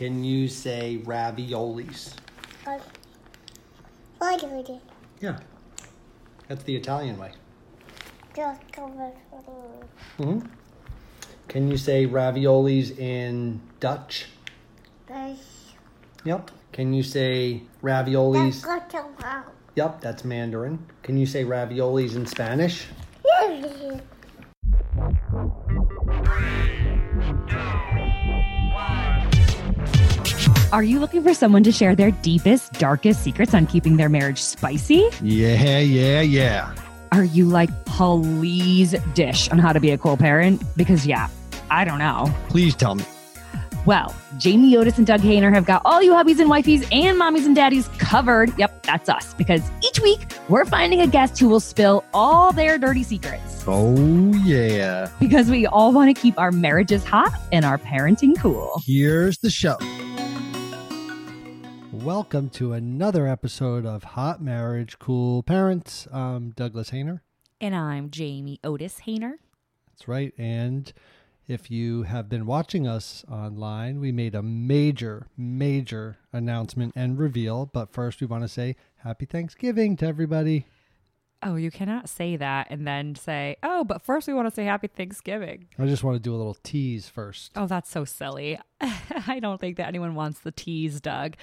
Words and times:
Can 0.00 0.24
you 0.24 0.48
say 0.48 0.98
raviolis? 1.04 2.14
We 4.18 4.62
do? 4.62 4.80
Yeah. 5.20 5.38
That's 6.48 6.62
the 6.62 6.74
Italian 6.74 7.18
way. 7.18 7.32
Just 8.34 8.62
cover 8.72 9.12
hmm 10.16 10.38
Can 11.48 11.70
you 11.70 11.76
say 11.76 12.06
raviolis 12.06 12.98
in 12.98 13.60
Dutch? 13.78 14.28
Yep. 16.24 16.50
Can 16.72 16.94
you 16.94 17.02
say 17.02 17.64
raviolis? 17.82 18.64
Go 18.64 18.78
to 18.78 19.04
wow. 19.22 19.44
Yep, 19.74 20.00
that's 20.00 20.24
Mandarin. 20.24 20.78
Can 21.02 21.18
you 21.18 21.26
say 21.26 21.44
raviolis 21.44 22.16
in 22.16 22.24
Spanish? 22.24 22.86
Are 30.72 30.84
you 30.84 31.00
looking 31.00 31.24
for 31.24 31.34
someone 31.34 31.64
to 31.64 31.72
share 31.72 31.96
their 31.96 32.12
deepest, 32.12 32.74
darkest 32.74 33.24
secrets 33.24 33.54
on 33.54 33.66
keeping 33.66 33.96
their 33.96 34.08
marriage 34.08 34.40
spicy? 34.40 35.10
Yeah, 35.20 35.80
yeah, 35.80 36.20
yeah. 36.20 36.72
Are 37.10 37.24
you 37.24 37.46
like, 37.46 37.70
please 37.86 38.94
dish 39.14 39.48
on 39.48 39.58
how 39.58 39.72
to 39.72 39.80
be 39.80 39.90
a 39.90 39.98
cool 39.98 40.16
parent? 40.16 40.62
Because, 40.76 41.04
yeah, 41.04 41.28
I 41.72 41.84
don't 41.84 41.98
know. 41.98 42.32
Please 42.48 42.76
tell 42.76 42.94
me. 42.94 43.04
Well, 43.84 44.14
Jamie 44.38 44.76
Otis 44.76 44.96
and 44.98 45.06
Doug 45.08 45.22
Hehner 45.22 45.52
have 45.52 45.64
got 45.64 45.82
all 45.84 46.00
you 46.02 46.12
hubbies 46.12 46.38
and 46.38 46.48
wifeys 46.48 46.86
and 46.92 47.18
mommies 47.18 47.46
and 47.46 47.56
daddies 47.56 47.88
covered. 47.98 48.56
Yep, 48.56 48.84
that's 48.84 49.08
us. 49.08 49.34
Because 49.34 49.68
each 49.82 49.98
week 49.98 50.20
we're 50.48 50.66
finding 50.66 51.00
a 51.00 51.08
guest 51.08 51.36
who 51.40 51.48
will 51.48 51.58
spill 51.58 52.04
all 52.14 52.52
their 52.52 52.78
dirty 52.78 53.02
secrets. 53.02 53.64
Oh, 53.66 53.96
yeah. 54.44 55.08
Because 55.18 55.50
we 55.50 55.66
all 55.66 55.92
want 55.92 56.14
to 56.14 56.22
keep 56.22 56.38
our 56.38 56.52
marriages 56.52 57.02
hot 57.02 57.32
and 57.50 57.64
our 57.64 57.78
parenting 57.78 58.38
cool. 58.38 58.80
Here's 58.84 59.38
the 59.38 59.50
show. 59.50 59.76
Welcome 62.04 62.48
to 62.50 62.72
another 62.72 63.28
episode 63.28 63.84
of 63.84 64.02
Hot 64.04 64.40
Marriage 64.40 64.98
Cool 64.98 65.42
Parents. 65.42 66.08
I'm 66.10 66.52
Douglas 66.52 66.92
Hehner. 66.92 67.20
And 67.60 67.76
I'm 67.76 68.08
Jamie 68.08 68.58
Otis 68.64 69.00
Hehner. 69.06 69.34
That's 69.86 70.08
right. 70.08 70.32
And 70.38 70.90
if 71.46 71.70
you 71.70 72.04
have 72.04 72.30
been 72.30 72.46
watching 72.46 72.88
us 72.88 73.22
online, 73.30 74.00
we 74.00 74.12
made 74.12 74.34
a 74.34 74.42
major, 74.42 75.26
major 75.36 76.16
announcement 76.32 76.94
and 76.96 77.18
reveal. 77.18 77.66
But 77.66 77.92
first, 77.92 78.22
we 78.22 78.26
want 78.26 78.44
to 78.44 78.48
say 78.48 78.76
Happy 79.04 79.26
Thanksgiving 79.26 79.98
to 79.98 80.06
everybody. 80.06 80.64
Oh, 81.42 81.56
you 81.56 81.70
cannot 81.70 82.08
say 82.08 82.36
that 82.36 82.68
and 82.70 82.86
then 82.86 83.14
say, 83.14 83.56
oh, 83.62 83.84
but 83.84 84.00
first 84.02 84.26
we 84.26 84.34
want 84.34 84.48
to 84.48 84.54
say 84.54 84.64
happy 84.64 84.88
Thanksgiving. 84.88 85.68
I 85.78 85.86
just 85.86 86.04
want 86.04 86.16
to 86.16 86.20
do 86.20 86.34
a 86.34 86.36
little 86.36 86.56
tease 86.62 87.08
first. 87.08 87.52
Oh, 87.56 87.66
that's 87.66 87.90
so 87.90 88.04
silly. 88.04 88.58
I 88.80 89.38
don't 89.40 89.58
think 89.58 89.78
that 89.78 89.88
anyone 89.88 90.14
wants 90.14 90.40
the 90.40 90.52
tease, 90.52 91.00
Doug. 91.00 91.36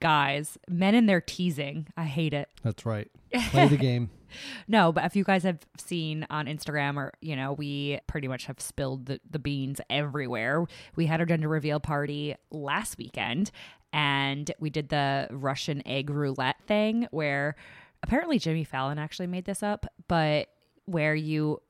Guys, 0.00 0.58
men 0.68 0.94
in 0.94 1.06
their 1.06 1.20
teasing. 1.20 1.88
I 1.96 2.04
hate 2.04 2.34
it. 2.34 2.48
That's 2.62 2.86
right. 2.86 3.10
Play 3.50 3.68
the 3.68 3.76
game. 3.76 4.10
No, 4.68 4.92
but 4.92 5.04
if 5.04 5.16
you 5.16 5.24
guys 5.24 5.42
have 5.44 5.58
seen 5.76 6.26
on 6.30 6.46
Instagram 6.46 6.96
or, 6.96 7.12
you 7.20 7.36
know, 7.36 7.52
we 7.52 7.98
pretty 8.06 8.28
much 8.28 8.46
have 8.46 8.60
spilled 8.60 9.06
the, 9.06 9.20
the 9.28 9.38
beans 9.38 9.80
everywhere. 9.88 10.66
We 10.96 11.06
had 11.06 11.20
our 11.20 11.26
gender 11.26 11.48
reveal 11.48 11.80
party 11.80 12.34
last 12.50 12.98
weekend 12.98 13.50
and 13.92 14.50
we 14.60 14.70
did 14.70 14.90
the 14.90 15.28
Russian 15.30 15.86
egg 15.86 16.10
roulette 16.10 16.60
thing 16.66 17.08
where 17.10 17.56
apparently 18.02 18.38
Jimmy 18.38 18.64
Fallon 18.64 18.98
actually 18.98 19.28
made 19.28 19.46
this 19.46 19.62
up, 19.62 19.86
but 20.08 20.48
where 20.84 21.14
you 21.14 21.62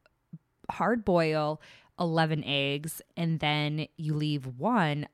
hard 0.70 1.04
boil 1.04 1.60
11 1.98 2.44
eggs 2.44 3.00
and 3.16 3.40
then 3.40 3.86
you 3.96 4.14
leave 4.14 4.46
one 4.58 5.08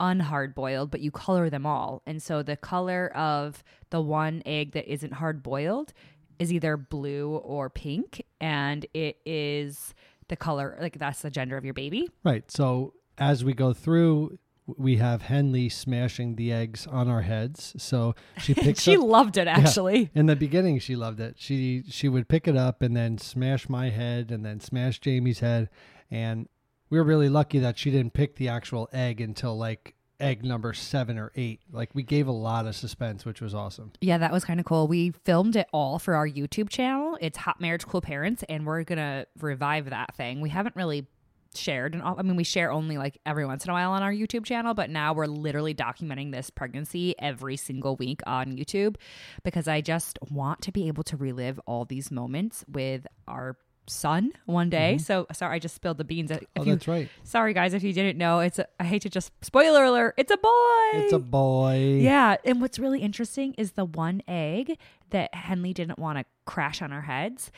unhard 0.00 0.54
boiled, 0.54 0.90
but 0.90 1.00
you 1.00 1.10
color 1.10 1.48
them 1.50 1.64
all. 1.66 2.02
And 2.06 2.22
so 2.22 2.42
the 2.42 2.56
color 2.56 3.08
of 3.16 3.62
the 3.90 4.00
one 4.00 4.42
egg 4.46 4.72
that 4.72 4.90
isn't 4.90 5.14
hard 5.14 5.42
boiled 5.42 5.92
is 6.38 6.52
either 6.52 6.76
blue 6.76 7.36
or 7.36 7.70
pink. 7.70 8.22
And 8.40 8.84
it 8.94 9.18
is 9.24 9.94
the 10.28 10.36
color, 10.36 10.76
like 10.80 10.98
that's 10.98 11.22
the 11.22 11.30
gender 11.30 11.56
of 11.56 11.64
your 11.64 11.74
baby. 11.74 12.10
Right. 12.24 12.50
So 12.50 12.94
as 13.18 13.44
we 13.44 13.54
go 13.54 13.72
through, 13.72 14.38
we 14.76 14.96
have 14.96 15.22
Henley 15.22 15.68
smashing 15.68 16.34
the 16.34 16.52
eggs 16.52 16.86
on 16.88 17.08
our 17.08 17.22
heads. 17.22 17.74
So 17.78 18.14
she 18.38 18.52
picks 18.54 18.82
she 18.82 18.90
up, 18.90 18.94
She 18.94 19.06
loved 19.06 19.36
it 19.38 19.46
Yeah. 19.46 19.58
actually. 19.58 20.10
In 20.14 20.26
the 20.26 20.34
beginning, 20.36 20.80
she 20.80 20.96
loved 20.96 21.20
it. 21.20 21.36
She 21.38 21.84
she 21.88 22.08
would 22.08 22.28
pick 22.28 22.48
it 22.48 22.56
up 22.56 22.82
and 22.82 22.96
then 22.96 23.16
smash 23.18 23.68
my 23.68 23.90
head 23.90 24.30
and 24.32 24.44
then 24.44 24.58
smash 24.60 24.98
Jamie's 24.98 25.38
head. 25.38 25.70
And 26.10 26.48
we 26.90 26.98
were 26.98 27.04
really 27.04 27.28
lucky 27.28 27.58
that 27.60 27.78
she 27.78 27.90
didn't 27.90 28.12
pick 28.12 28.36
the 28.36 28.48
actual 28.48 28.88
egg 28.92 29.20
until 29.20 29.56
like 29.56 29.94
egg 30.20 30.44
number 30.44 30.72
seven 30.72 31.18
or 31.18 31.32
eight. 31.34 31.60
Like 31.70 31.94
we 31.94 32.02
gave 32.02 32.26
a 32.26 32.32
lot 32.32 32.66
of 32.66 32.74
suspense, 32.74 33.24
which 33.24 33.40
was 33.40 33.54
awesome. 33.54 33.92
Yeah, 34.00 34.18
that 34.18 34.32
was 34.32 34.44
kind 34.44 34.60
of 34.60 34.66
cool. 34.66 34.88
We 34.88 35.10
filmed 35.10 35.56
it 35.56 35.68
all 35.72 35.98
for 35.98 36.14
our 36.14 36.28
YouTube 36.28 36.68
channel. 36.68 37.18
It's 37.20 37.38
Hot 37.38 37.60
Marriage 37.60 37.86
Cool 37.86 38.00
Parents, 38.00 38.44
and 38.48 38.66
we're 38.66 38.84
gonna 38.84 39.26
revive 39.40 39.90
that 39.90 40.14
thing. 40.16 40.40
We 40.40 40.50
haven't 40.50 40.76
really 40.76 41.06
shared, 41.54 41.94
and 41.94 42.02
I 42.02 42.20
mean, 42.22 42.36
we 42.36 42.44
share 42.44 42.70
only 42.70 42.98
like 42.98 43.18
every 43.24 43.46
once 43.46 43.64
in 43.64 43.70
a 43.70 43.72
while 43.72 43.92
on 43.92 44.02
our 44.02 44.12
YouTube 44.12 44.44
channel, 44.44 44.74
but 44.74 44.90
now 44.90 45.14
we're 45.14 45.26
literally 45.26 45.74
documenting 45.74 46.32
this 46.32 46.50
pregnancy 46.50 47.14
every 47.18 47.56
single 47.56 47.96
week 47.96 48.20
on 48.26 48.56
YouTube 48.56 48.96
because 49.42 49.66
I 49.66 49.80
just 49.80 50.18
want 50.30 50.62
to 50.62 50.72
be 50.72 50.88
able 50.88 51.02
to 51.04 51.16
relive 51.16 51.58
all 51.66 51.84
these 51.84 52.10
moments 52.10 52.64
with 52.68 53.06
our 53.26 53.56
son 53.86 54.32
one 54.46 54.70
day. 54.70 54.94
Mm-hmm. 54.94 55.02
So 55.02 55.26
sorry, 55.32 55.56
I 55.56 55.58
just 55.58 55.74
spilled 55.74 55.98
the 55.98 56.04
beans. 56.04 56.30
If 56.30 56.40
Oh, 56.56 56.64
you- 56.64 56.72
that's 56.72 56.88
right. 56.88 57.08
Sorry, 57.24 57.52
guys, 57.54 57.74
if 57.74 57.82
you 57.82 57.92
didn't 57.92 58.18
know, 58.18 58.40
it's 58.40 58.58
a, 58.58 58.66
I 58.80 58.84
hate 58.84 59.02
to 59.02 59.10
just 59.10 59.32
spoiler 59.42 59.84
alert. 59.84 60.14
It's 60.16 60.30
a 60.32 60.36
boy. 60.36 60.90
It's 60.94 61.12
a 61.12 61.18
boy. 61.18 61.98
Yeah, 62.00 62.36
and 62.44 62.60
what's 62.60 62.78
really 62.78 63.00
interesting 63.00 63.54
is 63.58 63.72
the 63.72 63.84
one 63.84 64.22
egg 64.28 64.78
that 65.10 65.34
Henley 65.34 65.72
didn't 65.72 65.98
want 65.98 66.18
to 66.18 66.24
crash 66.44 66.82
on 66.82 66.92
our 66.92 67.02
heads 67.02 67.50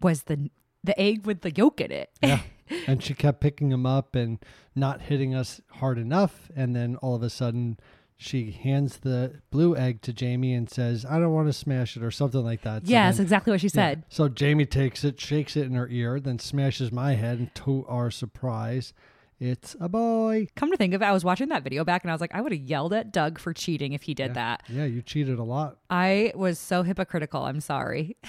was 0.00 0.24
the 0.24 0.50
the 0.82 0.98
egg 0.98 1.26
with 1.26 1.42
the 1.42 1.50
yolk 1.50 1.80
in 1.80 1.90
it. 1.92 2.10
Yeah. 2.22 2.40
and 2.86 3.02
she 3.02 3.12
kept 3.12 3.40
picking 3.40 3.70
him 3.70 3.84
up 3.84 4.14
and 4.14 4.38
not 4.74 5.02
hitting 5.02 5.34
us 5.34 5.60
hard 5.72 5.98
enough. 5.98 6.50
And 6.56 6.74
then 6.74 6.96
all 6.96 7.14
of 7.14 7.22
a 7.22 7.28
sudden, 7.28 7.78
she 8.22 8.50
hands 8.50 8.98
the 8.98 9.40
blue 9.50 9.74
egg 9.74 10.02
to 10.02 10.12
Jamie 10.12 10.52
and 10.52 10.68
says, 10.68 11.06
I 11.08 11.18
don't 11.18 11.32
want 11.32 11.48
to 11.48 11.54
smash 11.54 11.96
it 11.96 12.02
or 12.02 12.10
something 12.10 12.44
like 12.44 12.60
that. 12.62 12.86
So 12.86 12.92
yeah, 12.92 13.06
that's 13.06 13.16
then- 13.16 13.24
exactly 13.24 13.50
what 13.50 13.62
she 13.62 13.68
yeah. 13.68 13.72
said. 13.72 14.04
So 14.10 14.28
Jamie 14.28 14.66
takes 14.66 15.04
it, 15.04 15.18
shakes 15.18 15.56
it 15.56 15.64
in 15.64 15.72
her 15.72 15.88
ear, 15.88 16.20
then 16.20 16.38
smashes 16.38 16.92
my 16.92 17.14
head. 17.14 17.38
And 17.38 17.54
to 17.54 17.86
our 17.88 18.10
surprise, 18.10 18.92
it's 19.40 19.74
a 19.80 19.88
boy. 19.88 20.46
Come 20.54 20.70
to 20.70 20.76
think 20.76 20.94
of 20.94 21.02
it, 21.02 21.04
I 21.06 21.12
was 21.12 21.24
watching 21.24 21.48
that 21.48 21.64
video 21.64 21.84
back 21.84 22.04
and 22.04 22.10
I 22.10 22.14
was 22.14 22.20
like, 22.20 22.34
I 22.34 22.40
would 22.40 22.52
have 22.52 22.60
yelled 22.60 22.92
at 22.92 23.10
Doug 23.12 23.38
for 23.38 23.52
cheating 23.52 23.94
if 23.94 24.02
he 24.02 24.12
did 24.14 24.34
that. 24.34 24.62
Yeah, 24.68 24.84
you 24.84 25.00
cheated 25.02 25.38
a 25.38 25.42
lot. 25.44 25.78
I 25.88 26.32
was 26.36 26.58
so 26.58 26.82
hypocritical. 26.82 27.44
I'm 27.44 27.60
sorry. 27.60 28.16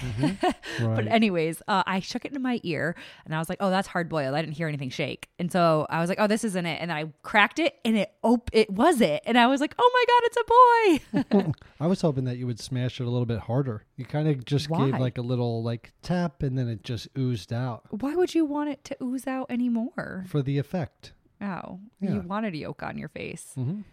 But 0.79 0.87
Right. 0.87 1.07
anyways, 1.07 1.61
uh, 1.67 1.83
I 1.85 1.99
shook 1.99 2.23
it 2.25 2.29
into 2.29 2.39
my 2.39 2.59
ear 2.63 2.95
and 3.25 3.35
I 3.35 3.39
was 3.39 3.49
like, 3.49 3.57
"Oh, 3.59 3.69
that's 3.69 3.87
hard 3.87 4.09
boiled." 4.09 4.33
I 4.35 4.41
didn't 4.41 4.55
hear 4.55 4.67
anything 4.67 4.89
shake, 4.89 5.29
and 5.37 5.51
so 5.51 5.85
I 5.89 5.99
was 5.99 6.09
like, 6.09 6.17
"Oh, 6.19 6.27
this 6.27 6.43
isn't 6.43 6.65
it." 6.65 6.81
And 6.81 6.91
I 6.91 7.05
cracked 7.23 7.59
it, 7.59 7.75
and 7.85 7.97
it 7.97 8.11
op- 8.23 8.49
it 8.53 8.69
was 8.71 9.01
it, 9.01 9.21
and 9.25 9.37
I 9.37 9.47
was 9.47 9.59
like, 9.61 9.75
"Oh 9.77 9.91
my 9.93 10.05
god, 10.07 11.19
it's 11.19 11.35
a 11.35 11.43
boy!" 11.43 11.51
I 11.79 11.87
was 11.87 12.01
hoping 12.01 12.23
that 12.25 12.37
you 12.37 12.47
would 12.47 12.59
smash 12.59 12.99
it 13.01 13.05
a 13.05 13.09
little 13.09 13.25
bit 13.25 13.39
harder. 13.39 13.85
You 13.97 14.05
kind 14.05 14.27
of 14.27 14.43
just 14.45 14.69
gave 14.69 14.97
like 14.97 15.17
a 15.17 15.21
little 15.21 15.61
like 15.61 15.91
tap 16.01 16.41
and 16.41 16.57
then 16.57 16.67
it 16.67 16.83
just 16.83 17.07
oozed 17.17 17.51
out 17.53 17.83
Why 18.01 18.15
would 18.15 18.33
you 18.33 18.45
want 18.45 18.69
it 18.69 18.83
to 18.85 18.97
ooze 19.03 19.27
out 19.27 19.47
anymore? 19.51 20.25
for 20.27 20.41
the 20.41 20.57
effect. 20.57 21.00
Oh, 21.41 21.79
Yeah. 21.99 22.11
you 22.15 22.21
wanted 22.21 22.53
a 22.53 22.57
yolk 22.57 22.83
on 22.83 22.97
your 22.97 23.09
face. 23.09 23.53
Mhm. 23.57 23.83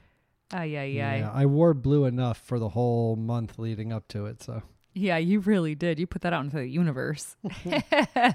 Oh 0.55 0.63
yeah, 0.63 0.83
yeah, 0.83 1.15
Yeah, 1.17 1.31
I 1.33 1.47
wore 1.47 1.75
blue 1.75 2.05
enough 2.07 2.39
for 2.39 2.59
the 2.59 2.71
whole 2.71 3.17
month 3.17 3.59
leading 3.59 3.93
up 3.93 4.09
to 4.09 4.27
it. 4.27 4.43
So 4.43 4.63
Yeah, 4.95 5.17
you 5.19 5.41
really 5.41 5.75
did. 5.75 5.99
You 5.99 6.07
put 6.07 6.23
that 6.23 6.33
out 6.33 6.45
into 6.45 6.57
the 6.57 6.67
universe. 6.67 7.37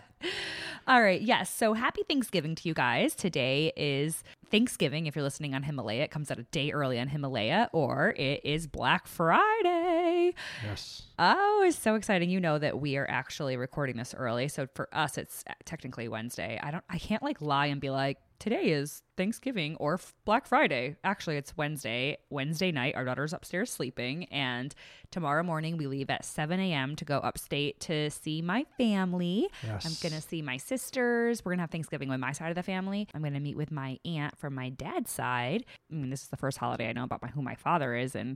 All 0.85 1.01
right. 1.01 1.21
Yes. 1.21 1.49
So 1.49 1.73
happy 1.73 2.01
Thanksgiving 2.09 2.55
to 2.55 2.67
you 2.67 2.73
guys. 2.73 3.15
Today 3.15 3.71
is 3.77 4.21
Thanksgiving. 4.51 5.05
If 5.05 5.15
you're 5.15 5.23
listening 5.23 5.55
on 5.55 5.63
Himalaya, 5.63 6.03
it 6.03 6.11
comes 6.11 6.29
out 6.29 6.39
a 6.39 6.43
day 6.43 6.71
early 6.71 6.99
on 6.99 7.07
Himalaya, 7.07 7.69
or 7.71 8.13
it 8.17 8.41
is 8.43 8.67
Black 8.67 9.07
Friday. 9.07 10.33
yes, 10.63 11.03
Oh, 11.17 11.63
it's 11.65 11.77
so 11.79 11.95
exciting. 11.95 12.29
You 12.29 12.41
know 12.41 12.59
that 12.59 12.79
we 12.81 12.97
are 12.97 13.09
actually 13.09 13.55
recording 13.55 13.95
this 13.95 14.13
early. 14.13 14.49
So 14.49 14.67
for 14.75 14.89
us, 14.93 15.17
it's 15.17 15.45
technically 15.63 16.09
Wednesday. 16.09 16.59
I 16.61 16.71
don't, 16.71 16.83
I 16.89 16.97
can't 16.99 17.23
like 17.23 17.41
lie 17.41 17.67
and 17.67 17.79
be 17.79 17.89
like, 17.89 18.17
today 18.43 18.65
is 18.73 19.01
Thanksgiving 19.15 19.77
or 19.77 19.97
Black 20.25 20.45
Friday. 20.45 20.97
Actually, 21.05 21.37
it's 21.37 21.55
Wednesday. 21.55 22.17
Wednesday 22.29 22.73
night, 22.73 22.93
our 22.93 23.05
daughter's 23.05 23.31
upstairs 23.31 23.71
sleeping. 23.71 24.25
And 24.25 24.75
tomorrow 25.11 25.43
morning, 25.43 25.77
we 25.77 25.87
leave 25.87 26.09
at 26.09 26.25
7 26.25 26.59
a.m. 26.59 26.97
to 26.97 27.05
go 27.05 27.19
upstate 27.19 27.79
to 27.81 28.09
see 28.09 28.41
my 28.41 28.65
family. 28.77 29.47
Yes. 29.65 29.85
I'm 29.85 30.09
going 30.09 30.19
to 30.21 30.27
see 30.27 30.41
my 30.41 30.57
sisters. 30.57 31.45
We're 31.45 31.51
going 31.51 31.59
to 31.59 31.63
have 31.63 31.71
Thanksgiving 31.71 32.09
with 32.09 32.19
my 32.19 32.33
side 32.33 32.49
of 32.49 32.55
the 32.55 32.63
family. 32.63 33.07
I'm 33.15 33.21
going 33.21 33.33
to 33.33 33.39
meet 33.39 33.55
with 33.55 33.71
my 33.71 33.97
aunt 34.03 34.37
from 34.37 34.55
my 34.55 34.67
dad's 34.67 35.09
side. 35.09 35.63
I 35.89 35.95
mean, 35.95 36.09
this 36.09 36.23
is 36.23 36.27
the 36.27 36.35
first 36.35 36.57
holiday 36.57 36.89
I 36.89 36.91
know 36.91 37.05
about 37.05 37.21
my, 37.21 37.29
who 37.29 37.41
my 37.41 37.55
father 37.55 37.95
is. 37.95 38.13
And 38.13 38.35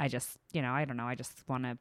I 0.00 0.08
just, 0.08 0.38
you 0.54 0.62
know, 0.62 0.72
I 0.72 0.86
don't 0.86 0.96
know. 0.96 1.06
I 1.06 1.14
just 1.14 1.46
want 1.46 1.64
to 1.64 1.76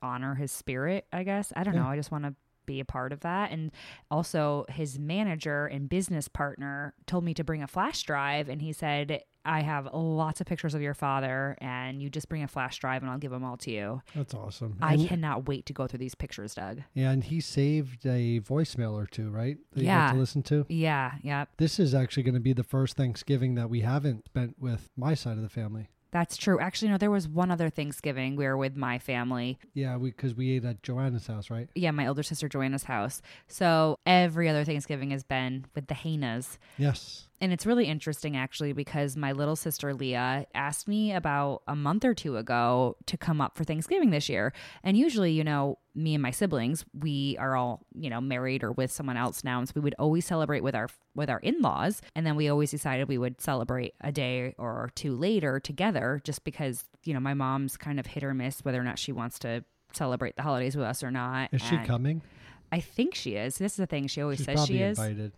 honor 0.00 0.34
his 0.36 0.52
spirit, 0.52 1.04
I 1.12 1.22
guess. 1.22 1.52
I 1.54 1.64
don't 1.64 1.74
Yeah. 1.74 1.82
know. 1.82 1.88
I 1.90 1.96
just 1.96 2.10
want 2.10 2.24
to 2.24 2.34
be 2.68 2.78
a 2.80 2.84
part 2.84 3.12
of 3.12 3.20
that. 3.20 3.50
And 3.50 3.72
also, 4.10 4.66
his 4.68 4.98
manager 4.98 5.66
and 5.66 5.88
business 5.88 6.28
partner 6.28 6.94
told 7.06 7.24
me 7.24 7.34
to 7.34 7.42
bring 7.42 7.62
a 7.62 7.66
flash 7.66 8.02
drive, 8.04 8.48
and 8.48 8.60
he 8.62 8.72
said, 8.72 9.22
I 9.44 9.62
have 9.62 9.88
lots 9.94 10.42
of 10.42 10.46
pictures 10.46 10.74
of 10.74 10.82
your 10.82 10.92
father, 10.92 11.56
and 11.62 12.02
you 12.02 12.10
just 12.10 12.28
bring 12.28 12.42
a 12.42 12.48
flash 12.48 12.78
drive, 12.78 13.02
and 13.02 13.10
I'll 13.10 13.16
give 13.18 13.30
them 13.30 13.44
all 13.44 13.56
to 13.58 13.70
you. 13.70 14.02
That's 14.14 14.34
awesome. 14.34 14.76
I 14.82 14.94
And- 14.94 15.08
cannot 15.08 15.48
wait 15.48 15.64
to 15.66 15.72
go 15.72 15.86
through 15.86 16.00
these 16.00 16.14
pictures, 16.14 16.54
Doug. 16.54 16.82
yeah, 16.92 17.10
and 17.10 17.24
he 17.24 17.40
saved 17.40 18.04
a 18.04 18.40
voicemail 18.40 18.92
or 18.92 19.06
two, 19.06 19.30
right? 19.30 19.56
That 19.72 19.80
you 19.80 19.86
Yeah. 19.86 20.12
to 20.12 20.18
listen 20.18 20.42
to. 20.44 20.66
Yeah, 20.68 21.12
yeah, 21.22 21.46
This 21.56 21.80
is 21.80 21.94
actually 21.94 22.24
going 22.24 22.34
to 22.34 22.40
be 22.40 22.52
the 22.52 22.62
first 22.62 22.96
Thanksgiving 22.96 23.54
that 23.54 23.70
we 23.70 23.80
haven't 23.80 24.26
spent 24.26 24.56
with 24.60 24.90
my 24.96 25.14
side 25.14 25.38
of 25.38 25.42
the 25.42 25.48
family. 25.48 25.88
That's 26.10 26.36
true. 26.36 26.58
Actually, 26.58 26.90
no, 26.90 26.98
there 26.98 27.10
was 27.10 27.28
one 27.28 27.50
other 27.50 27.68
Thanksgiving 27.68 28.36
we 28.36 28.44
were 28.46 28.56
with 28.56 28.76
my 28.76 28.98
family. 28.98 29.58
Yeah, 29.74 29.96
we 29.96 30.10
because 30.10 30.34
we 30.34 30.52
ate 30.52 30.64
at 30.64 30.82
Joanna's 30.82 31.26
house, 31.26 31.50
right? 31.50 31.68
Yeah, 31.74 31.90
my 31.90 32.06
older 32.06 32.22
sister 32.22 32.48
Joanna's 32.48 32.84
house. 32.84 33.20
So 33.46 33.98
every 34.06 34.48
other 34.48 34.64
Thanksgiving 34.64 35.10
has 35.10 35.22
been 35.22 35.66
with 35.74 35.86
the 35.88 35.94
Hehners. 35.94 36.58
Yes. 36.78 37.27
And 37.40 37.52
it's 37.52 37.66
really 37.66 37.86
interesting 37.86 38.36
actually 38.36 38.72
because 38.72 39.16
my 39.16 39.32
little 39.32 39.56
sister 39.56 39.94
Leah 39.94 40.46
asked 40.54 40.88
me 40.88 41.12
about 41.12 41.62
a 41.68 41.76
month 41.76 42.04
or 42.04 42.14
two 42.14 42.36
ago 42.36 42.96
to 43.06 43.16
come 43.16 43.40
up 43.40 43.56
for 43.56 43.64
Thanksgiving 43.64 44.10
this 44.10 44.28
year. 44.28 44.52
And 44.82 44.96
usually, 44.96 45.32
you 45.32 45.44
know, 45.44 45.78
me 45.94 46.14
and 46.14 46.22
my 46.22 46.30
siblings, 46.30 46.84
we 46.92 47.36
are 47.38 47.56
all, 47.56 47.86
you 47.94 48.10
know, 48.10 48.20
married 48.20 48.62
or 48.64 48.72
with 48.72 48.90
someone 48.90 49.16
else 49.16 49.44
now. 49.44 49.58
And 49.58 49.68
so 49.68 49.72
we 49.76 49.80
would 49.80 49.94
always 49.98 50.24
celebrate 50.24 50.62
with 50.62 50.74
our 50.74 50.88
with 51.14 51.30
our 51.30 51.38
in-laws. 51.38 52.02
And 52.14 52.26
then 52.26 52.36
we 52.36 52.48
always 52.48 52.70
decided 52.70 53.08
we 53.08 53.18
would 53.18 53.40
celebrate 53.40 53.94
a 54.00 54.12
day 54.12 54.54
or 54.58 54.90
two 54.94 55.14
later 55.14 55.60
together 55.60 56.20
just 56.24 56.44
because, 56.44 56.84
you 57.04 57.14
know, 57.14 57.20
my 57.20 57.34
mom's 57.34 57.76
kind 57.76 58.00
of 58.00 58.06
hit 58.06 58.24
or 58.24 58.34
miss 58.34 58.64
whether 58.64 58.80
or 58.80 58.84
not 58.84 58.98
she 58.98 59.12
wants 59.12 59.38
to 59.40 59.64
celebrate 59.92 60.36
the 60.36 60.42
holidays 60.42 60.76
with 60.76 60.86
us 60.86 61.02
or 61.02 61.10
not. 61.10 61.50
Is 61.52 61.62
she 61.62 61.76
coming? 61.78 62.22
I 62.70 62.80
think 62.80 63.14
she 63.14 63.34
is. 63.34 63.58
This 63.58 63.72
is 63.72 63.76
the 63.76 63.86
thing. 63.86 64.06
She 64.08 64.20
always 64.20 64.38
She's 64.38 64.46
says 64.46 64.66
she 64.66 64.78
is. 64.78 64.98
invited. 64.98 65.32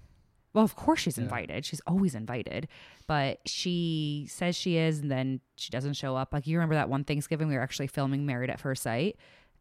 Well, 0.52 0.64
of 0.64 0.74
course 0.76 1.00
she's 1.00 1.16
Yeah. 1.18 1.24
invited. 1.24 1.64
She's 1.64 1.80
always 1.86 2.14
invited. 2.14 2.68
But 3.06 3.40
she 3.46 4.26
says 4.28 4.56
she 4.56 4.76
is 4.76 4.98
and 5.00 5.10
then 5.10 5.40
she 5.56 5.70
doesn't 5.70 5.94
show 5.94 6.16
up. 6.16 6.32
Like 6.32 6.46
you 6.46 6.56
remember 6.58 6.74
that 6.74 6.88
one 6.88 7.04
Thanksgiving 7.04 7.48
we 7.48 7.54
were 7.54 7.62
actually 7.62 7.86
filming 7.88 8.26
Married 8.26 8.50
at 8.50 8.60
First 8.60 8.82
Sight 8.82 9.16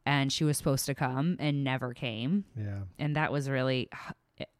and 0.05 0.31
she 0.31 0.43
was 0.43 0.57
supposed 0.57 0.85
to 0.87 0.95
come 0.95 1.35
and 1.39 1.63
never 1.63 1.93
came. 1.93 2.45
Yeah. 2.57 2.81
And 2.97 3.15
that 3.15 3.31
was 3.31 3.49
really 3.49 3.89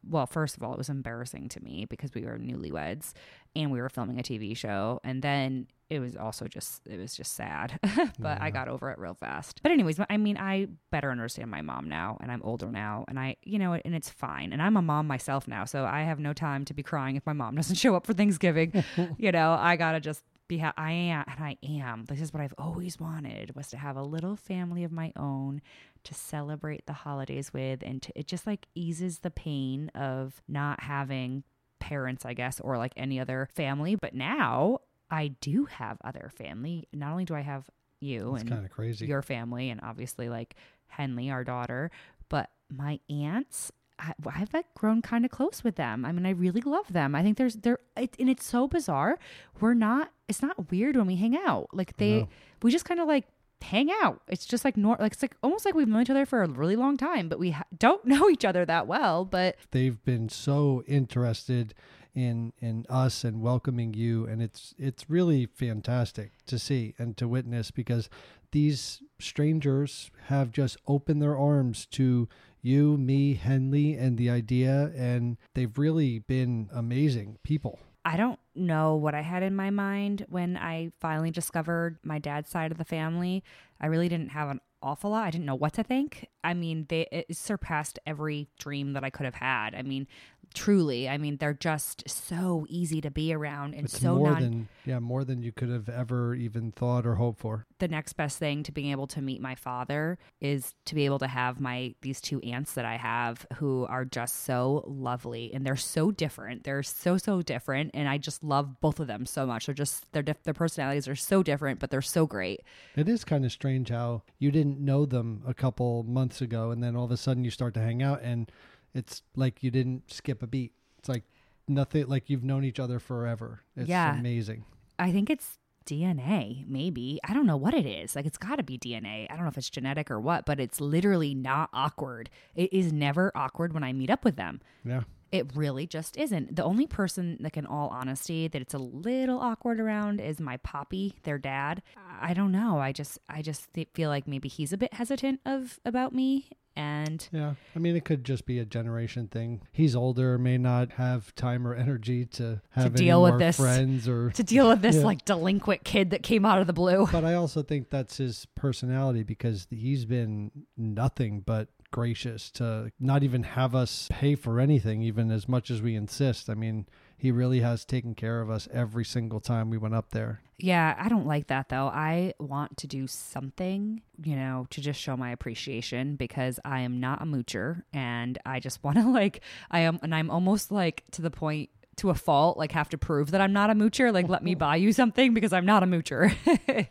well, 0.08 0.26
first 0.26 0.58
of 0.58 0.64
all, 0.64 0.74
it 0.74 0.78
was 0.78 0.90
embarrassing 0.90 1.48
to 1.50 1.64
me 1.64 1.86
because 1.90 2.14
we 2.14 2.26
were 2.26 2.38
newlyweds 2.38 3.14
and 3.56 3.72
we 3.72 3.80
were 3.80 3.90
filming 3.90 4.20
a 4.20 4.24
TV 4.24 4.56
show. 4.56 5.00
And 5.06 5.22
then 5.22 5.68
it 5.90 6.00
was 6.00 6.16
also 6.16 6.48
just 6.48 6.86
it 6.88 7.00
was 7.00 7.16
just 7.16 7.34
sad. 7.34 7.80
but 8.20 8.42
I 8.42 8.52
got 8.52 8.68
over 8.68 8.92
it 8.92 9.00
real 9.00 9.16
fast. 9.16 9.62
But 9.64 9.72
anyways, 9.72 10.00
I 10.10 10.18
mean, 10.18 10.38
I 10.38 10.68
better 10.92 11.12
understand 11.12 11.50
my 11.50 11.62
mom 11.62 11.90
now 11.90 12.18
and 12.22 12.32
I'm 12.32 12.42
older 12.44 12.68
now 12.68 13.06
and 13.08 13.20
I 13.20 13.38
you 13.44 13.58
know, 13.58 13.74
and 13.74 13.96
it's 13.96 14.10
fine. 14.10 14.54
And 14.54 14.62
I'm 14.62 14.78
a 14.78 14.82
mom 14.82 15.08
myself 15.08 15.48
now, 15.48 15.66
so 15.66 15.86
I 15.86 16.02
have 16.02 16.20
no 16.20 16.34
time 16.34 16.66
to 16.66 16.74
be 16.74 16.84
crying 16.84 17.16
if 17.16 17.26
my 17.26 17.34
mom 17.34 17.56
doesn't 17.60 17.76
show 17.76 17.96
up 17.96 18.06
for 18.06 18.14
Thanksgiving. 18.14 18.84
you 19.18 19.32
know, 19.32 19.58
I 19.60 19.76
got 19.76 19.94
to 19.94 20.00
just 20.00 20.24
be 20.48 20.60
ha- 20.60 20.74
I 20.78 20.92
am 20.92 21.26
and 21.28 21.44
I 21.44 21.58
am. 21.64 22.06
This 22.06 22.22
is 22.22 22.34
what 22.34 22.42
I've 22.42 22.56
always 22.58 23.00
wanted 23.00 23.56
was 23.56 23.68
to 23.70 23.78
have 23.78 23.96
a 23.96 24.04
little 24.04 24.36
family 24.36 24.84
of 24.84 24.92
my 24.92 25.14
own 25.16 25.62
to 26.04 26.14
celebrate 26.14 26.86
the 26.86 26.94
holidays 26.94 27.54
with 27.54 27.84
and 27.84 28.02
to, 28.02 28.12
it 28.16 28.28
just 28.28 28.48
like 28.48 28.68
eases 28.74 29.20
the 29.20 29.32
pain 29.32 29.90
of 29.90 30.42
not 30.48 30.82
having 30.82 31.44
parents 31.80 32.26
I 32.26 32.34
guess 32.34 32.60
or 32.60 32.78
like 32.78 32.94
any 32.98 33.20
other 33.20 33.48
family 33.54 33.96
but 33.96 34.14
now 34.14 34.80
I 35.12 35.30
do 35.42 35.66
have 35.66 35.98
other 36.04 36.32
family 36.36 36.88
not 36.94 37.12
only 37.12 37.26
do 37.26 37.36
I 37.36 37.42
have 37.42 37.66
you 38.00 38.34
It's 38.36 38.42
and 38.44 38.52
kind 38.52 38.66
of 38.66 38.72
crazy. 38.72 39.06
your 39.08 39.22
family 39.22 39.70
and 39.70 39.80
obviously 39.84 40.30
like 40.30 40.56
Henley 40.88 41.30
our 41.32 41.44
daughter 41.44 41.92
but 42.30 42.50
my 42.70 43.00
aunts 43.10 43.72
I, 43.98 44.14
I've 44.34 44.54
like 44.54 44.74
grown 44.76 45.02
kind 45.02 45.26
of 45.26 45.32
close 45.32 45.62
with 45.62 45.76
them. 45.76 46.06
I 46.06 46.14
mean, 46.14 46.26
I 46.26 46.30
really 46.30 46.62
love 46.62 46.94
them. 46.94 47.16
I 47.16 47.22
think 47.22 47.38
there's 47.38 47.56
there, 47.56 47.80
it, 47.98 48.16
and 48.18 48.30
it's 48.30 48.46
so 48.46 48.66
bizarre. 48.66 49.20
We're 49.60 49.74
not. 49.74 50.14
It's 50.30 50.42
not 50.42 50.72
weird 50.72 50.96
when 50.96 51.06
we 51.06 51.18
hang 51.18 51.36
out. 51.36 51.68
Like 51.74 51.98
they, 51.98 52.20
No. 52.22 52.30
we 52.62 52.72
just 52.72 52.86
kind 52.86 53.02
of 53.02 53.10
like 53.10 53.26
hang 53.62 53.90
out. 54.02 54.22
It's 54.30 54.46
just 54.46 54.64
like 54.64 54.78
nor 54.78 54.96
like 55.02 55.12
it's 55.12 55.22
like 55.22 55.36
almost 55.44 55.66
like 55.66 55.76
we've 55.76 55.86
known 55.90 56.04
each 56.04 56.10
other 56.10 56.26
for 56.26 56.44
a 56.44 56.48
really 56.48 56.78
long 56.78 56.96
time, 56.96 57.28
but 57.28 57.40
we 57.40 57.52
ha- 57.52 57.66
don't 57.78 58.06
know 58.14 58.30
each 58.30 58.46
other 58.46 58.66
that 58.66 58.88
well. 58.88 59.26
But 59.26 59.58
They've 59.72 60.02
been 60.06 60.30
so 60.30 60.82
interested 60.88 61.74
in 62.20 62.54
in 62.60 62.86
us 62.90 63.24
and 63.24 63.42
welcoming 63.42 63.94
you 63.94 64.26
and 64.26 64.42
it's 64.42 64.74
it's 64.78 65.10
really 65.10 65.46
fantastic 65.46 66.32
to 66.46 66.60
see 66.60 66.94
and 66.98 67.18
to 67.18 67.28
witness 67.28 67.72
because 67.72 68.10
these 68.52 69.02
strangers 69.20 70.10
have 70.28 70.52
just 70.52 70.78
opened 70.88 71.22
their 71.22 71.38
arms 71.38 71.86
to 71.86 72.28
you, 72.62 72.98
me, 72.98 73.36
Henley, 73.36 73.94
and 73.94 74.18
the 74.18 74.30
idea, 74.30 74.92
and 74.96 75.38
they've 75.54 75.78
really 75.78 76.20
been 76.20 76.70
amazing 76.74 77.38
people. 77.44 77.80
I 78.06 78.18
don't 78.18 78.40
know 78.56 78.96
what 78.96 79.14
I 79.14 79.22
had 79.22 79.44
in 79.44 79.56
my 79.56 79.70
mind 79.70 80.26
when 80.30 80.58
I 80.58 80.92
finally 81.00 81.32
discovered 81.32 82.00
my 82.04 82.18
dad's 82.18 82.50
side 82.50 82.72
of 82.72 82.78
the 82.78 82.86
family. 82.86 83.44
I 83.80 83.88
really 83.88 84.10
didn't 84.10 84.30
have 84.30 84.50
an 84.50 84.62
awful 84.82 85.12
lot. 85.12 85.26
I 85.26 85.32
didn't 85.32 85.46
know 85.46 85.56
what 85.56 85.74
to 85.74 85.84
think. 85.84 86.28
I 86.44 86.54
mean, 86.54 86.86
they 86.90 87.08
it 87.12 87.36
surpassed 87.36 88.00
every 88.06 88.48
dream 88.58 88.94
that 88.94 89.04
I 89.04 89.10
could 89.10 89.26
have 89.26 89.36
had. 89.36 89.76
I 89.76 89.84
mean, 89.84 90.08
truly. 90.54 91.08
I 91.10 91.18
mean, 91.18 91.38
they're 91.38 91.54
just 91.54 92.10
so 92.10 92.66
easy 92.70 93.02
to 93.02 93.12
be 93.12 93.34
around 93.34 93.74
and 93.76 93.86
It's 93.86 94.00
so 94.00 94.16
more 94.16 94.32
non 94.32 94.42
than 94.42 94.68
yeah, 94.86 95.00
more 95.00 95.24
than 95.24 95.42
you 95.42 95.52
could 95.52 95.70
have 95.70 95.90
ever 95.90 96.34
even 96.36 96.72
thought 96.72 97.06
or 97.06 97.16
hoped 97.16 97.40
for. 97.40 97.66
the 97.80 97.88
next 97.88 98.14
best 98.14 98.38
thing 98.40 98.64
to 98.64 98.72
being 98.72 98.92
able 98.92 99.08
to 99.08 99.22
meet 99.22 99.42
my 99.42 99.56
father 99.56 100.18
is 100.42 100.74
to 100.86 100.96
be 100.96 101.06
able 101.06 101.20
to 101.20 101.28
have 101.28 101.60
my 101.60 101.94
these 102.02 102.20
two 102.22 102.40
aunts 102.42 102.74
that 102.74 102.86
I 102.86 102.98
have 102.98 103.46
who 103.58 103.86
are 103.88 104.06
just 104.06 104.44
so 104.46 104.84
lovely 104.88 105.54
and 105.54 105.66
they're 105.66 105.76
so 105.76 106.12
different. 106.12 106.64
They're 106.64 106.84
so 106.84 107.18
so 107.18 107.42
different 107.42 107.92
and 107.94 108.10
I 108.10 108.18
just 108.18 108.44
love 108.44 108.80
both 108.82 109.00
of 109.00 109.08
them 109.08 109.26
so 109.26 109.46
much. 109.46 109.66
They're 109.68 109.76
just 109.76 110.12
their 110.12 110.24
diff- 110.24 110.44
their 110.44 110.54
personalities 110.54 111.08
are 111.08 111.16
so 111.16 111.44
different 111.44 111.80
but 111.80 111.90
they're 111.92 112.02
so 112.02 112.26
great. 112.26 112.62
It 112.96 113.08
is 113.08 113.24
kind 113.24 113.46
of 113.46 113.52
strange 113.52 113.90
how 113.90 114.24
you 114.40 114.52
didn't 114.52 114.80
know 114.80 115.06
them 115.06 115.44
a 115.48 115.54
couple 115.54 116.04
months 116.04 116.42
ago, 116.42 116.72
and 116.72 116.82
then 116.84 116.96
all 116.96 117.06
of 117.06 117.12
a 117.12 117.18
sudden 117.18 117.44
you 117.44 117.52
start 117.52 117.74
to 117.76 117.80
hang 117.80 118.02
out, 118.02 118.22
and 118.24 118.52
it's 118.94 119.22
like 119.36 119.64
you 119.64 119.72
didn't 119.72 120.12
skip 120.12 120.42
a 120.44 120.48
beat. 120.48 120.74
It's 120.98 121.10
like 121.10 121.24
nothing, 121.68 122.08
like 122.08 122.30
you've 122.30 122.44
known 122.44 122.64
each 122.64 122.80
other 122.80 123.00
forever. 123.00 123.62
It's 123.76 123.88
Yeah. 123.90 124.18
amazing. 124.18 124.66
I 124.98 125.12
think 125.12 125.30
it's 125.30 125.58
DNA, 125.86 126.66
maybe. 126.68 127.20
I 127.28 127.34
don't 127.34 127.46
know 127.48 127.58
what 127.58 127.74
it 127.74 127.86
is. 127.86 128.16
Like, 128.16 128.26
it's 128.28 128.38
got 128.38 128.58
to 128.58 128.64
be 128.64 128.78
DNA. 128.78 129.26
I 129.30 129.34
don't 129.36 129.44
know 129.44 129.48
if 129.50 129.58
it's 129.58 129.70
genetic 129.70 130.12
or 130.12 130.20
what, 130.20 130.46
but 130.46 130.60
it's 130.60 130.80
literally 130.80 131.34
not 131.34 131.70
awkward. 131.74 132.30
It 132.56 132.72
is 132.72 132.94
never 132.94 133.32
awkward 133.36 133.74
when 133.74 133.84
I 133.84 133.92
meet 133.94 134.10
up 134.12 134.24
with 134.24 134.36
them. 134.36 134.62
Yeah. 134.86 135.02
It 135.32 135.56
really 135.56 135.88
just 135.88 136.18
isn't. 136.18 136.56
The 136.56 136.64
only 136.64 136.86
person, 136.88 137.38
like 137.40 137.56
in 137.58 137.66
all 137.66 137.90
honesty, 137.90 138.48
that 138.48 138.62
it's 138.62 138.74
a 138.74 138.80
little 138.80 139.40
awkward 139.40 139.80
around 139.80 140.20
is 140.20 140.40
my 140.40 140.58
poppy, 140.58 141.16
their 141.24 141.38
dad. 141.38 141.82
I 142.22 142.34
don't 142.34 142.52
know. 142.52 142.80
I 142.80 142.92
just, 142.92 143.18
I 143.30 143.42
just 143.42 143.68
feel 143.94 144.10
like 144.10 144.28
maybe 144.28 144.50
he's 144.50 144.74
a 144.74 144.78
bit 144.78 144.94
hesitant 144.94 145.40
of 145.46 145.80
about 145.86 146.14
me, 146.14 146.50
and 146.80 147.28
Yeah. 147.32 147.56
I 147.76 147.80
mean, 147.80 147.96
it 147.96 148.06
could 148.06 148.24
just 148.24 148.46
be 148.46 148.58
a 148.60 148.66
generation 148.66 149.28
thing. 149.28 149.62
He's 149.72 149.96
older, 149.96 150.38
may 150.38 150.58
not 150.58 150.94
have 150.94 151.36
time 151.36 151.68
or 151.68 151.76
energy 151.76 152.26
to 152.26 152.62
have 152.72 152.88
any 152.88 152.96
deal 152.96 153.22
with 153.22 153.32
more 153.34 153.40
this. 153.40 153.58
friends 153.58 154.08
or. 154.08 154.30
to 154.36 154.44
deal 154.44 154.70
with 154.70 154.82
this 154.82 154.96
Yeah. 154.98 155.04
like 155.04 155.26
delinquent 155.26 155.84
kid 155.84 156.12
that 156.12 156.24
came 156.24 156.46
out 156.46 156.60
of 156.60 156.68
the 156.68 156.74
blue. 156.74 157.08
But 157.12 157.26
I 157.26 157.34
also 157.34 157.62
think 157.62 157.90
that's 157.90 158.18
his 158.18 158.48
personality 158.56 159.24
because 159.24 159.68
he's 159.70 160.06
been 160.06 160.52
nothing 160.78 161.42
but 161.42 161.68
gracious 161.92 162.52
to 162.52 162.92
not 163.00 163.24
even 163.24 163.44
have 163.44 163.74
us 163.76 164.08
pay 164.12 164.36
for 164.36 164.60
anything, 164.60 165.02
even 165.02 165.32
as 165.32 165.48
much 165.50 165.72
as 165.72 165.82
we 165.82 165.96
insist. 165.96 166.50
I 166.50 166.54
mean, 166.54 166.86
he 167.20 167.32
really 167.32 167.60
has 167.60 167.84
taken 167.84 168.16
care 168.16 168.40
of 168.40 168.50
us 168.50 168.70
every 168.74 169.04
single 169.04 169.42
time 169.42 169.70
we 169.70 169.78
went 169.78 169.94
up 169.94 170.12
there. 170.12 170.40
Yeah, 170.58 170.96
I 170.98 171.10
don't 171.10 171.28
like 171.28 171.48
that 171.48 171.68
though. 171.68 171.88
I 171.88 172.34
want 172.40 172.78
to 172.78 172.88
do 172.88 173.08
something, 173.08 174.02
you 174.24 174.38
know, 174.38 174.68
to 174.70 174.80
just 174.80 175.00
show 175.02 175.18
my 175.18 175.32
appreciation 175.32 176.16
because 176.16 176.62
I 176.64 176.80
am 176.80 177.02
not 177.02 177.22
a 177.22 177.26
moocher 177.26 177.84
and 177.94 178.38
I 178.46 178.62
just 178.62 178.84
want 178.86 178.98
to 178.98 179.10
like 179.10 179.42
I 179.70 179.82
am 179.82 180.00
and 180.02 180.16
I'm 180.16 180.32
almost 180.32 180.72
like 180.72 181.04
to 181.12 181.22
the 181.22 181.30
point 181.32 181.70
to 181.98 182.10
a 182.10 182.16
fault 182.16 182.58
like 182.58 182.72
have 182.72 182.88
to 182.90 182.98
prove 182.98 183.32
that 183.32 183.42
I'm 183.42 183.52
not 183.52 183.70
a 183.70 183.74
moocher, 183.74 184.14
like 184.14 184.30
let 184.30 184.42
me 184.42 184.56
buy 184.68 184.78
you 184.78 184.94
something 184.94 185.34
because 185.34 185.52
I'm 185.52 185.66
not 185.66 185.84
a 185.84 185.86
moocher. 185.86 186.34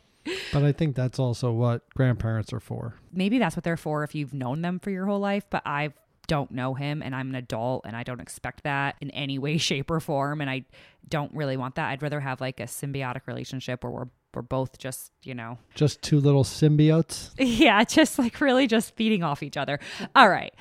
But 0.52 0.62
I 0.62 0.73
think 0.73 0.94
that's 0.94 1.18
also 1.18 1.52
what 1.52 1.88
grandparents 1.94 2.52
are 2.52 2.61
for. 2.61 2.97
Maybe 3.12 3.38
that's 3.38 3.56
what 3.56 3.64
they're 3.64 3.78
for 3.78 4.04
if 4.04 4.14
you've 4.14 4.35
known 4.35 4.61
them 4.61 4.78
for 4.78 4.90
your 4.90 5.06
whole 5.06 5.20
life, 5.20 5.47
but 5.49 5.62
I 5.64 5.94
don't 6.28 6.52
know 6.52 6.75
him 6.75 7.02
and 7.02 7.14
I'm 7.16 7.30
an 7.30 7.35
adult 7.35 7.85
and 7.85 7.97
I 7.97 8.04
don't 8.04 8.20
expect 8.20 8.62
that 8.62 8.94
in 9.00 9.11
any 9.11 9.38
way 9.38 9.58
shape 9.58 9.90
or 9.90 9.99
form 9.99 10.40
and 10.40 10.49
I 10.49 10.64
don't 11.08 11.35
really 11.35 11.56
want 11.56 11.75
that. 11.75 11.88
I'd 11.88 12.02
rather 12.02 12.20
have 12.20 12.40
like 12.40 12.61
a 12.61 12.64
symbiotic 12.64 13.26
relationship 13.26 13.82
where 13.82 13.90
we're 13.90 14.08
we're 14.35 14.42
both 14.42 14.76
just, 14.78 15.11
you 15.25 15.35
know, 15.35 15.56
Just 15.75 16.02
two 16.02 16.20
little 16.20 16.44
symbiotes. 16.44 17.30
Yeah, 17.38 17.82
just 17.82 18.18
like 18.18 18.40
really 18.40 18.66
just 18.66 18.94
feeding 18.94 19.23
off 19.23 19.42
each 19.42 19.56
other. 19.56 19.80
All 20.14 20.28
right. 20.28 20.54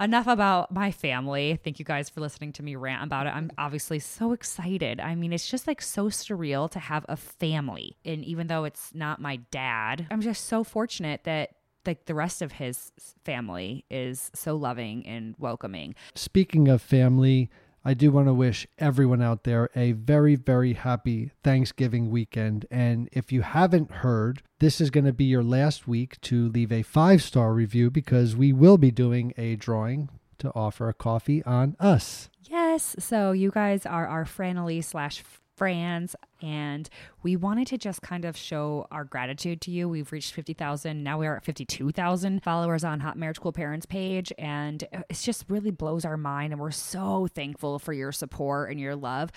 Enough 0.00 0.26
about 0.26 0.72
my 0.72 0.90
family. 0.90 1.58
Thank 1.62 1.78
you 1.78 1.84
guys 1.84 2.10
for 2.10 2.20
listening 2.20 2.52
to 2.54 2.62
me 2.64 2.74
rant 2.74 3.04
about 3.04 3.28
it. 3.28 3.30
I'm 3.30 3.50
obviously 3.56 4.00
so 4.00 4.32
excited. 4.32 4.98
I 5.00 5.14
mean, 5.14 5.32
it's 5.32 5.48
just 5.48 5.68
like 5.68 5.80
so 5.80 6.06
surreal 6.06 6.68
to 6.72 6.80
have 6.80 7.06
a 7.08 7.16
family. 7.16 7.96
And 8.04 8.24
even 8.24 8.48
though 8.48 8.64
it's 8.64 8.92
not 8.92 9.20
my 9.20 9.36
dad, 9.52 10.08
I'm 10.10 10.20
just 10.20 10.46
so 10.46 10.64
fortunate 10.64 11.22
that 11.24 11.50
like 11.86 12.06
the 12.06 12.14
rest 12.14 12.42
of 12.42 12.52
his 12.52 12.92
family 13.24 13.84
is 13.90 14.30
so 14.34 14.56
loving 14.56 15.06
and 15.06 15.34
welcoming. 15.38 15.94
Speaking 16.14 16.68
of 16.68 16.82
family, 16.82 17.50
I 17.84 17.94
do 17.94 18.12
want 18.12 18.28
to 18.28 18.34
wish 18.34 18.66
everyone 18.78 19.20
out 19.20 19.42
there 19.42 19.68
a 19.74 19.92
very, 19.92 20.36
very 20.36 20.74
happy 20.74 21.32
Thanksgiving 21.42 22.10
weekend. 22.10 22.66
And 22.70 23.08
if 23.12 23.32
you 23.32 23.42
haven't 23.42 23.90
heard, 23.90 24.42
this 24.60 24.80
is 24.80 24.90
going 24.90 25.06
to 25.06 25.12
be 25.12 25.24
your 25.24 25.42
last 25.42 25.88
week 25.88 26.20
to 26.22 26.48
leave 26.48 26.70
a 26.70 26.82
five 26.82 27.22
star 27.22 27.52
review 27.52 27.90
because 27.90 28.36
we 28.36 28.52
will 28.52 28.78
be 28.78 28.92
doing 28.92 29.34
a 29.36 29.56
drawing 29.56 30.08
to 30.38 30.52
offer 30.54 30.88
a 30.88 30.94
coffee 30.94 31.42
on 31.44 31.76
us. 31.80 32.28
Yes. 32.48 32.94
So 32.98 33.32
you 33.32 33.50
guys 33.50 33.84
are 33.84 34.06
our 34.06 34.24
Franely 34.24 34.82
slash 34.84 35.24
friends 35.56 36.14
and 36.42 36.88
we 37.22 37.36
wanted 37.36 37.68
to 37.68 37.78
just 37.78 38.02
kind 38.02 38.24
of 38.24 38.36
show 38.36 38.86
our 38.90 39.04
gratitude 39.04 39.60
to 39.62 39.70
you. 39.70 39.88
We've 39.88 40.10
reached 40.10 40.34
50,000. 40.34 41.02
Now 41.02 41.18
we 41.18 41.26
are 41.26 41.36
at 41.36 41.44
52,000 41.44 42.42
followers 42.42 42.82
on 42.84 43.00
Hot 43.00 43.16
Marriage 43.16 43.40
Cool 43.40 43.52
Parents 43.52 43.86
page. 43.86 44.32
And 44.38 44.82
it 44.92 45.14
just 45.14 45.44
really 45.48 45.70
blows 45.70 46.04
our 46.04 46.16
mind. 46.16 46.52
And 46.52 46.60
we're 46.60 46.70
so 46.72 47.28
thankful 47.32 47.78
for 47.78 47.92
your 47.92 48.10
support 48.10 48.70
and 48.70 48.80
your 48.80 48.96
love. 48.96 49.30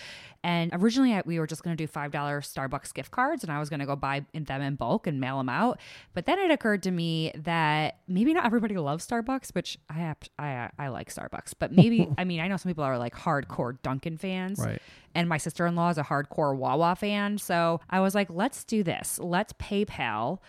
And 0.44 0.72
originally, 0.74 1.20
we 1.26 1.40
were 1.40 1.48
just 1.48 1.64
going 1.64 1.78
to 1.78 1.84
do 1.88 1.92
$5 1.92 2.12
Starbucks 2.12 2.94
gift 2.94 3.12
cards 3.12 3.44
and 3.44 3.52
I 3.52 3.60
was 3.60 3.70
going 3.70 3.80
to 3.82 3.86
go 3.86 3.96
buy 3.96 4.26
them 4.34 4.62
in 4.62 4.76
bulk 4.76 5.06
and 5.08 5.20
mail 5.20 5.38
them 5.38 5.50
out. 5.50 5.80
But 6.14 6.26
then 6.26 6.40
it 6.40 6.50
occurred 6.52 6.82
to 6.84 6.92
me 6.92 7.32
that 7.36 8.00
maybe 8.08 8.34
not 8.34 8.46
everybody 8.46 8.76
loves 8.78 9.06
Starbucks, 9.08 9.54
which 9.54 9.78
I, 9.90 9.94
have, 9.94 10.18
I, 10.40 10.70
I 10.80 10.88
like 10.88 11.14
Starbucks. 11.14 11.54
But 11.60 11.72
maybe, 11.72 12.10
I 12.18 12.24
mean, 12.24 12.40
I 12.40 12.48
know 12.48 12.58
some 12.58 12.70
people 12.72 12.84
are 12.84 12.98
like 12.98 13.14
hardcore 13.16 13.78
Dunkin' 13.84 14.18
fans 14.18 14.60
Right. 14.60 14.82
and 15.14 15.30
my 15.30 15.38
sister-in-law 15.38 15.90
is 15.92 15.98
a 15.98 16.04
hardcore 16.04 16.56
Wawa 16.56 16.95
fan. 16.96 17.38
So 17.38 17.80
I 17.90 18.00
was 18.00 18.16
like, 18.16 18.30
let's 18.30 18.64
do 18.64 18.84
this. 18.84 19.20
Let's 19.22 19.54
PayPal 19.54 20.40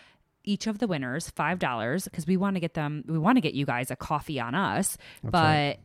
each 0.43 0.65
of 0.65 0.79
the 0.79 0.87
winners 0.87 1.29
five 1.29 1.59
dollars 1.59 2.05
because 2.05 2.25
we 2.25 2.37
want 2.37 2.55
to 2.55 2.59
get 2.59 2.73
them. 2.73 3.03
We 3.07 3.17
want 3.17 3.35
to 3.35 3.41
get 3.41 3.53
you 3.53 3.65
guys 3.65 3.91
a 3.91 3.95
coffee 3.95 4.39
on 4.39 4.55
us, 4.55 4.97
but. 5.23 5.33
right. 5.33 5.79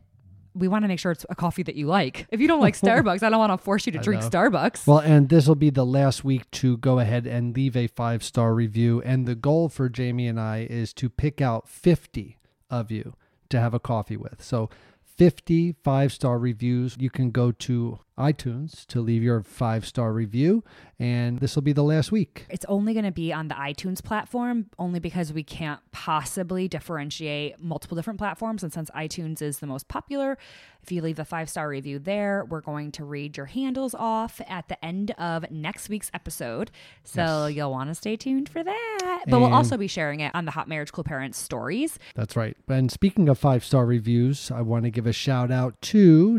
We 0.55 0.69
want 0.69 0.85
to 0.85 0.89
make 0.89 0.99
sure 0.99 1.13
it's 1.13 1.25
a 1.31 1.35
coffee 1.35 1.63
that 1.63 1.77
you 1.77 1.87
like. 1.87 2.27
If 2.31 2.39
you 2.39 2.47
don't 2.47 2.61
like 2.61 2.75
Starbucks, 2.79 3.23
I 3.23 3.31
don't 3.31 3.39
want 3.39 3.53
to 3.53 3.57
force 3.57 3.87
you 3.87 3.93
to 3.93 3.99
drink 3.99 4.21
know. 4.21 4.29
Starbucks. 4.29 4.87
Well, 4.87 4.99
and 4.99 5.31
this 5.31 5.47
will 5.49 5.55
be 5.55 5.71
the 5.71 5.87
last 5.87 6.25
week 6.25 6.51
to 6.51 6.77
go 6.77 6.99
ahead 6.99 7.27
and 7.27 7.57
leave 7.57 7.75
a 7.75 7.87
five 7.87 8.23
star 8.23 8.53
review. 8.53 9.01
And 9.03 9.25
the 9.25 9.35
goal 9.35 9.71
for 9.71 9.89
Jamie 9.89 10.27
and 10.29 10.39
I 10.39 10.67
is 10.69 10.93
to 10.93 11.09
pick 11.09 11.41
out 11.41 11.71
50 11.71 12.37
of 12.69 12.91
you 12.91 13.15
to 13.49 13.61
have 13.61 13.73
a 13.73 13.81
coffee 13.81 14.19
with. 14.19 14.43
So 14.43 14.69
50 15.17 15.77
five 15.83 16.13
star 16.13 16.39
reviews. 16.39 16.99
You 17.01 17.09
can 17.09 17.31
go 17.31 17.53
to 17.53 18.01
iTunes 18.19 18.87
to 18.87 19.01
leave 19.01 19.23
your 19.23 19.43
five 19.43 19.87
star 19.87 20.13
review. 20.13 20.65
And 20.99 21.41
this 21.41 21.57
will 21.57 21.63
be 21.63 21.73
the 21.73 21.83
last 21.83 22.13
week. 22.13 22.47
It's 22.49 22.65
only 22.67 22.93
going 22.93 23.05
to 23.05 23.11
be 23.11 23.33
on 23.33 23.49
the 23.49 23.57
iTunes 23.57 24.03
platform, 24.03 24.67
only 24.79 25.01
because 25.01 25.33
we 25.33 25.43
can't 25.43 25.81
possibly 25.91 26.69
differentiate 26.69 27.59
multiple 27.59 27.97
different 27.97 28.19
platforms. 28.19 28.63
And 28.63 28.73
since 28.73 28.89
iTunes 28.91 29.43
is 29.43 29.59
the 29.59 29.67
most 29.67 29.89
popular, 29.89 30.39
if 30.83 30.93
you 30.93 31.03
leave 31.03 31.19
a 31.19 31.25
five 31.25 31.49
star 31.49 31.69
review 31.69 31.99
there, 31.99 32.45
we're 32.49 32.61
going 32.61 32.93
to 32.93 33.05
read 33.05 33.37
your 33.37 33.47
handles 33.47 33.95
off 33.95 34.41
at 34.49 34.69
the 34.69 34.85
end 34.85 35.13
of 35.13 35.51
next 35.51 35.89
week's 35.89 36.11
episode. 36.15 36.71
So 37.05 37.47
you'll 37.47 37.71
want 37.71 37.91
to 37.91 37.95
stay 37.95 38.17
tuned 38.17 38.49
for 38.49 38.63
that. 38.63 39.25
But 39.27 39.41
we'll 39.41 39.53
also 39.53 39.77
be 39.77 39.87
sharing 39.87 40.21
it 40.21 40.33
on 40.35 40.45
the 40.45 40.51
Hot 40.53 40.69
Marriage 40.69 40.93
Cool 40.93 41.05
Parents 41.05 41.39
stories. 41.39 41.99
That's 42.15 42.37
right. 42.37 42.57
And 42.69 42.91
speaking 42.91 43.29
of 43.29 43.39
five 43.39 43.65
star 43.65 43.87
reviews, 43.87 44.51
I 44.51 44.63
want 44.63 44.85
to 44.85 44.91
give 44.91 45.07
a 45.07 45.13
shout 45.13 45.51
out 45.51 45.81
to 45.83 46.39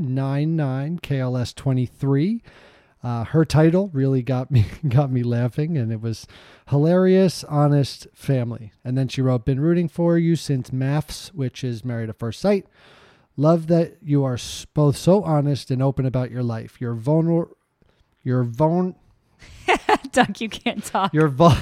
99KLS23. 1.63 2.41
Uh, 3.03 3.25
her 3.25 3.43
title 3.43 3.89
really 3.91 4.21
got 4.21 4.49
me 4.49 4.65
got 4.87 5.11
me 5.11 5.23
laughing, 5.23 5.77
and 5.77 5.91
it 5.91 6.01
was 6.01 6.25
hilarious, 6.69 7.43
honest 7.43 8.07
family. 8.13 8.71
And 8.83 8.97
then 8.97 9.09
she 9.09 9.21
wrote, 9.21 9.43
"Been 9.45 9.59
rooting 9.59 9.89
for 9.89 10.17
you 10.17 10.35
since 10.37 10.69
MAFS, 10.71 11.33
which 11.33 11.63
is 11.65 11.83
Married 11.83 12.09
at 12.09 12.17
First 12.17 12.39
Sight. 12.39 12.65
Love 13.35 13.67
that 13.67 13.97
you 14.01 14.23
are 14.23 14.37
both 14.73 14.95
so 14.95 15.21
honest 15.23 15.69
and 15.71 15.81
open 15.81 16.05
about 16.05 16.31
your 16.31 16.43
life. 16.43 16.79
Your 16.79 16.95
vulner, 16.95 17.49
your 18.23 18.43
vul, 18.43 18.95
Doug, 20.11 20.39
you 20.39 20.47
can't 20.47 20.83
talk. 20.85 21.13
your 21.13 21.27
vul, 21.27 21.57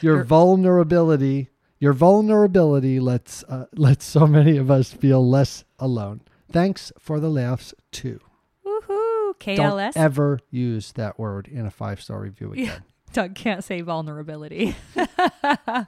your 0.00 0.24
vulnerability, 0.24 1.50
your 1.80 1.92
vulnerability 1.92 2.98
lets 2.98 3.42
uh, 3.44 3.66
lets 3.74 4.06
so 4.06 4.26
many 4.26 4.56
of 4.56 4.70
us 4.70 4.90
feel 4.92 5.28
less 5.28 5.64
alone. 5.78 6.22
Thanks 6.50 6.92
for 6.98 7.20
the 7.20 7.28
laughs 7.28 7.74
too. 7.90 8.20
Woohoo. 9.42 9.56
Don't 9.56 9.96
ever 9.96 10.40
use 10.50 10.92
that 10.92 11.18
word 11.18 11.48
in 11.48 11.66
a 11.66 11.70
five 11.70 12.00
star 12.02 12.20
review 12.20 12.52
again. 12.52 12.84
Doug 13.12 13.34
can't 13.34 13.62
say 13.62 13.82
vulnerability. 13.82 14.74
Oh, 14.96 15.06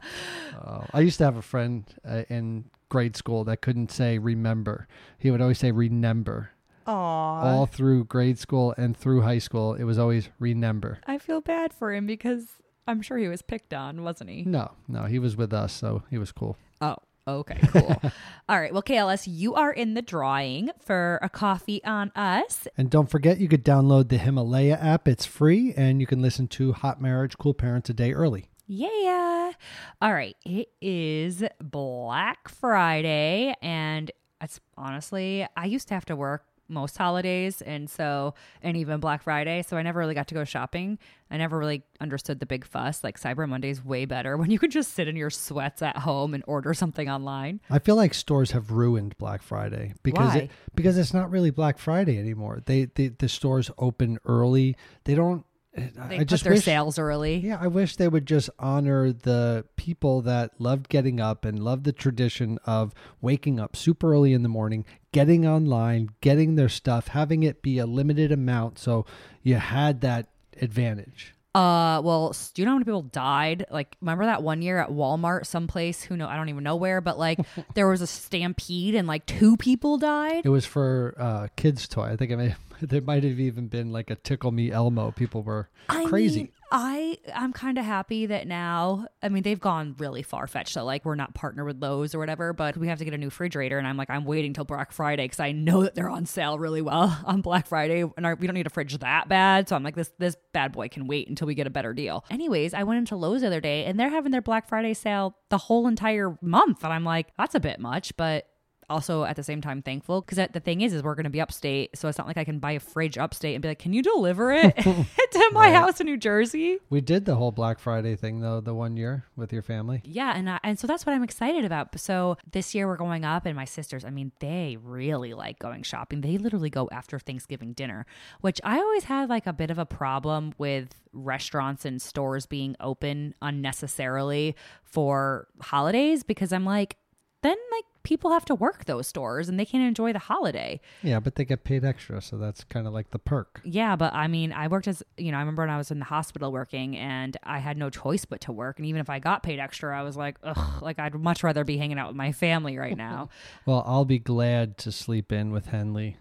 I 0.92 1.00
used 1.00 1.18
to 1.18 1.24
have 1.24 1.36
a 1.36 1.42
friend 1.42 1.84
uh, 2.06 2.24
in 2.28 2.66
grade 2.90 3.16
school 3.16 3.44
that 3.44 3.62
couldn't 3.62 3.90
say 3.90 4.18
remember. 4.18 4.86
He 5.18 5.30
would 5.30 5.40
always 5.40 5.58
say 5.58 5.70
remember. 5.72 6.50
Aww. 6.86 6.90
All 6.90 7.66
through 7.66 8.04
grade 8.04 8.38
school 8.38 8.74
and 8.76 8.94
through 8.94 9.22
high 9.22 9.38
school, 9.38 9.72
it 9.72 9.84
was 9.84 9.98
always 9.98 10.28
remember. 10.38 10.98
I 11.06 11.16
feel 11.16 11.40
bad 11.40 11.72
for 11.72 11.94
him 11.94 12.06
because 12.06 12.46
I'm 12.86 13.00
sure 13.00 13.16
he 13.16 13.28
was 13.28 13.40
picked 13.40 13.72
on, 13.72 14.02
wasn't 14.02 14.28
he? 14.28 14.42
No, 14.44 14.72
no, 14.86 15.04
he 15.04 15.18
was 15.18 15.34
with 15.34 15.54
us, 15.54 15.72
so 15.72 16.02
he 16.10 16.18
was 16.18 16.30
cool. 16.30 16.58
Oh, 16.82 16.96
okay, 17.26 17.60
cool. 17.68 18.00
All 18.48 18.60
right. 18.60 18.72
Well, 18.72 18.82
KLS, 18.82 19.24
you 19.26 19.54
are 19.54 19.72
in 19.72 19.94
the 19.94 20.02
drawing 20.02 20.70
for 20.80 21.18
a 21.22 21.28
coffee 21.28 21.82
on 21.84 22.10
us. 22.14 22.66
And 22.76 22.90
don't 22.90 23.10
forget, 23.10 23.38
you 23.38 23.48
could 23.48 23.64
download 23.64 24.08
the 24.08 24.18
Himalaya 24.18 24.76
app. 24.80 25.08
It's 25.08 25.26
free, 25.26 25.72
and 25.76 26.00
you 26.00 26.06
can 26.06 26.20
listen 26.22 26.48
to 26.48 26.72
Hot 26.72 27.00
Marriage, 27.00 27.38
Cool 27.38 27.54
Parents 27.54 27.90
a 27.90 27.94
day 27.94 28.12
early. 28.12 28.50
Yeah. 28.66 29.52
All 30.00 30.12
right. 30.12 30.36
It 30.44 30.68
is 30.80 31.44
Black 31.60 32.48
Friday. 32.48 33.54
And 33.60 34.10
it's 34.40 34.60
honestly, 34.76 35.46
I 35.56 35.66
used 35.66 35.88
to 35.88 35.94
have 35.94 36.06
to 36.06 36.16
work 36.16 36.44
most 36.68 36.96
holidays. 36.96 37.62
And 37.62 37.88
so, 37.88 38.34
and 38.62 38.76
even 38.76 39.00
Black 39.00 39.22
Friday. 39.22 39.62
So 39.62 39.76
I 39.76 39.82
never 39.82 39.98
really 39.98 40.14
got 40.14 40.28
to 40.28 40.34
go 40.34 40.44
shopping. 40.44 40.98
I 41.30 41.36
never 41.36 41.58
really 41.58 41.82
understood 42.00 42.40
the 42.40 42.46
big 42.46 42.64
fuss. 42.64 43.02
Like 43.02 43.20
Cyber 43.20 43.48
Monday's 43.48 43.84
way 43.84 44.04
better 44.04 44.36
when 44.38 44.50
you 44.50 44.58
could 44.58 44.70
just 44.70 44.94
sit 44.94 45.08
in 45.08 45.16
your 45.16 45.30
sweats 45.30 45.82
at 45.82 45.98
home 45.98 46.34
and 46.34 46.42
order 46.46 46.74
something 46.74 47.08
online. 47.08 47.60
I 47.70 47.78
feel 47.78 47.96
like 47.96 48.14
stores 48.14 48.52
have 48.52 48.70
ruined 48.70 49.16
Black 49.18 49.42
Friday 49.42 49.94
because 50.02 50.34
Why? 50.34 50.38
it 50.38 50.50
because 50.74 50.98
it's 50.98 51.14
not 51.14 51.30
really 51.30 51.50
Black 51.50 51.78
Friday 51.78 52.18
anymore. 52.18 52.62
They, 52.64 52.86
they 52.86 53.08
the 53.08 53.28
stores 53.28 53.70
open 53.78 54.18
early. 54.24 54.76
They 55.04 55.14
don't. 55.14 55.44
Eh, 55.76 55.88
they 56.08 56.14
I 56.16 56.18
put 56.18 56.28
just 56.28 56.44
their 56.44 56.52
wish, 56.52 56.64
sales 56.64 56.98
early. 56.98 57.36
Yeah, 57.36 57.58
I 57.60 57.66
wish 57.66 57.96
they 57.96 58.06
would 58.08 58.26
just 58.26 58.48
honor 58.58 59.12
the 59.12 59.64
people 59.76 60.22
that 60.22 60.52
loved 60.60 60.88
getting 60.88 61.20
up 61.20 61.44
and 61.44 61.58
loved 61.58 61.84
the 61.84 61.92
tradition 61.92 62.58
of 62.64 62.94
waking 63.20 63.58
up 63.58 63.74
super 63.74 64.12
early 64.12 64.32
in 64.32 64.42
the 64.44 64.48
morning, 64.48 64.84
getting 65.14 65.46
online, 65.46 66.10
getting 66.20 66.56
their 66.56 66.68
stuff, 66.68 67.08
having 67.08 67.44
it 67.44 67.62
be 67.62 67.78
a 67.78 67.86
limited 67.86 68.32
amount 68.32 68.80
so 68.80 69.06
you 69.44 69.54
had 69.54 70.00
that 70.00 70.26
advantage. 70.60 71.34
Uh, 71.54 72.02
well, 72.02 72.34
do 72.52 72.60
you 72.60 72.66
know 72.66 72.72
how 72.72 72.78
many 72.78 72.84
people 72.84 73.02
died? 73.02 73.64
Like, 73.70 73.96
remember 74.00 74.24
that 74.26 74.42
one 74.42 74.60
year 74.60 74.78
at 74.78 74.88
Walmart, 74.90 75.46
someplace 75.46 76.02
who 76.02 76.16
know 76.16 76.26
I 76.26 76.34
don't 76.34 76.48
even 76.48 76.64
know 76.64 76.74
where, 76.74 77.00
but 77.00 77.16
like 77.16 77.38
there 77.74 77.86
was 77.86 78.02
a 78.02 78.08
stampede 78.08 78.96
and 78.96 79.06
like 79.06 79.24
two 79.24 79.56
people 79.56 79.96
died. 79.96 80.44
It 80.44 80.48
was 80.48 80.66
for 80.66 81.14
uh, 81.16 81.46
kids' 81.54 81.86
toy. 81.86 82.06
I 82.06 82.16
think 82.16 82.32
it 82.32 82.36
may, 82.36 82.56
there 82.82 83.00
might 83.00 83.22
have 83.22 83.38
even 83.38 83.68
been 83.68 83.92
like 83.92 84.10
a 84.10 84.16
tickle 84.16 84.50
me 84.50 84.72
Elmo. 84.72 85.12
People 85.12 85.44
were 85.44 85.68
I 85.88 86.04
crazy. 86.06 86.40
mean, 86.40 86.48
I 86.76 87.18
I'm 87.32 87.52
kind 87.52 87.78
of 87.78 87.84
happy 87.84 88.26
that 88.26 88.48
now. 88.48 89.06
I 89.22 89.28
mean, 89.28 89.44
they've 89.44 89.60
gone 89.60 89.94
really 89.96 90.22
far 90.22 90.48
fetched. 90.48 90.72
So 90.72 90.84
like, 90.84 91.04
we're 91.04 91.14
not 91.14 91.32
partnered 91.32 91.66
with 91.66 91.80
Lowe's 91.80 92.16
or 92.16 92.18
whatever, 92.18 92.52
but 92.52 92.76
we 92.76 92.88
have 92.88 92.98
to 92.98 93.04
get 93.04 93.14
a 93.14 93.16
new 93.16 93.28
refrigerator, 93.28 93.78
and 93.78 93.86
I'm 93.86 93.96
like, 93.96 94.10
I'm 94.10 94.24
waiting 94.24 94.52
till 94.52 94.64
Black 94.64 94.90
Friday 94.90 95.24
because 95.24 95.38
I 95.38 95.52
know 95.52 95.84
that 95.84 95.94
they're 95.94 96.10
on 96.10 96.26
sale 96.26 96.58
really 96.58 96.82
well 96.82 97.16
on 97.24 97.42
Black 97.42 97.68
Friday, 97.68 98.04
and 98.16 98.26
our, 98.26 98.34
we 98.34 98.48
don't 98.48 98.54
need 98.54 98.66
a 98.66 98.70
fridge 98.70 98.98
that 98.98 99.28
bad. 99.28 99.68
So 99.68 99.76
I'm 99.76 99.84
like, 99.84 99.94
this 99.94 100.10
this 100.18 100.36
bad 100.52 100.72
boy 100.72 100.88
can 100.88 101.06
wait 101.06 101.28
until 101.28 101.46
we 101.46 101.54
get 101.54 101.68
a 101.68 101.70
better 101.70 101.94
deal. 101.94 102.24
Anyways, 102.28 102.74
I 102.74 102.82
went 102.82 102.98
into 102.98 103.14
Lowe's 103.14 103.42
the 103.42 103.46
other 103.46 103.60
day, 103.60 103.84
and 103.84 103.98
they're 103.98 104.10
having 104.10 104.32
their 104.32 104.42
Black 104.42 104.68
Friday 104.68 104.94
sale 104.94 105.36
the 105.50 105.58
whole 105.58 105.86
entire 105.86 106.36
month, 106.42 106.82
and 106.82 106.92
I'm 106.92 107.04
like, 107.04 107.28
that's 107.38 107.54
a 107.54 107.60
bit 107.60 107.78
much, 107.78 108.16
but 108.16 108.48
also 108.90 109.24
at 109.24 109.36
the 109.36 109.42
same 109.42 109.60
time 109.60 109.82
thankful 109.82 110.20
because 110.20 110.38
the 110.52 110.60
thing 110.60 110.80
is 110.80 110.92
is 110.92 111.02
we're 111.02 111.14
going 111.14 111.24
to 111.24 111.30
be 111.30 111.40
upstate 111.40 111.96
so 111.96 112.08
it's 112.08 112.18
not 112.18 112.26
like 112.26 112.36
i 112.36 112.44
can 112.44 112.58
buy 112.58 112.72
a 112.72 112.80
fridge 112.80 113.16
upstate 113.18 113.54
and 113.54 113.62
be 113.62 113.68
like 113.68 113.78
can 113.78 113.92
you 113.92 114.02
deliver 114.02 114.52
it 114.52 114.76
to 114.78 115.50
my 115.52 115.64
Right. 115.70 115.74
house 115.74 116.00
in 116.00 116.06
new 116.06 116.16
jersey 116.16 116.78
we 116.90 117.00
did 117.00 117.24
the 117.24 117.34
whole 117.36 117.52
Black 117.52 117.78
Friday 117.78 118.16
thing 118.16 118.40
though, 118.40 118.60
the 118.60 118.74
one 118.74 118.96
year 118.96 119.24
with 119.36 119.52
your 119.52 119.62
family. 119.62 120.00
yeah 120.04 120.32
and 120.36 120.48
I, 120.50 120.60
and 120.62 120.78
so 120.78 120.86
that's 120.86 121.04
what 121.06 121.14
i'm 121.14 121.22
excited 121.24 121.64
about 121.64 121.98
so 121.98 122.36
this 122.50 122.74
year 122.74 122.86
we're 122.86 122.96
going 122.96 123.24
up 123.24 123.46
and 123.46 123.56
my 123.56 123.64
sisters 123.64 124.04
i 124.04 124.10
mean 124.10 124.32
they 124.40 124.76
really 124.82 125.34
like 125.34 125.58
going 125.58 125.82
shopping 125.82 126.20
they 126.20 126.38
literally 126.38 126.70
go 126.70 126.88
after 126.92 127.18
thanksgiving 127.18 127.72
dinner 127.72 128.06
which 128.40 128.60
i 128.64 128.78
always 128.78 129.04
had 129.04 129.28
like 129.28 129.46
a 129.46 129.52
bit 129.52 129.70
of 129.70 129.78
a 129.78 129.86
problem 129.86 130.52
with 130.58 130.88
restaurants 131.12 131.84
and 131.84 132.02
stores 132.02 132.44
being 132.46 132.74
open 132.80 133.34
unnecessarily 133.40 134.54
for 134.82 135.48
holidays 135.60 136.22
because 136.22 136.52
i'm 136.52 136.64
like 136.64 136.96
then 137.42 137.56
like 137.72 137.84
people 138.04 138.30
have 138.30 138.44
to 138.44 138.54
work 138.54 138.84
those 138.84 139.08
stores 139.08 139.48
and 139.48 139.58
they 139.58 139.64
can't 139.64 139.82
enjoy 139.82 140.12
the 140.12 140.18
holiday. 140.20 140.80
Yeah, 141.02 141.18
but 141.18 141.34
they 141.34 141.44
get 141.44 141.64
paid 141.64 141.84
extra, 141.84 142.22
so 142.22 142.36
that's 142.36 142.62
kind 142.64 142.86
of 142.86 142.92
like 142.92 143.10
the 143.10 143.18
perk. 143.18 143.60
Yeah, 143.64 143.96
but 143.96 144.12
I 144.12 144.28
mean, 144.28 144.52
I 144.52 144.68
worked 144.68 144.86
as, 144.86 145.02
you 145.16 145.32
know, 145.32 145.38
I 145.38 145.40
remember 145.40 145.62
when 145.62 145.70
I 145.70 145.78
was 145.78 145.90
in 145.90 145.98
the 145.98 146.04
hospital 146.04 146.52
working 146.52 146.96
and 146.96 147.36
I 147.42 147.58
had 147.58 147.76
no 147.76 147.90
choice 147.90 148.24
but 148.24 148.40
to 148.42 148.52
work. 148.52 148.78
And 148.78 148.86
even 148.86 149.00
if 149.00 149.10
I 149.10 149.18
got 149.18 149.42
paid 149.42 149.58
extra, 149.58 149.98
I 149.98 150.02
was 150.02 150.16
like, 150.16 150.36
ugh, 150.44 150.82
like 150.82 150.98
I'd 150.98 151.14
much 151.14 151.42
rather 151.42 151.64
be 151.64 151.78
hanging 151.78 151.98
out 151.98 152.08
with 152.08 152.16
my 152.16 152.30
family 152.30 152.78
right 152.78 152.96
now. 152.96 153.28
Well, 153.66 153.82
I'll 153.86 154.04
be 154.04 154.18
glad 154.18 154.76
to 154.78 154.92
sleep 154.92 155.32
in 155.32 155.50
with 155.50 155.66
Henley 155.66 156.16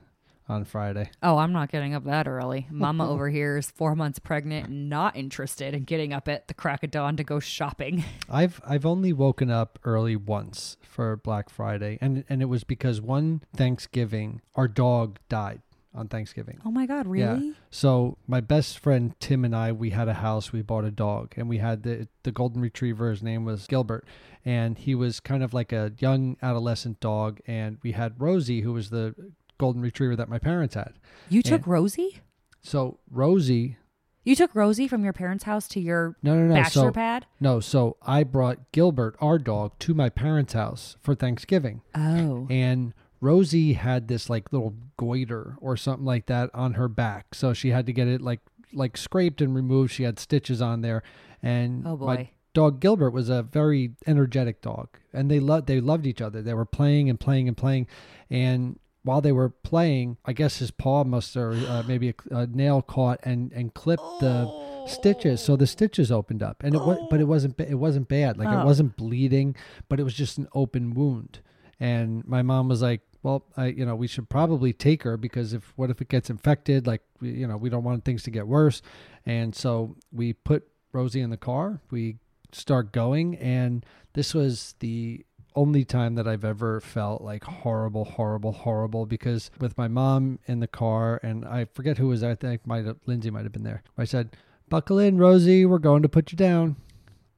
on 0.50 0.66
Friday. 0.66 1.10
oh, 1.22 1.38
I'm 1.38 1.54
not 1.54 1.72
getting 1.72 1.94
up 1.94 2.04
that 2.06 2.28
early. 2.28 2.68
Mama 2.72 3.10
over 3.10 3.30
here 3.30 3.58
is 3.58 3.72
four 3.72 3.96
months 3.96 4.20
pregnant 4.20 4.68
and 4.68 4.90
not 4.90 5.16
interested 5.16 5.74
in 5.74 5.84
getting 5.84 6.14
up 6.14 6.28
at 6.28 6.48
the 6.48 6.54
crack 6.54 6.84
of 6.84 6.92
dawn 6.92 7.18
to 7.18 7.24
go 7.24 7.40
shopping. 7.40 8.04
I've 8.30 8.62
I've 8.68 8.86
only 8.86 9.14
woken 9.14 9.50
up 9.50 9.80
early 9.84 10.16
once 10.16 10.78
for 10.82 11.16
Black 11.18 11.50
Friday, 11.50 11.98
and 12.02 12.24
and 12.30 12.42
it 12.42 12.46
was 12.46 12.64
because 12.64 13.00
one 13.02 13.42
Thanksgiving 13.56 14.42
our 14.56 14.68
dog 14.68 15.20
died 15.30 15.62
on 15.96 16.08
Thanksgiving. 16.08 16.60
Oh 16.66 16.72
my 16.72 16.86
God, 16.86 17.08
really? 17.08 17.48
Yeah. 17.48 17.54
So 17.70 18.18
my 18.28 18.42
best 18.42 18.80
friend 18.80 19.14
Tim 19.20 19.46
and 19.46 19.56
I, 19.56 19.72
we 19.72 19.92
had 19.92 20.08
a 20.08 20.16
house. 20.16 20.52
We 20.52 20.62
bought 20.62 20.86
a 20.86 20.92
dog, 20.92 21.34
and 21.38 21.48
we 21.48 21.60
had 21.60 21.84
the 21.84 22.08
the 22.24 22.32
golden 22.32 22.62
retriever. 22.62 23.10
His 23.10 23.24
name 23.24 23.46
was 23.46 23.68
Gilbert, 23.68 24.06
and 24.44 24.78
he 24.78 24.96
was 24.96 25.20
kind 25.20 25.44
of 25.44 25.54
like 25.54 25.72
a 25.72 25.94
young 26.00 26.36
adolescent 26.42 27.00
dog. 27.00 27.40
And 27.48 27.78
we 27.84 27.92
had 27.92 28.20
Rosie, 28.20 28.62
who 28.62 28.74
was 28.74 28.90
the 28.90 29.16
golden 29.64 29.82
retriever 29.82 30.16
that 30.18 30.28
my 30.30 30.40
parents 30.40 30.76
had. 30.76 30.94
You 31.30 31.42
took 31.42 31.66
Rosie? 31.66 32.22
So 32.62 33.00
Rosie, 33.10 33.78
You 34.26 34.36
took 34.36 34.54
Rosie 34.56 34.88
from 34.88 35.04
your 35.04 35.14
parents' 35.14 35.44
house 35.46 35.68
to 35.70 35.80
your 35.80 36.16
no, 36.22 36.36
no, 36.36 36.48
no. 36.48 36.54
bachelor 36.54 36.90
so 36.90 36.92
pad? 36.92 37.26
no, 37.40 37.60
so 37.60 37.98
I 38.02 38.24
brought 38.24 38.72
Gilbert, 38.72 39.16
our 39.20 39.38
dog, 39.38 39.78
to 39.80 39.94
my 39.94 40.10
parents' 40.10 40.54
house 40.54 40.98
for 41.02 41.14
Thanksgiving. 41.16 41.82
Oh. 41.96 42.48
and 42.50 42.94
Rosie 43.22 43.74
had 43.74 44.08
this 44.10 44.30
like 44.30 44.52
little 44.52 44.76
goiter 44.98 45.56
or 45.62 45.78
something 45.78 46.06
like 46.06 46.26
that 46.28 46.50
on 46.54 46.74
her 46.74 46.90
back, 46.90 47.34
so 47.36 47.54
she 47.54 47.70
had 47.70 47.86
to 47.86 47.94
get 47.94 48.08
it 48.10 48.22
like 48.22 48.42
like 48.74 48.98
scraped 48.98 49.40
and 49.42 49.54
removed. 49.56 49.92
She 49.94 50.04
had 50.04 50.20
stitches 50.20 50.62
on 50.62 50.82
there, 50.82 51.04
and 51.42 51.88
Oh, 51.88 51.96
my 51.96 52.30
dog 52.54 52.80
Gilbert 52.82 53.12
was 53.12 53.30
a 53.30 53.42
very 53.44 53.92
energetic 54.08 54.62
dog, 54.62 54.88
and 55.14 55.30
they 55.32 55.40
loved 55.40 55.68
they 55.68 55.80
loved 55.80 56.06
each 56.06 56.22
other. 56.22 56.42
They 56.42 56.54
were 56.54 56.66
playing 56.80 57.10
and 57.10 57.18
playing 57.20 57.48
and 57.48 57.56
playing, 57.58 57.88
and 58.30 58.78
while 59.04 59.22
they 59.22 59.32
were 59.32 59.50
playing, 59.50 60.18
I 60.26 60.34
guess 60.34 60.58
his 60.58 60.72
paw 60.72 61.04
must 61.04 61.36
or 61.36 61.52
uh, 61.52 61.84
maybe 61.88 62.10
a, 62.10 62.36
a 62.36 62.48
nail 62.48 62.82
caught 62.82 63.20
and 63.24 63.52
and 63.52 63.74
clipped 63.74 64.04
the 64.22 64.48
stitches. 64.88 65.42
So 65.42 65.56
the 65.56 65.68
stitches 65.68 66.12
opened 66.12 66.42
up. 66.44 66.64
And 66.64 66.74
it 66.76 66.80
was 66.82 67.00
but 67.10 67.20
it 67.20 67.26
wasn't 67.26 67.60
it 67.60 67.76
wasn't 67.76 68.08
bad. 68.08 68.38
Like 68.38 68.48
Oh. 68.48 68.62
it 68.62 68.66
wasn't 68.66 68.96
bleeding 68.98 69.56
but 69.90 70.00
it 70.00 70.04
was 70.04 70.14
just 70.14 70.38
an 70.38 70.48
open 70.54 70.94
wound. 70.94 71.40
And 71.80 72.26
my 72.28 72.42
mom 72.42 72.70
was 72.70 72.82
like 72.82 73.02
well 73.24 73.46
I 73.58 73.68
you 73.68 73.86
know 73.86 73.96
we 73.96 74.08
should 74.08 74.30
probably 74.30 74.74
take 74.74 75.04
her 75.04 75.18
because 75.18 75.54
if 75.54 75.74
what 75.76 75.90
if 75.90 76.02
it 76.02 76.08
gets 76.10 76.30
infected? 76.30 76.88
Like 76.88 77.02
we- 77.20 77.32
you 77.32 77.48
know 77.48 77.58
we 77.58 77.70
don't 77.70 77.84
want 77.84 78.06
things 78.06 78.24
to 78.24 78.32
get 78.32 78.48
worse. 78.48 78.82
And 79.26 79.54
so 79.56 79.96
we 80.12 80.34
put 80.34 80.68
Rosie 80.94 81.22
in 81.22 81.30
the 81.30 81.38
car. 81.38 81.82
We 81.92 82.18
start 82.52 82.92
going. 82.92 83.36
And 83.38 83.86
this 84.14 84.34
was 84.34 84.76
the 84.80 85.26
only 85.56 85.86
time 85.86 86.16
that 86.16 86.28
I've 86.28 86.46
ever 86.46 86.80
felt 86.80 87.22
like 87.22 87.44
horrible, 87.44 88.06
horrible, 88.06 88.52
horrible 88.52 89.06
because 89.06 89.52
with 89.60 89.78
my 89.78 89.88
mom 89.88 90.40
in 90.46 90.60
the 90.60 90.68
car 90.68 91.20
and 91.24 91.46
I 91.46 91.66
forget 91.66 91.98
who 91.98 92.08
was 92.08 92.22
there, 92.22 92.32
I 92.32 92.36
think 92.36 92.66
might 92.66 92.86
have 92.86 92.98
Lindsay 93.06 93.30
might 93.30 93.44
have 93.44 93.52
been 93.52 93.64
there. 93.64 93.84
I 93.98 94.06
said, 94.06 94.36
Buckle 94.70 95.00
in, 95.00 95.18
Rosie, 95.18 95.66
we're 95.66 95.78
going 95.78 96.02
to 96.04 96.10
put 96.10 96.32
you 96.32 96.38
down. 96.38 96.78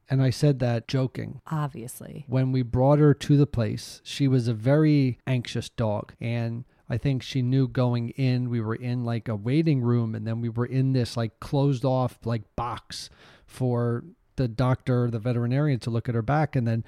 And 0.08 0.22
I 0.22 0.30
said 0.30 0.60
that 0.60 0.86
joking. 0.86 1.40
Obviously. 1.50 2.24
When 2.28 2.52
we 2.52 2.62
brought 2.62 3.00
her 3.00 3.12
to 3.12 3.36
the 3.36 3.46
place, 3.46 4.00
she 4.04 4.28
was 4.28 4.46
a 4.46 4.54
very 4.54 5.18
anxious 5.26 5.68
dog. 5.68 6.14
And 6.20 6.64
I 6.88 6.96
think 6.96 7.22
she 7.22 7.42
knew 7.42 7.66
going 7.66 8.10
in, 8.10 8.48
we 8.48 8.60
were 8.60 8.76
in 8.76 9.04
like 9.04 9.28
a 9.28 9.34
waiting 9.34 9.80
room 9.80 10.14
and 10.14 10.26
then 10.26 10.40
we 10.40 10.48
were 10.48 10.66
in 10.66 10.92
this 10.92 11.16
like 11.16 11.40
closed 11.40 11.84
off 11.84 12.18
like 12.24 12.42
box 12.54 13.10
for 13.46 14.04
the 14.36 14.46
doctor, 14.46 15.10
the 15.10 15.18
veterinarian 15.18 15.80
to 15.80 15.90
look 15.90 16.08
at 16.08 16.14
her 16.14 16.22
back. 16.22 16.54
And 16.54 16.66
then 16.66 16.84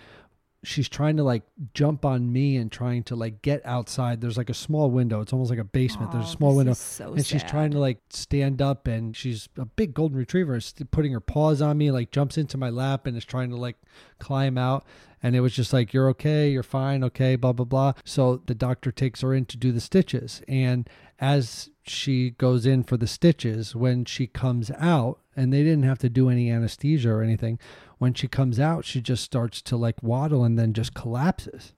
she's 0.64 0.88
trying 0.88 1.16
to 1.16 1.22
like 1.22 1.44
jump 1.72 2.04
on 2.04 2.32
me 2.32 2.56
and 2.56 2.72
trying 2.72 3.02
to 3.04 3.14
like 3.14 3.42
get 3.42 3.64
outside. 3.64 4.20
There's 4.20 4.36
like 4.36 4.50
a 4.50 4.54
small 4.54 4.90
window. 4.90 5.20
It's 5.20 5.32
almost 5.32 5.50
like 5.50 5.60
a 5.60 5.64
basement. 5.64 6.10
There's 6.10 6.24
a 6.24 6.28
Oh, 6.28 6.32
small 6.32 6.56
window. 6.56 6.72
so 6.74 7.12
and 7.12 7.24
she's 7.24 7.44
trying 7.44 7.70
to 7.70 7.78
like 7.78 7.98
stand 8.10 8.60
up 8.60 8.86
and 8.88 9.16
she's 9.16 9.48
a 9.56 9.64
big 9.64 9.94
golden 9.94 10.18
retriever 10.18 10.56
is 10.56 10.74
putting 10.90 11.12
her 11.12 11.20
paws 11.20 11.62
on 11.62 11.78
me 11.78 11.90
like 11.90 12.10
jumps 12.10 12.36
into 12.36 12.58
my 12.58 12.70
lap 12.70 13.06
and 13.06 13.16
is 13.16 13.24
trying 13.24 13.50
to 13.50 13.56
like 13.56 13.76
climb 14.18 14.58
out 14.58 14.84
and 15.22 15.34
it 15.36 15.40
was 15.40 15.52
just 15.54 15.72
like 15.72 15.92
you're 15.92 16.08
okay 16.08 16.50
you're 16.50 16.62
fine 16.62 17.02
okay 17.04 17.36
blah 17.36 17.52
blah 17.52 17.64
blah 17.64 17.92
so 18.04 18.42
the 18.46 18.54
doctor 18.54 18.90
takes 18.90 19.20
her 19.20 19.32
in 19.34 19.44
to 19.46 19.56
do 19.56 19.70
the 19.72 19.80
stitches 19.80 20.42
and 20.48 20.88
as 21.20 21.70
she 21.84 22.30
goes 22.30 22.66
in 22.66 22.82
for 22.82 22.96
the 22.96 23.06
stitches 23.06 23.74
when 23.74 24.04
she 24.04 24.26
comes 24.26 24.70
out 24.78 25.18
and 25.36 25.52
they 25.52 25.62
didn't 25.62 25.82
have 25.84 25.98
to 25.98 26.08
do 26.08 26.28
any 26.28 26.50
anesthesia 26.50 27.10
or 27.10 27.22
anything 27.22 27.58
when 27.98 28.14
she 28.14 28.28
comes 28.28 28.58
out 28.58 28.84
she 28.84 29.00
just 29.00 29.22
starts 29.22 29.60
to 29.62 29.76
like 29.76 30.02
waddle 30.02 30.44
and 30.44 30.58
then 30.58 30.72
just 30.72 30.94
collapses. 30.94 31.74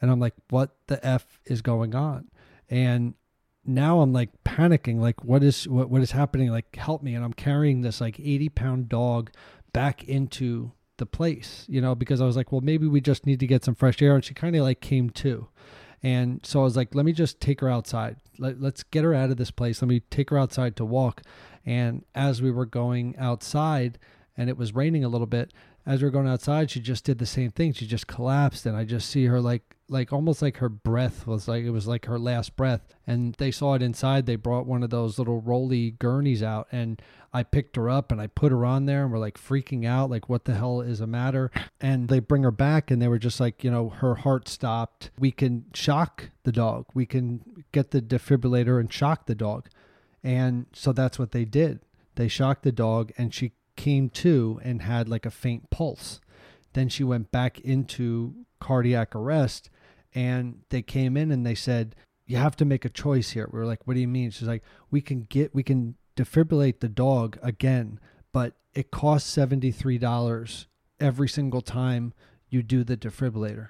And 0.00 0.10
i'm 0.10 0.20
like 0.20 0.34
what 0.50 0.76
the 0.86 1.04
f 1.04 1.40
is 1.46 1.62
going 1.62 1.94
on? 1.94 2.28
And 2.68 3.14
now 3.64 4.00
i'm 4.00 4.12
like 4.12 4.30
panicking 4.44 5.00
like 5.00 5.24
what 5.24 5.42
is 5.42 5.66
what, 5.66 5.90
what 5.90 6.02
is 6.02 6.12
happening? 6.12 6.50
Like 6.50 6.76
help 6.76 7.02
me. 7.02 7.14
And 7.14 7.24
i'm 7.24 7.32
carrying 7.32 7.80
this 7.80 8.00
like 8.00 8.20
80 8.20 8.48
pound 8.50 8.88
dog 8.88 9.30
back 9.72 10.04
into 10.04 10.72
the 10.98 11.04
place 11.04 11.66
you 11.68 11.82
know 11.82 11.94
because 11.94 12.22
i 12.22 12.24
was 12.24 12.38
like 12.38 12.50
well 12.50 12.62
maybe 12.62 12.86
we 12.86 13.02
just 13.02 13.26
need 13.26 13.38
to 13.40 13.46
get 13.46 13.64
some 13.64 13.74
fresh 13.74 14.00
air. 14.00 14.14
And 14.14 14.24
she 14.24 14.34
kind 14.34 14.56
of 14.56 14.62
like 14.62 14.80
came 14.80 15.10
to. 15.10 15.48
And 16.02 16.40
so 16.44 16.60
i 16.60 16.64
was 16.64 16.76
like 16.76 16.94
let 16.94 17.04
me 17.04 17.12
just 17.12 17.40
take 17.40 17.60
her 17.60 17.68
outside. 17.70 18.16
Let, 18.38 18.60
let's 18.60 18.82
get 18.82 19.04
her 19.04 19.14
out 19.14 19.30
of 19.30 19.38
this 19.38 19.50
place. 19.50 19.80
Let 19.80 19.88
me 19.88 20.00
take 20.10 20.28
her 20.28 20.38
outside 20.38 20.76
to 20.76 20.84
walk. 20.84 21.22
And 21.64 22.04
as 22.14 22.42
we 22.42 22.50
were 22.50 22.66
going 22.66 23.16
outside 23.16 23.98
and 24.36 24.50
it 24.50 24.56
was 24.56 24.74
raining 24.74 25.04
a 25.04 25.08
little 25.08 25.26
bit. 25.26 25.52
As 25.84 26.02
we 26.02 26.06
were 26.06 26.12
going 26.12 26.28
outside 26.28 26.70
she 26.70 26.80
just 26.80 27.04
did 27.04 27.18
the 27.18 27.26
same 27.26 27.50
thing. 27.50 27.72
She 27.72 27.86
just 27.86 28.06
collapsed 28.06 28.66
and 28.66 28.76
i 28.76 28.84
just 28.84 29.08
see 29.08 29.26
her 29.26 29.40
like 29.40 29.76
like 29.88 30.12
almost 30.12 30.42
like 30.42 30.56
her 30.56 30.68
breath 30.68 31.26
was 31.28 31.46
like 31.46 31.64
it 31.64 31.70
was 31.70 31.86
like 31.86 32.06
her 32.06 32.18
last 32.18 32.56
breath. 32.56 32.94
And 33.06 33.34
they 33.34 33.50
saw 33.50 33.74
it 33.74 33.82
inside. 33.82 34.26
They 34.26 34.36
brought 34.36 34.66
one 34.66 34.82
of 34.82 34.90
those 34.90 35.18
little 35.18 35.40
roly 35.40 35.92
gurneys 35.92 36.42
out 36.42 36.68
and 36.72 37.00
i 37.32 37.42
picked 37.42 37.76
her 37.76 37.88
up 37.88 38.10
and 38.10 38.20
i 38.20 38.26
put 38.26 38.52
her 38.52 38.64
on 38.64 38.86
there 38.86 39.02
and 39.02 39.12
we're 39.12 39.18
like 39.18 39.38
freaking 39.38 39.86
out 39.86 40.10
like 40.10 40.28
what 40.28 40.44
the 40.44 40.54
hell 40.54 40.80
is 40.80 40.98
the 40.98 41.06
matter? 41.06 41.50
And 41.80 42.08
they 42.08 42.18
bring 42.18 42.42
her 42.42 42.50
back 42.50 42.90
and 42.90 43.00
they 43.00 43.08
were 43.08 43.18
just 43.18 43.40
like 43.40 43.62
you 43.62 43.70
know 43.70 43.88
her 43.90 44.16
heart 44.16 44.48
stopped. 44.48 45.10
We 45.18 45.30
can 45.30 45.66
shock 45.74 46.30
the 46.42 46.52
dog. 46.52 46.86
We 46.94 47.06
can 47.06 47.64
get 47.72 47.90
the 47.90 48.02
defibrillator 48.02 48.80
and 48.80 48.92
shock 48.92 49.26
the 49.26 49.34
dog. 49.34 49.68
And 50.22 50.66
so 50.72 50.92
that's 50.92 51.20
what 51.20 51.30
they 51.30 51.44
did. 51.44 51.80
They 52.16 52.26
shocked 52.26 52.64
the 52.64 52.72
dog 52.72 53.12
and 53.16 53.32
she 53.32 53.52
came 53.86 54.10
to 54.10 54.58
and 54.64 54.82
had 54.82 55.08
like 55.08 55.24
a 55.24 55.30
faint 55.30 55.70
pulse. 55.70 56.20
Then 56.72 56.88
she 56.88 57.04
went 57.04 57.30
back 57.30 57.60
into 57.60 58.34
cardiac 58.58 59.14
arrest 59.14 59.70
and 60.12 60.62
they 60.70 60.82
came 60.82 61.16
in 61.16 61.30
and 61.30 61.46
they 61.46 61.54
said 61.54 61.94
you 62.26 62.36
have 62.36 62.56
to 62.56 62.64
make 62.64 62.84
a 62.84 62.88
choice 62.88 63.30
here. 63.30 63.48
We 63.52 63.60
were 63.60 63.64
like 63.64 63.86
what 63.86 63.94
do 63.94 64.00
you 64.00 64.08
mean? 64.08 64.32
She's 64.32 64.48
like 64.48 64.64
we 64.90 65.00
can 65.00 65.20
get 65.20 65.54
we 65.54 65.62
can 65.62 65.94
defibrillate 66.16 66.80
the 66.80 66.88
dog 66.88 67.38
again 67.44 68.00
but 68.32 68.54
it 68.74 68.90
costs 68.90 69.36
$73 69.36 70.66
every 70.98 71.28
single 71.28 71.60
time 71.60 72.12
you 72.48 72.64
do 72.64 72.82
the 72.82 72.96
defibrillator. 72.96 73.68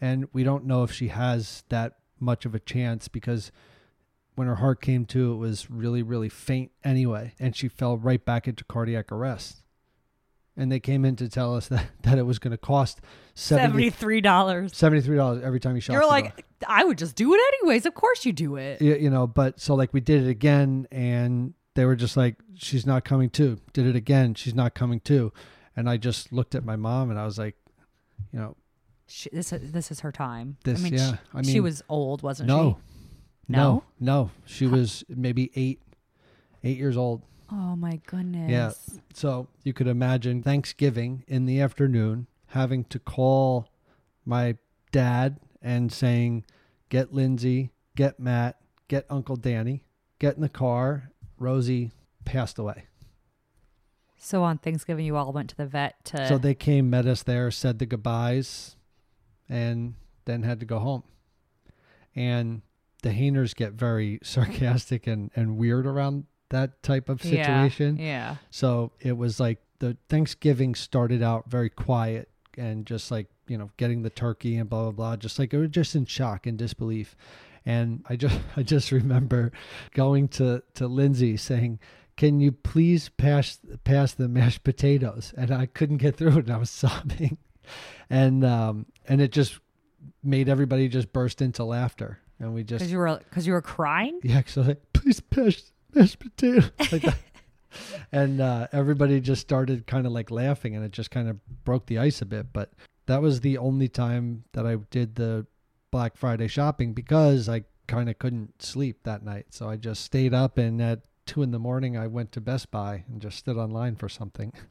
And 0.00 0.26
we 0.32 0.42
don't 0.42 0.64
know 0.64 0.84
if 0.84 0.90
she 0.90 1.08
has 1.08 1.64
that 1.68 1.98
much 2.18 2.46
of 2.46 2.54
a 2.54 2.60
chance 2.60 3.08
because 3.08 3.52
when 4.34 4.48
her 4.48 4.56
heart 4.56 4.80
came 4.80 5.04
to 5.06 5.32
it 5.32 5.36
was 5.36 5.70
really 5.70 6.02
really 6.02 6.28
faint 6.28 6.70
anyway 6.82 7.32
and 7.38 7.54
she 7.54 7.68
fell 7.68 7.96
right 7.96 8.24
back 8.24 8.46
into 8.48 8.64
cardiac 8.64 9.10
arrest 9.12 9.58
and 10.56 10.70
they 10.70 10.78
came 10.80 11.04
in 11.04 11.16
to 11.16 11.28
tell 11.28 11.56
us 11.56 11.66
that, 11.74 11.86
that 12.02 12.18
it 12.18 12.22
was 12.22 12.38
going 12.38 12.52
to 12.52 12.56
cost 12.58 13.00
70, 13.34 13.90
$73. 13.90 14.22
$73 14.22 15.42
every 15.42 15.58
time 15.60 15.74
you 15.74 15.80
shot 15.80 15.94
You're 15.94 16.06
like, 16.06 16.36
dog. 16.36 16.44
I 16.68 16.84
would 16.84 16.98
just 16.98 17.16
do 17.16 17.34
it 17.34 17.40
anyways. 17.60 17.84
Of 17.86 17.94
course 17.94 18.24
you 18.24 18.32
do 18.32 18.54
it. 18.56 18.80
Y- 18.80 18.86
you 19.00 19.10
know 19.10 19.26
but 19.26 19.60
so 19.60 19.74
like 19.74 19.92
we 19.92 20.00
did 20.00 20.24
it 20.24 20.28
again 20.30 20.86
and 20.92 21.54
they 21.74 21.84
were 21.84 21.96
just 21.96 22.16
like 22.16 22.36
she's 22.54 22.86
not 22.86 23.04
coming 23.04 23.30
to 23.30 23.58
did 23.72 23.86
it 23.86 23.96
again 23.96 24.34
she's 24.34 24.54
not 24.54 24.74
coming 24.74 25.00
to 25.00 25.32
and 25.76 25.90
i 25.90 25.96
just 25.96 26.32
looked 26.32 26.54
at 26.54 26.64
my 26.64 26.76
mom 26.76 27.10
and 27.10 27.18
i 27.18 27.24
was 27.24 27.36
like 27.36 27.56
you 28.32 28.38
know 28.38 28.56
She, 29.08 29.28
this, 29.32 29.52
is, 29.52 29.72
this 29.72 29.90
is 29.90 30.00
her 30.00 30.12
time. 30.12 30.56
This- 30.64 30.78
I 30.78 30.82
mean, 30.84 30.94
yeah, 30.94 31.10
she, 31.10 31.18
I 31.34 31.42
she 31.42 31.60
was 31.60 31.82
old, 31.88 32.22
wasn't 32.22 32.46
no 32.48 32.56
she? 32.56 32.62
no 32.62 32.78
no 33.48 33.84
no. 34.00 34.30
she 34.44 34.66
was 34.66 35.04
maybe 35.08 35.50
eight 35.54 35.80
eight 36.62 36.78
years 36.78 36.96
old 36.96 37.22
Oh 37.50 37.76
my 37.76 38.00
goodness. 38.06 38.50
Yeah. 38.50 38.98
So 39.12 39.48
you 39.62 39.72
could 39.72 39.86
imagine 39.86 40.42
Thanksgiving 40.42 41.24
in 41.28 41.46
the 41.46 41.60
afternoon 41.60 42.26
having 42.48 42.84
to 42.84 42.98
call 42.98 43.68
my 44.24 44.56
dad 44.92 45.38
and 45.60 45.92
saying, 45.92 46.44
Get 46.88 47.12
Lindsay, 47.12 47.70
get 47.96 48.18
Matt, 48.18 48.58
get 48.88 49.06
Uncle 49.10 49.36
Danny, 49.36 49.84
get 50.18 50.36
in 50.36 50.42
the 50.42 50.48
car. 50.48 51.10
Rosie 51.38 51.90
passed 52.24 52.58
away. 52.58 52.86
So 54.16 54.42
on 54.42 54.58
Thanksgiving, 54.58 55.04
you 55.04 55.16
all 55.16 55.32
went 55.32 55.50
to 55.50 55.56
the 55.56 55.66
vet 55.66 56.02
to. 56.06 56.26
So 56.28 56.38
they 56.38 56.54
came, 56.54 56.88
met 56.88 57.06
us 57.06 57.22
there, 57.22 57.50
said 57.50 57.78
the 57.78 57.86
goodbyes, 57.86 58.76
and 59.48 59.94
then 60.24 60.44
had 60.44 60.60
to 60.60 60.66
go 60.66 60.78
home. 60.78 61.02
And 62.14 62.62
the 63.04 63.10
Hehners 63.10 63.54
get 63.54 63.74
very 63.74 64.18
sarcastic 64.24 65.06
and, 65.06 65.30
and 65.36 65.56
weird 65.56 65.86
around 65.86 66.24
that 66.48 66.82
type 66.82 67.08
of 67.08 67.22
situation. 67.22 67.98
Yeah. 67.98 68.04
yeah. 68.04 68.36
So 68.50 68.92
it 68.98 69.16
was 69.16 69.38
like 69.38 69.58
the 69.78 69.96
Thanksgiving 70.08 70.74
started 70.74 71.22
out 71.22 71.48
very 71.48 71.68
quiet 71.68 72.30
and 72.56 72.86
just 72.86 73.10
like, 73.10 73.28
you 73.46 73.58
know, 73.58 73.70
getting 73.76 74.02
the 74.02 74.10
turkey 74.10 74.56
and 74.56 74.68
blah 74.68 74.84
blah 74.84 74.92
blah. 74.92 75.16
Just 75.16 75.38
like 75.38 75.52
it 75.52 75.58
was 75.58 75.68
just 75.68 75.94
in 75.94 76.06
shock 76.06 76.46
and 76.46 76.58
disbelief. 76.58 77.14
And 77.66 78.02
I 78.08 78.16
just 78.16 78.38
I 78.56 78.62
just 78.62 78.90
remember 78.90 79.52
going 79.92 80.28
to, 80.28 80.62
to 80.74 80.86
Lindsay 80.86 81.36
saying, 81.36 81.80
Can 82.16 82.40
you 82.40 82.52
please 82.52 83.10
pass 83.10 83.58
pass 83.84 84.14
the 84.14 84.28
mashed 84.28 84.64
potatoes? 84.64 85.34
And 85.36 85.50
I 85.50 85.66
couldn't 85.66 85.98
get 85.98 86.16
through 86.16 86.38
it 86.38 86.46
and 86.46 86.50
I 86.50 86.56
was 86.56 86.70
sobbing. 86.70 87.36
And 88.08 88.44
um 88.44 88.86
and 89.06 89.20
it 89.20 89.30
just 89.30 89.60
made 90.22 90.48
everybody 90.48 90.88
just 90.88 91.12
burst 91.12 91.42
into 91.42 91.64
laughter. 91.64 92.20
And 92.40 92.54
we 92.54 92.64
just 92.64 92.80
Because 92.80 92.92
you 92.92 92.98
were 92.98 93.18
because 93.28 93.46
you 93.46 93.52
were 93.52 93.62
crying. 93.62 94.20
yeah, 94.22 94.42
so 94.46 94.60
I 94.60 94.66
was 94.66 94.68
like, 94.68 94.92
please 94.92 95.20
pass 95.20 95.72
mashed 95.94 96.18
potatoes 96.18 96.70
like 96.92 97.02
that. 97.02 97.16
and 98.12 98.40
uh, 98.40 98.66
everybody 98.72 99.20
just 99.20 99.40
started 99.40 99.86
kind 99.86 100.06
of 100.06 100.12
like 100.12 100.30
laughing, 100.30 100.74
and 100.76 100.84
it 100.84 100.92
just 100.92 101.10
kind 101.10 101.28
of 101.28 101.38
broke 101.64 101.86
the 101.86 101.98
ice 101.98 102.20
a 102.22 102.26
bit. 102.26 102.52
But 102.52 102.72
that 103.06 103.22
was 103.22 103.40
the 103.40 103.58
only 103.58 103.88
time 103.88 104.44
that 104.52 104.66
I 104.66 104.76
did 104.90 105.14
the 105.16 105.46
Black 105.90 106.16
Friday 106.16 106.48
shopping 106.48 106.92
because 106.92 107.48
I 107.48 107.64
kind 107.86 108.08
of 108.08 108.18
couldn't 108.18 108.60
sleep 108.62 109.04
that 109.04 109.22
night. 109.24 109.46
So 109.50 109.68
I 109.68 109.76
just 109.76 110.02
stayed 110.04 110.34
up, 110.34 110.58
and 110.58 110.80
at 110.82 111.02
two 111.26 111.42
in 111.42 111.50
the 111.52 111.58
morning, 111.58 111.96
I 111.96 112.06
went 112.08 112.32
to 112.32 112.40
Best 112.40 112.70
Buy 112.70 113.04
and 113.08 113.20
just 113.20 113.38
stood 113.38 113.56
online 113.56 113.96
for 113.96 114.08
something. 114.08 114.52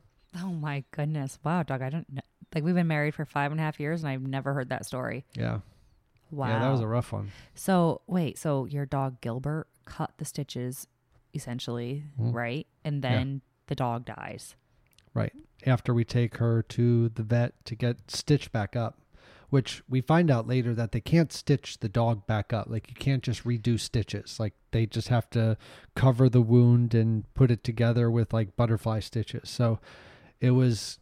Oh 0.41 0.51
my 0.51 0.83
goodness! 0.89 1.37
Wow, 1.43 1.61
Doug, 1.61 1.83
I 1.83 1.91
don't 1.91 2.11
know. 2.11 2.23
Like 2.55 2.63
we've 2.63 2.73
been 2.73 2.87
married 2.87 3.13
for 3.13 3.23
five 3.23 3.51
and 3.51 3.59
a 3.61 3.63
half 3.63 3.79
years, 3.79 4.01
and 4.01 4.09
I've 4.09 4.23
never 4.23 4.51
heard 4.51 4.69
that 4.69 4.83
story. 4.83 5.25
Yeah, 5.35 5.59
Wow. 6.33 6.47
yeah, 6.49 6.59
that 6.59 6.71
was 6.71 6.81
a 6.81 6.87
rough 6.87 7.11
one. 7.13 7.31
So 7.55 8.01
wait, 8.07 8.37
so 8.37 8.65
your 8.65 8.85
dog 8.85 9.21
Gilbert 9.21 9.67
cut 9.85 10.11
the 10.17 10.25
stitches, 10.25 10.87
essentially, 11.33 12.03
Mhm. 12.19 12.33
right? 12.33 12.67
And 12.83 13.01
then 13.01 13.41
the 13.67 13.75
dog 13.75 14.05
dies. 14.05 14.55
Right. 15.13 15.33
After 15.65 15.93
we 15.93 16.03
take 16.05 16.37
her 16.37 16.63
to 16.63 17.09
the 17.09 17.23
vet 17.23 17.63
to 17.65 17.75
get 17.75 18.09
stitched 18.09 18.51
back 18.51 18.75
up, 18.75 18.99
which 19.49 19.83
we 19.87 20.01
find 20.01 20.31
out 20.31 20.47
later 20.47 20.73
that 20.73 20.91
they 20.91 20.99
can't 21.01 21.31
stitch 21.31 21.79
the 21.79 21.87
dog 21.89 22.25
back 22.25 22.51
up. 22.51 22.67
Like 22.67 22.89
you 22.89 22.95
can't 22.95 23.21
just 23.21 23.43
redo 23.43 23.79
stitches. 23.79 24.39
Like 24.39 24.53
they 24.71 24.87
just 24.87 25.09
have 25.09 25.29
to 25.31 25.57
cover 25.95 26.27
the 26.29 26.41
wound 26.41 26.95
and 26.95 27.31
put 27.35 27.51
it 27.51 27.63
together 27.63 28.09
with 28.09 28.33
like 28.33 28.55
butterfly 28.55 28.99
stitches. 29.01 29.49
So 29.49 29.79
it 30.41 30.51
was 30.51 30.97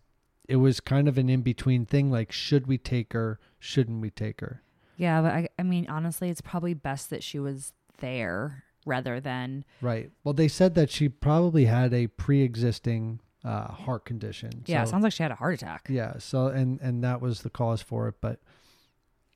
it 0.49 0.57
was 0.57 0.81
kind 0.81 1.07
of 1.07 1.17
an 1.17 1.29
in 1.29 1.41
between 1.43 1.85
thing 1.85 2.11
like 2.11 2.33
should 2.33 2.67
we 2.67 2.77
take 2.77 3.13
her, 3.13 3.39
shouldn't 3.59 4.01
we 4.01 4.09
take 4.09 4.41
her? 4.41 4.61
Yeah, 5.01 5.21
but 5.21 5.31
I, 5.33 5.49
I 5.57 5.63
mean, 5.63 5.87
honestly, 5.89 6.29
it's 6.29 6.41
probably 6.41 6.73
best 6.75 7.09
that 7.09 7.23
she 7.23 7.39
was 7.39 7.73
there 7.99 8.63
rather 8.85 9.19
than 9.19 9.65
Right. 9.81 10.11
Well, 10.23 10.33
they 10.33 10.47
said 10.47 10.75
that 10.75 10.89
she 10.91 11.09
probably 11.09 11.65
had 11.65 11.93
a 11.93 12.05
pre-existing 12.07 13.19
uh, 13.43 13.67
heart 13.71 14.05
condition. 14.05 14.63
yeah. 14.67 14.83
it 14.83 14.85
So- 14.85 14.91
sounds 14.91 15.03
like 15.03 15.13
she 15.13 15.23
had 15.23 15.31
a 15.31 15.35
heart 15.35 15.55
attack. 15.55 15.87
Yeah. 15.89 16.19
So 16.19 16.47
and 16.47 16.79
and 16.81 17.03
that 17.03 17.19
was 17.21 17.41
the 17.41 17.49
cause 17.49 17.81
for 17.81 18.07
it, 18.07 18.15
but 18.21 18.39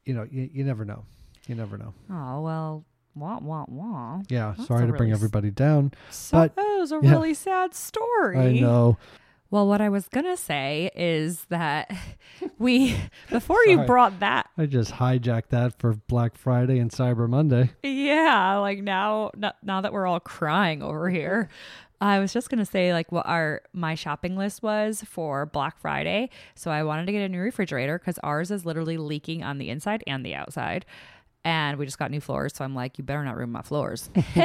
you 0.06 0.13
know, 0.13 0.28
you, 0.30 0.49
you 0.54 0.63
never 0.63 0.86
know. 0.86 1.06
You 1.47 1.56
never 1.56 1.78
know. 1.80 1.93
Oh 2.12 2.41
well, 2.41 2.86
wah 3.15 3.39
wah 3.39 3.65
wah. 3.67 4.21
Yeah. 4.30 4.54
That's 4.56 4.67
sorry 4.67 4.84
a 4.84 4.88
to 4.88 4.91
bring 4.93 5.10
really 5.10 5.12
s- 5.13 5.17
everybody 5.17 5.49
down. 5.51 5.93
So 6.12 6.38
But- 6.38 6.56
that 6.56 6.78
was 6.80 6.91
a 6.91 6.99
yeah. 7.01 7.10
really 7.12 7.34
sad 7.34 7.73
story. 7.73 8.38
I 8.38 8.60
know. 8.60 8.97
Well, 9.52 9.68
what 9.68 9.80
I 9.80 9.90
was 9.90 10.08
gonna 10.08 10.38
say 10.38 10.92
is 10.96 11.46
that 11.46 11.92
we 12.60 12.96
before 13.30 13.64
you 13.66 13.80
brought 13.80 14.20
that 14.20 14.50
I 14.58 14.66
just 14.66 14.94
hijacked 14.94 15.50
that 15.50 15.78
for 15.80 15.94
Black 15.94 16.36
Friday 16.38 16.80
and 16.80 16.92
Cyber 16.92 17.30
Monday. 17.30 17.72
Yeah, 17.84 18.58
like 18.58 18.80
now, 18.80 19.32
now, 19.64 19.82
that 19.82 19.94
we're 19.94 20.08
all 20.08 20.20
crying 20.20 20.82
over 20.82 21.10
here, 21.10 21.50
I 22.02 22.20
was 22.20 22.34
just 22.34 22.50
gonna 22.50 22.66
say 22.66 22.92
like 22.92 23.12
what 23.12 23.26
our 23.28 23.62
my 23.72 23.96
shopping 23.96 24.36
list 24.36 24.64
was 24.64 25.04
for 25.04 25.46
Black 25.46 25.80
Friday. 25.80 26.30
So 26.56 26.72
I 26.72 26.84
wanted 26.84 27.06
to 27.06 27.12
get 27.12 27.22
a 27.22 27.30
new 27.30 27.40
refrigerator 27.40 28.00
because 28.00 28.18
ours 28.20 28.52
is 28.52 28.66
literally 28.66 28.98
leaking 28.98 29.44
on 29.44 29.58
the 29.58 29.70
inside 29.70 30.04
and 30.08 30.26
the 30.26 30.36
outside. 30.36 30.86
And 31.46 31.78
we 31.78 31.86
just 31.86 32.00
got 32.00 32.10
new 32.10 32.20
floors, 32.20 32.54
so 32.56 32.66
I'm 32.66 32.74
like, 32.74 32.98
you 32.98 33.04
better 33.04 33.24
not 33.24 33.38
ruin 33.38 33.52
my 33.52 33.62
floors. 33.62 34.10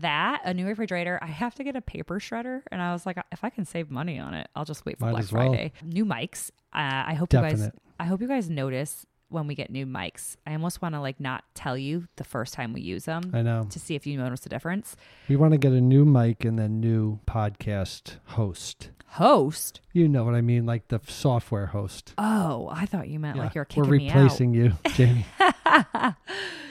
that 0.00 0.40
a 0.44 0.52
new 0.52 0.66
refrigerator. 0.66 1.18
I 1.22 1.26
have 1.26 1.54
to 1.54 1.64
get 1.64 1.76
a 1.76 1.80
paper 1.80 2.18
shredder, 2.18 2.62
and 2.72 2.82
I 2.82 2.92
was 2.92 3.06
like, 3.06 3.18
if 3.30 3.44
I 3.44 3.50
can 3.50 3.64
save 3.64 3.88
money 3.88 4.18
on 4.18 4.34
it, 4.34 4.48
I'll 4.56 4.64
just 4.64 4.84
wait 4.84 4.98
for 4.98 5.04
Might 5.06 5.12
Black 5.12 5.32
well. 5.32 5.46
Friday. 5.52 5.72
New 5.84 6.04
mics. 6.04 6.50
Uh, 6.74 7.06
I 7.06 7.14
hope 7.14 7.32
you 7.32 7.38
guys. 7.38 7.70
I 8.00 8.04
hope 8.04 8.20
you 8.20 8.28
guys 8.28 8.50
notice 8.50 9.06
when 9.30 9.46
we 9.46 9.54
get 9.54 9.70
new 9.70 9.86
mics. 9.86 10.36
I 10.46 10.52
almost 10.52 10.80
want 10.82 10.94
to 10.94 11.00
like 11.00 11.20
not 11.20 11.44
tell 11.54 11.76
you 11.76 12.08
the 12.16 12.24
first 12.24 12.54
time 12.54 12.72
we 12.72 12.80
use 12.80 13.04
them 13.04 13.30
I 13.34 13.42
know. 13.42 13.66
to 13.70 13.78
see 13.78 13.94
if 13.94 14.06
you 14.06 14.16
notice 14.16 14.40
the 14.40 14.48
difference. 14.48 14.96
We 15.28 15.36
want 15.36 15.52
to 15.52 15.58
get 15.58 15.72
a 15.72 15.80
new 15.80 16.04
mic 16.04 16.44
and 16.44 16.58
then 16.58 16.80
new 16.80 17.20
podcast 17.26 18.16
host. 18.26 18.90
Host. 19.12 19.80
You 19.92 20.08
know 20.08 20.24
what 20.24 20.34
I 20.34 20.40
mean, 20.42 20.66
like 20.66 20.88
the 20.88 21.00
software 21.06 21.66
host. 21.66 22.14
Oh, 22.18 22.68
I 22.70 22.86
thought 22.86 23.08
you 23.08 23.18
meant 23.18 23.36
Yeah, 23.36 23.44
like 23.44 23.54
you're 23.54 23.64
kicking 23.64 23.84
We're 23.84 23.98
replacing 23.98 24.54
you, 24.54 24.72
Jamie. 24.94 25.26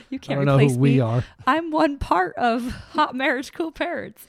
you 0.10 0.20
can't 0.20 0.40
don't 0.40 0.46
know 0.46 0.56
replace 0.56 0.72
who 0.76 0.82
me. 0.82 0.94
we 0.96 1.00
are. 1.00 1.24
I'm 1.46 1.72
one 1.72 1.98
part 1.98 2.36
of 2.38 2.64
Hot 2.94 3.16
Marriage 3.16 3.54
Cool 3.54 3.72
Parents. 3.72 4.26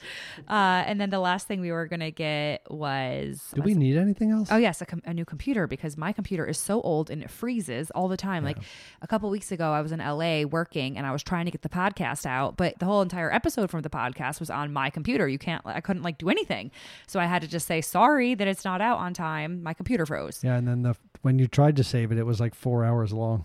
Uh, 0.49 0.83
and 0.87 1.01
then 1.01 1.11
the 1.11 1.19
last 1.19 1.47
thing 1.47 1.61
we 1.61 1.73
were 1.73 1.87
gonna 1.87 2.11
get 2.11 2.63
was 2.71 3.43
Do 3.55 3.63
we 3.63 3.75
need 3.75 3.97
anything 3.97 4.31
else? 4.31 4.49
Oh 4.51 4.57
yes, 4.57 4.81
a, 4.81 4.87
com- 4.87 5.03
a 5.05 5.15
new 5.15 5.25
computer 5.25 5.67
because 5.67 5.97
my 5.97 6.13
computer 6.13 6.47
is 6.47 6.59
so 6.59 6.81
old 6.83 7.11
and 7.11 7.23
it 7.23 7.31
freezes 7.31 7.91
all 7.93 8.09
the 8.09 8.17
time. 8.17 8.45
Like 8.45 8.59
a 9.03 9.07
couple 9.07 9.29
weeks 9.31 9.53
ago, 9.53 9.73
I 9.73 9.81
was 9.81 9.93
in 9.93 9.99
LA 10.01 10.43
working 10.43 10.97
and 10.97 11.07
I 11.07 11.13
was 11.13 11.23
trying 11.23 11.45
to 11.45 11.51
get 11.51 11.63
the 11.63 11.69
podcast 11.69 12.27
out, 12.27 12.57
but 12.57 12.79
the 12.79 12.87
whole 12.87 13.03
entire 13.03 13.33
episode 13.33 13.71
from 13.71 13.83
the 13.83 13.91
podcast 13.91 14.41
was 14.41 14.51
on 14.51 14.73
my 14.73 14.91
computer. 14.91 15.29
You 15.29 15.39
can't, 15.39 15.63
I 15.65 15.81
couldn't 15.81 16.03
like 16.03 16.19
do 16.19 16.29
anything, 16.29 16.71
so 17.07 17.21
I 17.21 17.27
had 17.27 17.43
to 17.43 17.49
just 17.49 17.67
say 17.67 17.81
sorry 17.81 18.35
that 18.35 18.49
it's 18.49 18.65
not 18.65 18.81
out 18.81 18.99
on 18.99 19.15
time. 19.15 19.63
My 19.63 19.75
computer 19.75 20.07
froze. 20.07 20.41
Yeah, 20.43 20.57
and 20.57 20.67
then 20.67 20.83
the 20.83 20.95
when 21.23 21.39
you 21.39 21.47
tried 21.47 21.77
to 21.77 21.85
save 21.85 22.13
it, 22.13 22.19
it 22.19 22.25
was 22.25 22.41
like 22.41 22.55
four 22.55 22.85
hours 22.85 23.13
long. 23.13 23.45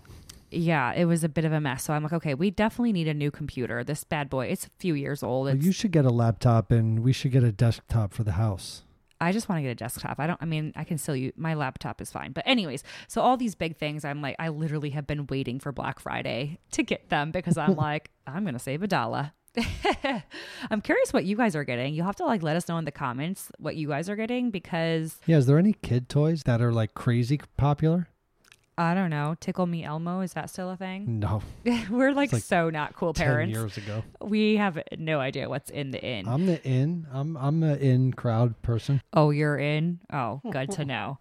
Yeah, 0.56 0.92
it 0.92 1.04
was 1.06 1.24
a 1.24 1.28
bit 1.28 1.44
of 1.44 1.52
a 1.52 1.60
mess. 1.60 1.84
So 1.84 1.92
I'm 1.92 2.02
like, 2.02 2.12
okay, 2.12 2.34
we 2.34 2.50
definitely 2.50 2.92
need 2.92 3.08
a 3.08 3.14
new 3.14 3.30
computer. 3.30 3.84
This 3.84 4.04
bad 4.04 4.30
boy, 4.30 4.46
it's 4.46 4.66
a 4.66 4.70
few 4.78 4.94
years 4.94 5.22
old. 5.22 5.46
Well, 5.46 5.54
It's, 5.54 5.64
you 5.64 5.72
should 5.72 5.92
get 5.92 6.04
a 6.04 6.10
laptop, 6.10 6.70
and 6.70 7.00
we 7.00 7.12
should 7.12 7.32
get 7.32 7.44
a 7.44 7.52
desktop 7.52 8.12
for 8.12 8.24
the 8.24 8.32
house. 8.32 8.82
I 9.20 9.32
just 9.32 9.48
want 9.48 9.58
to 9.58 9.62
get 9.62 9.70
a 9.70 9.74
desktop. 9.74 10.18
I 10.18 10.26
don't, 10.26 10.38
I 10.42 10.44
mean, 10.44 10.72
I 10.76 10.84
can 10.84 10.98
still 10.98 11.16
use 11.16 11.32
my 11.36 11.54
laptop 11.54 12.00
is 12.00 12.10
fine. 12.10 12.32
But, 12.32 12.46
anyways, 12.46 12.82
so 13.08 13.22
all 13.22 13.36
these 13.36 13.54
big 13.54 13.76
things, 13.76 14.04
I'm 14.04 14.20
like, 14.20 14.36
I 14.38 14.48
literally 14.48 14.90
have 14.90 15.06
been 15.06 15.26
waiting 15.26 15.60
for 15.60 15.72
Black 15.72 15.98
Friday 16.00 16.58
to 16.72 16.82
get 16.82 17.08
them 17.10 17.30
because 17.30 17.56
I'm 17.56 17.76
like, 17.88 18.10
I'm 18.26 18.42
going 18.42 18.54
to 18.54 18.58
save 18.60 18.82
a 18.82 18.86
dollar. 18.86 19.32
I'm 20.70 20.80
curious 20.80 21.12
what 21.12 21.24
you 21.24 21.36
guys 21.36 21.54
are 21.54 21.64
getting. 21.64 21.94
You'll 21.94 22.06
have 22.06 22.16
to 22.16 22.26
like 22.26 22.42
let 22.42 22.56
us 22.56 22.68
know 22.68 22.76
in 22.78 22.84
the 22.84 22.90
comments 22.92 23.50
what 23.58 23.76
you 23.76 23.86
guys 23.86 24.08
are 24.08 24.16
getting 24.16 24.50
because 24.50 25.18
Yeah, 25.26 25.36
is 25.36 25.46
there 25.46 25.58
any 25.58 25.74
kid 25.74 26.08
toys 26.08 26.42
that 26.42 26.60
are 26.60 26.72
like 26.72 26.94
crazy 26.94 27.40
popular? 27.56 28.08
I 28.76 28.94
don't 28.94 29.10
know. 29.10 29.36
Tickle 29.38 29.66
Me 29.66 29.84
Elmo, 29.84 30.20
is 30.20 30.32
that 30.32 30.50
still 30.50 30.70
a 30.70 30.76
thing? 30.76 31.20
No, 31.20 31.42
We're 31.90 32.12
like, 32.12 32.32
like 32.32 32.42
so 32.42 32.70
not 32.70 32.94
cool 32.94 33.14
parents. 33.14 33.52
years 33.56 33.76
ago. 33.76 34.02
We 34.20 34.56
have 34.56 34.78
no 34.98 35.20
idea 35.20 35.48
what's 35.48 35.70
in 35.70 35.92
the 35.92 36.02
inn. 36.02 36.26
I'm 36.26 36.46
the 36.46 36.62
in. 36.64 37.06
I'm 37.12 37.36
I'm 37.36 37.60
the 37.60 37.78
in 37.80 38.12
crowd 38.12 38.60
person. 38.62 39.00
Oh, 39.12 39.30
you're 39.30 39.56
in? 39.58 40.00
Oh, 40.12 40.40
good 40.50 40.70
to 40.72 40.84
know. 40.84 41.18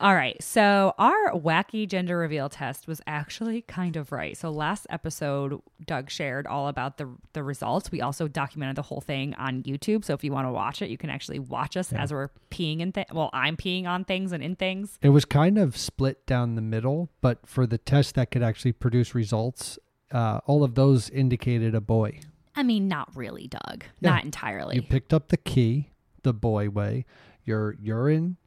All 0.00 0.14
right. 0.14 0.42
So, 0.42 0.94
our 0.96 1.32
wacky 1.32 1.86
gender 1.86 2.16
reveal 2.16 2.48
test 2.48 2.88
was 2.88 3.02
actually 3.06 3.60
kind 3.60 3.96
of 3.96 4.12
right. 4.12 4.34
So, 4.34 4.50
last 4.50 4.86
episode, 4.88 5.60
Doug 5.84 6.10
shared 6.10 6.46
all 6.46 6.68
about 6.68 6.96
the, 6.96 7.14
the 7.34 7.42
results. 7.42 7.92
We 7.92 8.00
also 8.00 8.26
documented 8.26 8.76
the 8.76 8.82
whole 8.82 9.02
thing 9.02 9.34
on 9.34 9.62
YouTube. 9.62 10.06
So, 10.06 10.14
if 10.14 10.24
you 10.24 10.32
want 10.32 10.46
to 10.46 10.52
watch 10.52 10.80
it, 10.80 10.88
you 10.88 10.96
can 10.96 11.10
actually 11.10 11.38
watch 11.38 11.76
us 11.76 11.92
as 11.92 12.14
we're 12.14 12.30
peeing 12.50 12.80
in 12.80 12.92
things. 12.92 13.08
Well, 13.12 13.28
I'm 13.34 13.58
peeing 13.58 13.86
on 13.86 14.06
things 14.06 14.32
and 14.32 14.42
in 14.42 14.56
things. 14.56 14.98
It 15.02 15.10
was 15.10 15.26
kind 15.26 15.58
of 15.58 15.76
split 15.76 16.24
down 16.24 16.54
the 16.54 16.62
middle, 16.62 17.10
but 17.20 17.46
for 17.46 17.66
the 17.66 17.76
test 17.76 18.14
that 18.14 18.30
could 18.30 18.42
actually 18.42 18.72
produce 18.72 19.14
results, 19.14 19.78
uh, 20.12 20.40
all 20.46 20.64
of 20.64 20.76
those 20.76 21.10
indicated 21.10 21.74
a 21.74 21.80
boy. 21.82 22.20
I 22.56 22.62
mean, 22.62 22.88
not 22.88 23.14
really, 23.14 23.48
Doug. 23.48 23.84
Yeah. 24.00 24.10
Not 24.12 24.24
entirely. 24.24 24.76
You 24.76 24.82
picked 24.82 25.12
up 25.12 25.28
the 25.28 25.36
key, 25.36 25.90
the 26.22 26.32
boy 26.32 26.70
way. 26.70 27.04
Your 27.44 27.74
urine 27.80 28.38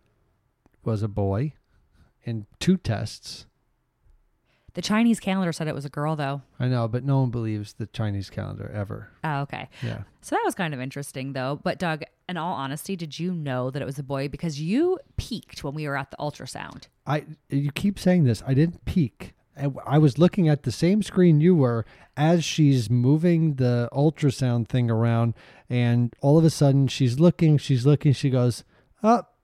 was 0.86 1.04
a 1.04 1.08
boy 1.08 1.54
in 2.24 2.46
two 2.60 2.78
tests. 2.78 3.46
the 4.76 4.82
Chinese 4.82 5.20
calendar 5.20 5.52
said 5.52 5.68
it 5.68 5.76
was 5.76 5.86
a 5.86 5.90
girl, 5.90 6.16
though. 6.16 6.42
I 6.60 6.68
know, 6.68 6.88
but 6.88 7.04
no 7.04 7.20
one 7.20 7.30
believes 7.30 7.74
the 7.74 7.86
Chinese 7.88 8.30
calendar 8.30 8.72
ever. 8.74 9.10
Oh, 9.24 9.42
okay. 9.42 9.70
Yeah. 9.84 10.04
So 10.22 10.36
that 10.36 10.42
was 10.46 10.56
kind 10.56 10.74
of 10.74 10.82
interesting, 10.82 11.34
though. 11.34 11.60
But 11.64 11.78
Doug, 11.78 12.04
in 12.28 12.38
all 12.38 12.54
honesty, 12.56 12.96
did 12.96 13.20
you 13.20 13.34
know 13.34 13.70
that 13.70 13.82
it 13.82 13.86
was 13.86 14.00
a 14.00 14.04
boy 14.04 14.30
because 14.30 14.60
you 14.60 14.98
peeked 15.18 15.64
when 15.64 15.74
we 15.76 15.88
were 15.88 15.96
at 15.98 16.10
the 16.12 16.18
ultrasound? 16.18 16.88
I 17.06 17.26
you 17.50 17.72
keep 17.72 18.00
saying 18.00 18.24
this. 18.24 18.42
I 18.48 18.54
didn't 18.56 18.84
peek. 18.86 19.34
I 19.56 19.68
I 19.86 19.98
was 20.00 20.18
looking 20.18 20.50
at 20.50 20.64
the 20.64 20.72
same 20.72 21.04
screen 21.04 21.40
you 21.42 21.54
were 21.54 21.86
as 22.18 22.44
she's 22.44 22.90
moving 22.90 23.56
the 23.56 23.90
ultrasound 23.94 24.70
thing 24.70 24.90
around, 24.90 25.36
and 25.70 26.16
all 26.22 26.40
of 26.40 26.46
a 26.46 26.50
sudden 26.50 26.88
she's 26.88 27.20
looking, 27.20 27.58
she's 27.60 27.86
looking. 27.86 28.14
She 28.14 28.32
goes, 28.32 28.64
"Up, 29.04 29.36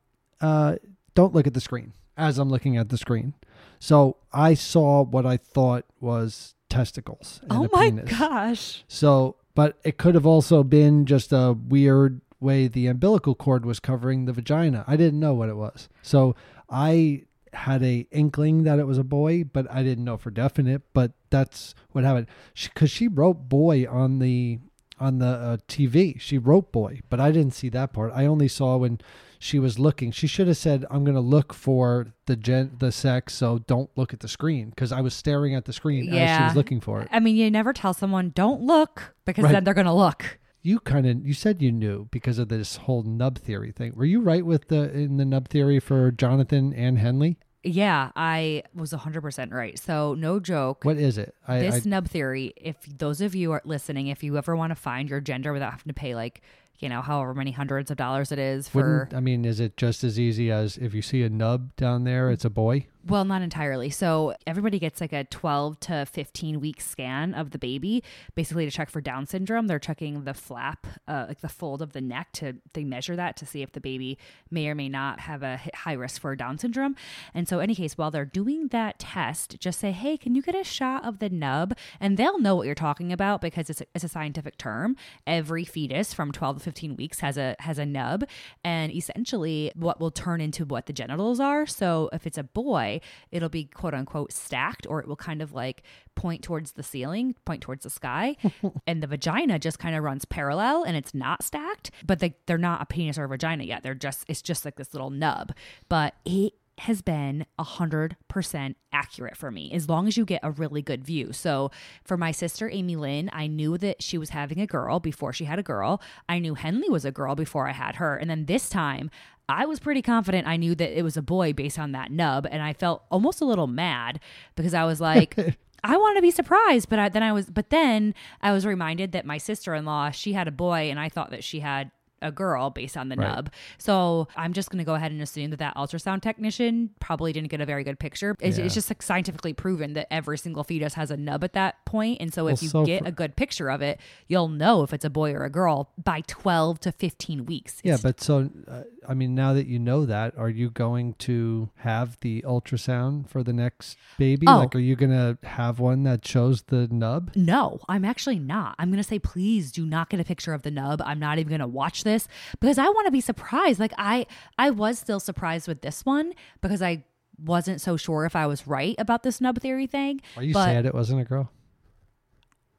uh, 0.41 0.77
don't 1.19 1.33
look 1.33 1.47
at 1.47 1.53
the 1.53 1.61
screen." 1.61 1.93
as 2.19 2.37
I'm 2.37 2.49
looking 2.49 2.77
at 2.77 2.89
the 2.89 2.97
screen. 2.97 3.33
So 3.79 4.17
I 4.33 4.53
saw 4.53 5.03
what 5.03 5.25
I 5.25 5.37
thought 5.37 5.85
was 5.99 6.53
testicles. 6.69 7.41
Oh 7.49 7.67
my 7.71 7.89
penis. 7.89 8.11
gosh. 8.19 8.83
So, 8.87 9.37
but 9.55 9.79
it 9.83 9.97
could 9.97 10.15
have 10.15 10.25
also 10.25 10.63
been 10.63 11.05
just 11.05 11.31
a 11.31 11.53
weird 11.53 12.21
way 12.41 12.67
the 12.67 12.87
umbilical 12.87 13.35
cord 13.35 13.65
was 13.65 13.79
covering 13.79 14.25
the 14.25 14.33
vagina. 14.33 14.83
I 14.85 14.97
didn't 14.97 15.19
know 15.19 15.33
what 15.33 15.49
it 15.49 15.55
was. 15.55 15.87
So 16.01 16.35
I 16.69 17.23
had 17.53 17.81
a 17.81 18.05
inkling 18.11 18.63
that 18.63 18.79
it 18.79 18.85
was 18.85 18.97
a 18.97 19.03
boy, 19.03 19.45
but 19.45 19.65
I 19.71 19.81
didn't 19.81 20.03
know 20.03 20.17
for 20.17 20.29
definite. 20.29 20.81
But 20.93 21.13
that's 21.29 21.73
what 21.91 22.03
happened. 22.03 22.27
Because 22.61 22.91
she, 22.91 23.07
wrote 23.07 23.47
boy 23.47 23.87
on 23.89 24.19
the 24.19 24.59
on 24.99 25.19
the 25.19 25.25
uh, 25.27 25.57
TV. 25.67 26.19
She 26.19 26.37
wrote 26.37 26.71
boy, 26.71 27.01
but 27.09 27.19
I 27.19 27.31
didn't 27.31 27.53
see 27.53 27.69
that 27.69 27.93
part. 27.93 28.11
I 28.13 28.25
only 28.25 28.47
saw 28.47 28.77
when 28.77 28.99
she 29.39 29.57
was 29.59 29.79
looking. 29.79 30.11
She 30.11 30.27
should 30.27 30.47
have 30.47 30.57
said, 30.57 30.85
"I'm 30.91 31.03
going 31.03 31.15
to 31.15 31.21
look 31.21 31.53
for 31.53 32.07
the 32.25 32.35
gen 32.35 32.71
the 32.79 32.91
sex, 32.91 33.33
so 33.33 33.59
don't 33.59 33.89
look 33.95 34.13
at 34.13 34.19
the 34.19 34.27
screen." 34.27 34.69
Because 34.69 34.91
I 34.91 35.01
was 35.01 35.13
staring 35.13 35.55
at 35.55 35.65
the 35.65 35.73
screen 35.73 36.09
as 36.13 36.37
she 36.37 36.43
was 36.43 36.55
looking 36.55 36.81
for 36.81 37.01
it. 37.01 37.07
I 37.11 37.19
mean, 37.19 37.35
you 37.35 37.49
never 37.49 37.71
tell 37.73 37.93
someone 37.93 38.31
don't 38.35 38.61
look 38.61 39.15
because 39.25 39.43
Right. 39.45 39.53
then 39.53 39.63
they're 39.63 39.73
gonna 39.73 39.95
look. 39.95 40.39
You 40.61 40.81
kind 40.81 41.07
of 41.07 41.25
you 41.25 41.33
said 41.33 41.61
you 41.61 41.71
knew 41.71 42.09
because 42.11 42.37
of 42.37 42.49
this 42.49 42.75
whole 42.75 43.03
nub 43.03 43.37
theory 43.37 43.71
thing. 43.71 43.93
Were 43.95 44.03
you 44.03 44.19
right 44.19 44.45
with 44.45 44.67
the 44.67 44.91
in 44.91 45.15
the 45.15 45.23
nub 45.25 45.47
theory 45.47 45.79
for 45.79 46.11
Jonathan 46.11 46.73
and 46.73 46.97
Henley? 46.99 47.39
Yeah, 47.63 48.11
I 48.15 48.63
was 48.73 48.93
100% 48.93 49.51
right. 49.51 49.77
So, 49.77 50.13
no 50.13 50.39
joke. 50.39 50.85
What 50.85 50.97
is 50.97 51.17
it? 51.17 51.35
I, 51.47 51.59
this 51.59 51.85
I 51.85 51.89
nub 51.89 52.07
theory, 52.07 52.53
if 52.55 52.77
those 52.85 53.19
of 53.21 53.35
you 53.35 53.51
are 53.51 53.61
listening, 53.65 54.07
if 54.07 54.23
you 54.23 54.37
ever 54.37 54.55
want 54.55 54.71
to 54.71 54.75
find 54.75 55.09
your 55.09 55.19
gender 55.19 55.51
without 55.51 55.71
having 55.71 55.87
to 55.87 55.93
pay 55.93 56.15
like, 56.15 56.41
you 56.79 56.87
know, 56.87 57.01
however 57.01 57.33
many 57.33 57.51
hundreds 57.51 57.91
of 57.91 57.97
dollars 57.97 58.31
it 58.31 58.39
is 58.39 58.69
for 58.69 58.77
wouldn't. 58.77 59.13
I 59.13 59.19
mean, 59.19 59.43
is 59.43 59.59
it 59.59 59.75
just 59.75 60.03
as 60.05 60.17
easy 60.17 60.49
as 60.49 60.77
if 60.77 60.93
you 60.93 61.01
see 61.01 61.23
a 61.23 61.29
nub 61.29 61.75
down 61.75 62.05
there, 62.05 62.31
it's 62.31 62.45
a 62.45 62.49
boy? 62.49 62.87
Well, 63.09 63.25
not 63.25 63.41
entirely. 63.41 63.89
So 63.89 64.35
everybody 64.45 64.77
gets 64.77 65.01
like 65.01 65.13
a 65.13 65.23
12 65.23 65.79
to 65.79 66.05
15 66.05 66.59
week 66.59 66.79
scan 66.79 67.33
of 67.33 67.49
the 67.49 67.57
baby, 67.57 68.03
basically 68.35 68.65
to 68.65 68.71
check 68.71 68.91
for 68.91 69.01
Down 69.01 69.25
syndrome. 69.25 69.65
They're 69.65 69.79
checking 69.79 70.25
the 70.25 70.35
flap, 70.35 70.85
uh, 71.07 71.25
like 71.27 71.41
the 71.41 71.49
fold 71.49 71.81
of 71.81 71.93
the 71.93 72.01
neck, 72.01 72.27
to 72.33 72.57
they 72.73 72.83
measure 72.83 73.15
that 73.15 73.35
to 73.37 73.47
see 73.47 73.63
if 73.63 73.71
the 73.71 73.81
baby 73.81 74.19
may 74.51 74.67
or 74.69 74.75
may 74.75 74.89
not 74.89 75.21
have 75.21 75.41
a 75.41 75.59
high 75.73 75.93
risk 75.93 76.21
for 76.21 76.35
Down 76.35 76.59
syndrome. 76.59 76.95
And 77.33 77.47
so, 77.47 77.57
any 77.57 77.73
case, 77.73 77.97
while 77.97 78.11
they're 78.11 78.25
doing 78.25 78.67
that 78.67 78.99
test, 78.99 79.59
just 79.59 79.79
say, 79.79 79.91
"Hey, 79.91 80.15
can 80.15 80.35
you 80.35 80.43
get 80.43 80.53
a 80.53 80.63
shot 80.63 81.03
of 81.03 81.17
the 81.17 81.29
nub?" 81.29 81.75
And 81.99 82.15
they'll 82.15 82.39
know 82.39 82.55
what 82.55 82.67
you're 82.67 82.75
talking 82.75 83.11
about 83.11 83.41
because 83.41 83.71
it's 83.71 83.81
a, 83.81 83.85
it's 83.95 84.03
a 84.03 84.07
scientific 84.09 84.59
term. 84.59 84.95
Every 85.25 85.65
fetus 85.65 86.13
from 86.13 86.31
12 86.31 86.59
to 86.59 86.63
15 86.63 86.95
weeks 86.95 87.21
has 87.21 87.39
a 87.39 87.55
has 87.57 87.79
a 87.79 87.87
nub, 87.87 88.25
and 88.63 88.91
essentially, 88.91 89.71
what 89.73 89.99
will 89.99 90.11
turn 90.11 90.41
into 90.41 90.63
what 90.63 90.85
the 90.85 90.93
genitals 90.93 91.39
are. 91.39 91.65
So, 91.65 92.11
if 92.13 92.27
it's 92.27 92.37
a 92.37 92.43
boy 92.43 92.98
it'll 93.31 93.49
be 93.49 93.65
quote 93.65 93.93
unquote 93.93 94.31
stacked 94.31 94.85
or 94.89 94.99
it 94.99 95.07
will 95.07 95.15
kind 95.15 95.41
of 95.41 95.53
like 95.53 95.83
point 96.15 96.43
towards 96.43 96.73
the 96.73 96.83
ceiling, 96.83 97.35
point 97.45 97.61
towards 97.61 97.83
the 97.83 97.89
sky. 97.89 98.35
and 98.87 99.01
the 99.01 99.07
vagina 99.07 99.59
just 99.59 99.79
kind 99.79 99.95
of 99.95 100.03
runs 100.03 100.25
parallel 100.25 100.83
and 100.83 100.95
it's 100.97 101.13
not 101.13 101.43
stacked, 101.43 101.91
but 102.05 102.19
they, 102.19 102.35
they're 102.45 102.57
not 102.57 102.81
a 102.81 102.85
penis 102.85 103.17
or 103.17 103.23
a 103.25 103.27
vagina 103.27 103.63
yet. 103.63 103.83
They're 103.83 103.95
just, 103.95 104.25
it's 104.27 104.41
just 104.41 104.65
like 104.65 104.75
this 104.75 104.93
little 104.93 105.09
nub. 105.09 105.53
But 105.87 106.15
it 106.25 106.53
has 106.79 107.01
been 107.01 107.45
100% 107.59 108.75
accurate 108.91 109.37
for 109.37 109.51
me 109.51 109.71
as 109.73 109.89
long 109.89 110.07
as 110.07 110.17
you 110.17 110.25
get 110.25 110.39
a 110.43 110.51
really 110.51 110.81
good 110.81 111.03
view. 111.03 111.31
So, 111.33 111.71
for 112.03 112.17
my 112.17 112.31
sister 112.31 112.69
Amy 112.69 112.95
Lynn, 112.95 113.29
I 113.33 113.47
knew 113.47 113.77
that 113.77 114.01
she 114.01 114.17
was 114.17 114.29
having 114.29 114.59
a 114.59 114.67
girl 114.67 114.99
before 114.99 115.33
she 115.33 115.45
had 115.45 115.59
a 115.59 115.63
girl. 115.63 116.01
I 116.27 116.39
knew 116.39 116.55
Henley 116.55 116.89
was 116.89 117.05
a 117.05 117.11
girl 117.11 117.35
before 117.35 117.67
I 117.67 117.73
had 117.73 117.95
her. 117.95 118.15
And 118.15 118.29
then 118.29 118.45
this 118.45 118.69
time, 118.69 119.11
I 119.49 119.65
was 119.65 119.79
pretty 119.79 120.01
confident 120.01 120.47
I 120.47 120.55
knew 120.57 120.75
that 120.75 120.97
it 120.97 121.01
was 121.03 121.17
a 121.17 121.21
boy 121.21 121.53
based 121.53 121.79
on 121.79 121.91
that 121.93 122.11
nub. 122.11 122.47
And 122.49 122.61
I 122.61 122.73
felt 122.73 123.03
almost 123.11 123.41
a 123.41 123.45
little 123.45 123.67
mad 123.67 124.19
because 124.55 124.73
I 124.73 124.85
was 124.85 125.01
like, 125.11 125.35
I 125.83 125.97
want 125.97 126.17
to 126.17 126.21
be 126.21 126.31
surprised, 126.31 126.87
but 126.89 126.99
I, 126.99 127.09
then 127.09 127.23
I 127.23 127.31
was, 127.33 127.49
but 127.49 127.69
then 127.69 128.13
I 128.41 128.51
was 128.51 128.65
reminded 128.65 129.11
that 129.13 129.25
my 129.25 129.37
sister 129.39 129.73
in 129.73 129.85
law, 129.85 130.11
she 130.11 130.33
had 130.33 130.47
a 130.47 130.51
boy, 130.51 130.89
and 130.91 130.99
I 130.99 131.09
thought 131.09 131.31
that 131.31 131.43
she 131.43 131.61
had 131.61 131.91
a 132.21 132.33
girl 132.33 132.69
based 132.69 132.97
on 132.97 133.07
the 133.07 133.15
Right. 133.15 133.29
nub. 133.33 133.49
So 133.77 134.27
I'm 134.35 134.51
just 134.51 134.69
going 134.69 134.79
to 134.79 134.83
go 134.83 134.93
ahead 134.93 135.13
and 135.13 135.21
assume 135.21 135.51
that 135.51 135.59
that 135.59 135.77
ultrasound 135.77 136.21
technician 136.21 136.89
probably 136.99 137.31
didn't 137.31 137.47
get 137.49 137.61
a 137.61 137.65
very 137.65 137.85
good 137.85 137.97
picture. 137.97 138.35
It's, 138.41 138.57
Yeah. 138.57 138.65
it's 138.65 138.73
just 138.73 138.89
like 138.89 139.01
scientifically 139.01 139.53
proven 139.53 139.93
that 139.93 140.13
every 140.13 140.37
single 140.37 140.65
fetus 140.65 140.95
has 140.95 141.11
a 141.11 141.15
nub 141.15 141.45
at 141.45 141.53
that 141.53 141.85
point, 141.85 142.17
and 142.19 142.33
so 142.33 142.49
if 142.49 142.61
you 142.61 142.67
so 142.67 142.83
get 142.85 143.03
for- 143.03 143.07
a 143.07 143.11
good 143.13 143.37
picture 143.37 143.71
of 143.71 143.81
it, 143.81 144.01
you'll 144.27 144.49
know 144.49 144.83
if 144.83 144.91
it's 144.91 145.05
a 145.05 145.09
boy 145.09 145.31
or 145.31 145.45
a 145.45 145.49
girl 145.49 145.91
by 146.03 146.19
12 146.27 146.81
to 146.81 146.91
15 146.91 147.45
weeks. 147.45 147.79
Yeah, 147.85 147.95
but 148.03 148.19
so 148.19 148.49
uh, 148.67 148.81
I 149.07 149.13
mean, 149.13 149.35
now 149.35 149.53
that 149.53 149.67
you 149.67 149.79
know 149.79 150.05
that, 150.05 150.37
are 150.37 150.49
you 150.49 150.69
going 150.69 151.13
to 151.19 151.69
have 151.77 152.19
the 152.21 152.43
ultrasound 152.47 153.29
for 153.29 153.43
the 153.43 153.53
next 153.53 153.97
baby? 154.17 154.45
Oh. 154.47 154.59
Like, 154.59 154.75
are 154.75 154.79
you 154.79 154.95
gonna 154.95 155.37
have 155.43 155.79
one 155.79 156.03
that 156.03 156.25
shows 156.25 156.63
the 156.63 156.87
nub? 156.91 157.31
No, 157.35 157.79
I'm 157.87 158.05
actually 158.05 158.39
not. 158.39 158.75
I'm 158.77 158.89
going 158.89 159.01
to 159.01 159.07
say, 159.07 159.19
please 159.19 159.71
do 159.71 159.85
not 159.85 160.09
get 160.09 160.19
a 160.19 160.23
picture 160.23 160.53
of 160.53 160.63
the 160.63 160.71
nub. 160.71 161.01
I'm 161.05 161.19
not 161.19 161.37
even 161.39 161.49
going 161.49 161.59
to 161.59 161.67
watch 161.67 162.03
this 162.03 162.27
because 162.59 162.77
I 162.77 162.87
want 162.89 163.05
to 163.05 163.11
be 163.11 163.21
surprised. 163.21 163.79
Like 163.79 163.93
I, 163.97 164.25
I 164.57 164.69
was 164.69 164.99
still 164.99 165.19
surprised 165.19 165.67
with 165.67 165.81
this 165.81 166.05
one 166.05 166.33
because 166.61 166.81
I 166.81 167.03
wasn't 167.37 167.81
so 167.81 167.97
sure 167.97 168.25
if 168.25 168.35
I 168.35 168.47
was 168.47 168.67
right 168.67 168.95
about 168.97 169.23
this 169.23 169.39
nub 169.39 169.59
theory 169.59 169.87
thing. 169.87 170.21
Are 170.35 170.43
you 170.43 170.53
but, 170.53 170.65
sad 170.65 170.85
it 170.85 170.93
wasn't 170.93 171.21
a 171.21 171.25
girl? 171.25 171.51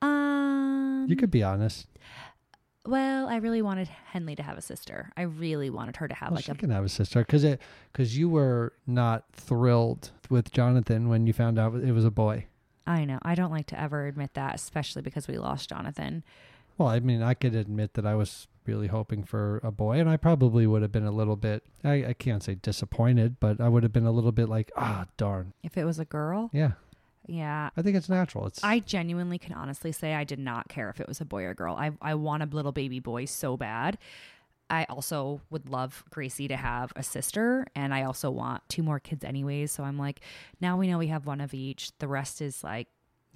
Um, 0.02 1.06
You 1.08 1.16
could 1.16 1.30
be 1.30 1.42
honest. 1.42 1.86
Well, 2.86 3.28
I 3.28 3.36
really 3.36 3.62
wanted 3.62 3.88
Henley 3.88 4.34
to 4.36 4.42
have 4.42 4.56
a 4.56 4.62
sister. 4.62 5.10
I 5.16 5.22
really 5.22 5.70
wanted 5.70 5.96
her 5.96 6.08
to 6.08 6.14
have 6.14 6.30
Well, 6.30 6.36
like 6.36 6.44
she 6.46 6.52
a. 6.52 6.54
can 6.54 6.70
have 6.70 6.84
a 6.84 6.88
sister 6.88 7.20
because 7.20 7.44
it 7.44 7.60
because 7.92 8.16
you 8.16 8.28
were 8.28 8.72
not 8.86 9.24
thrilled 9.32 10.10
with 10.30 10.50
Jonathan 10.50 11.08
when 11.08 11.26
you 11.26 11.32
found 11.32 11.58
out 11.58 11.74
it 11.74 11.92
was 11.92 12.04
a 12.04 12.10
boy. 12.10 12.46
I 12.86 13.04
know. 13.04 13.18
I 13.22 13.34
don't 13.34 13.50
like 13.52 13.66
to 13.66 13.80
ever 13.80 14.06
admit 14.06 14.34
that, 14.34 14.54
especially 14.54 15.02
because 15.02 15.28
we 15.28 15.38
lost 15.38 15.68
Jonathan. 15.68 16.24
Well, 16.78 16.88
I 16.88 16.98
mean, 17.00 17.22
I 17.22 17.34
could 17.34 17.54
admit 17.54 17.94
that 17.94 18.06
I 18.06 18.14
was 18.14 18.48
really 18.66 18.86
hoping 18.86 19.22
for 19.24 19.60
a 19.62 19.70
boy, 19.70 19.98
and 20.00 20.08
I 20.08 20.16
probably 20.16 20.66
would 20.66 20.80
have 20.82 20.90
been 20.92 21.04
a 21.06 21.10
little 21.10 21.36
bit, 21.36 21.62
I, 21.84 22.04
I 22.06 22.12
can't 22.14 22.42
say 22.42 22.54
disappointed, 22.54 23.36
but 23.38 23.60
I 23.60 23.68
would 23.68 23.82
have 23.82 23.92
been 23.92 24.06
a 24.06 24.10
little 24.10 24.32
bit 24.32 24.48
like, 24.48 24.72
ah, 24.76 25.04
darn. 25.18 25.52
If 25.62 25.76
it 25.76 25.84
was 25.84 25.98
a 25.98 26.04
girl, 26.06 26.48
Yeah, 26.52 26.72
yeah, 27.26 27.70
I 27.76 27.82
think 27.82 27.96
it's 27.96 28.08
natural. 28.08 28.46
It's 28.46 28.62
I 28.64 28.80
genuinely 28.80 29.38
can 29.38 29.54
honestly 29.54 29.92
say 29.92 30.14
I 30.14 30.24
did 30.24 30.38
not 30.38 30.68
care 30.68 30.88
if 30.90 31.00
it 31.00 31.08
was 31.08 31.20
a 31.20 31.24
boy 31.24 31.44
or 31.44 31.54
girl. 31.54 31.74
I 31.76 31.92
I 32.00 32.14
want 32.14 32.42
a 32.42 32.46
little 32.46 32.72
baby 32.72 33.00
boy 33.00 33.26
so 33.26 33.56
bad. 33.56 33.98
I 34.70 34.84
also 34.84 35.40
would 35.50 35.68
love 35.68 36.04
Gracie 36.10 36.48
to 36.48 36.56
have 36.56 36.92
a 36.94 37.02
sister, 37.02 37.66
and 37.74 37.92
I 37.92 38.04
also 38.04 38.30
want 38.30 38.62
two 38.68 38.82
more 38.82 39.00
kids 39.00 39.24
anyways. 39.24 39.72
So 39.72 39.82
I'm 39.82 39.98
like, 39.98 40.20
now 40.60 40.78
we 40.78 40.86
know 40.86 40.98
we 40.98 41.08
have 41.08 41.26
one 41.26 41.40
of 41.40 41.52
each. 41.52 41.90
The 41.98 42.06
rest 42.06 42.40
is 42.40 42.62
like 42.62 42.86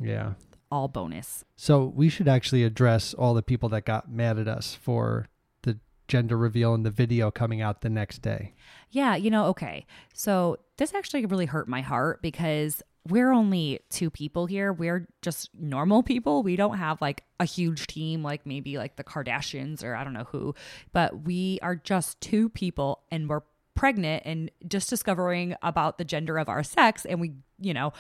yeah. 0.01 0.35
all 0.71 0.89
bonus. 0.89 1.45
So 1.57 1.85
we 1.85 2.09
should 2.09 2.29
actually 2.29 2.63
address 2.63 3.15
all 3.15 3.35
the 3.35 3.43
people 3.43 3.69
that 3.71 3.85
got 3.85 4.11
mad 4.11 4.39
at 4.39 4.47
us 4.47 4.79
for 4.81 5.27
the 5.63 5.79
gender 6.07 6.37
reveal 6.37 6.73
and 6.73 6.87
the 6.87 6.91
video 6.91 7.33
coming 7.33 7.61
out 7.61 7.81
the 7.81 7.91
next 7.91 8.23
day. 8.23 8.55
Yeah, 8.91 9.17
you 9.17 9.31
know, 9.31 9.47
okay. 9.47 9.87
So 10.13 10.59
this 10.77 10.95
actually 10.95 11.27
really 11.27 11.47
hurt 11.47 11.69
my 11.69 11.81
heart 11.81 12.23
because 12.23 12.81
we're 13.09 13.33
only 13.33 13.81
two 13.91 14.09
people 14.11 14.47
here. 14.47 14.73
We're 14.73 15.07
just 15.21 15.51
normal 15.55 16.03
people. 16.03 16.43
We 16.43 16.57
don't 16.57 16.79
have 16.79 17.01
like 17.03 17.25
a 17.39 17.45
huge 17.45 17.87
team 17.87 18.23
like 18.23 18.47
maybe 18.47 18.79
like 18.79 18.97
the 18.97 19.05
Kardashians 19.05 19.85
or 19.85 19.95
I 19.95 20.05
don't 20.05 20.15
know 20.15 20.25
who, 20.33 20.55
but 20.93 21.25
we 21.25 21.59
are 21.61 21.77
just 21.77 22.21
two 22.21 22.49
people 22.49 23.03
and 23.11 23.29
we're 23.29 23.43
pregnant 23.75 24.23
and 24.25 24.51
just 24.67 24.89
discovering 24.89 25.55
about 25.63 25.99
the 25.99 26.05
gender 26.05 26.39
of 26.39 26.49
our 26.49 26.63
sex 26.63 27.05
and 27.05 27.21
we, 27.21 27.33
you 27.61 27.75
know, 27.75 27.93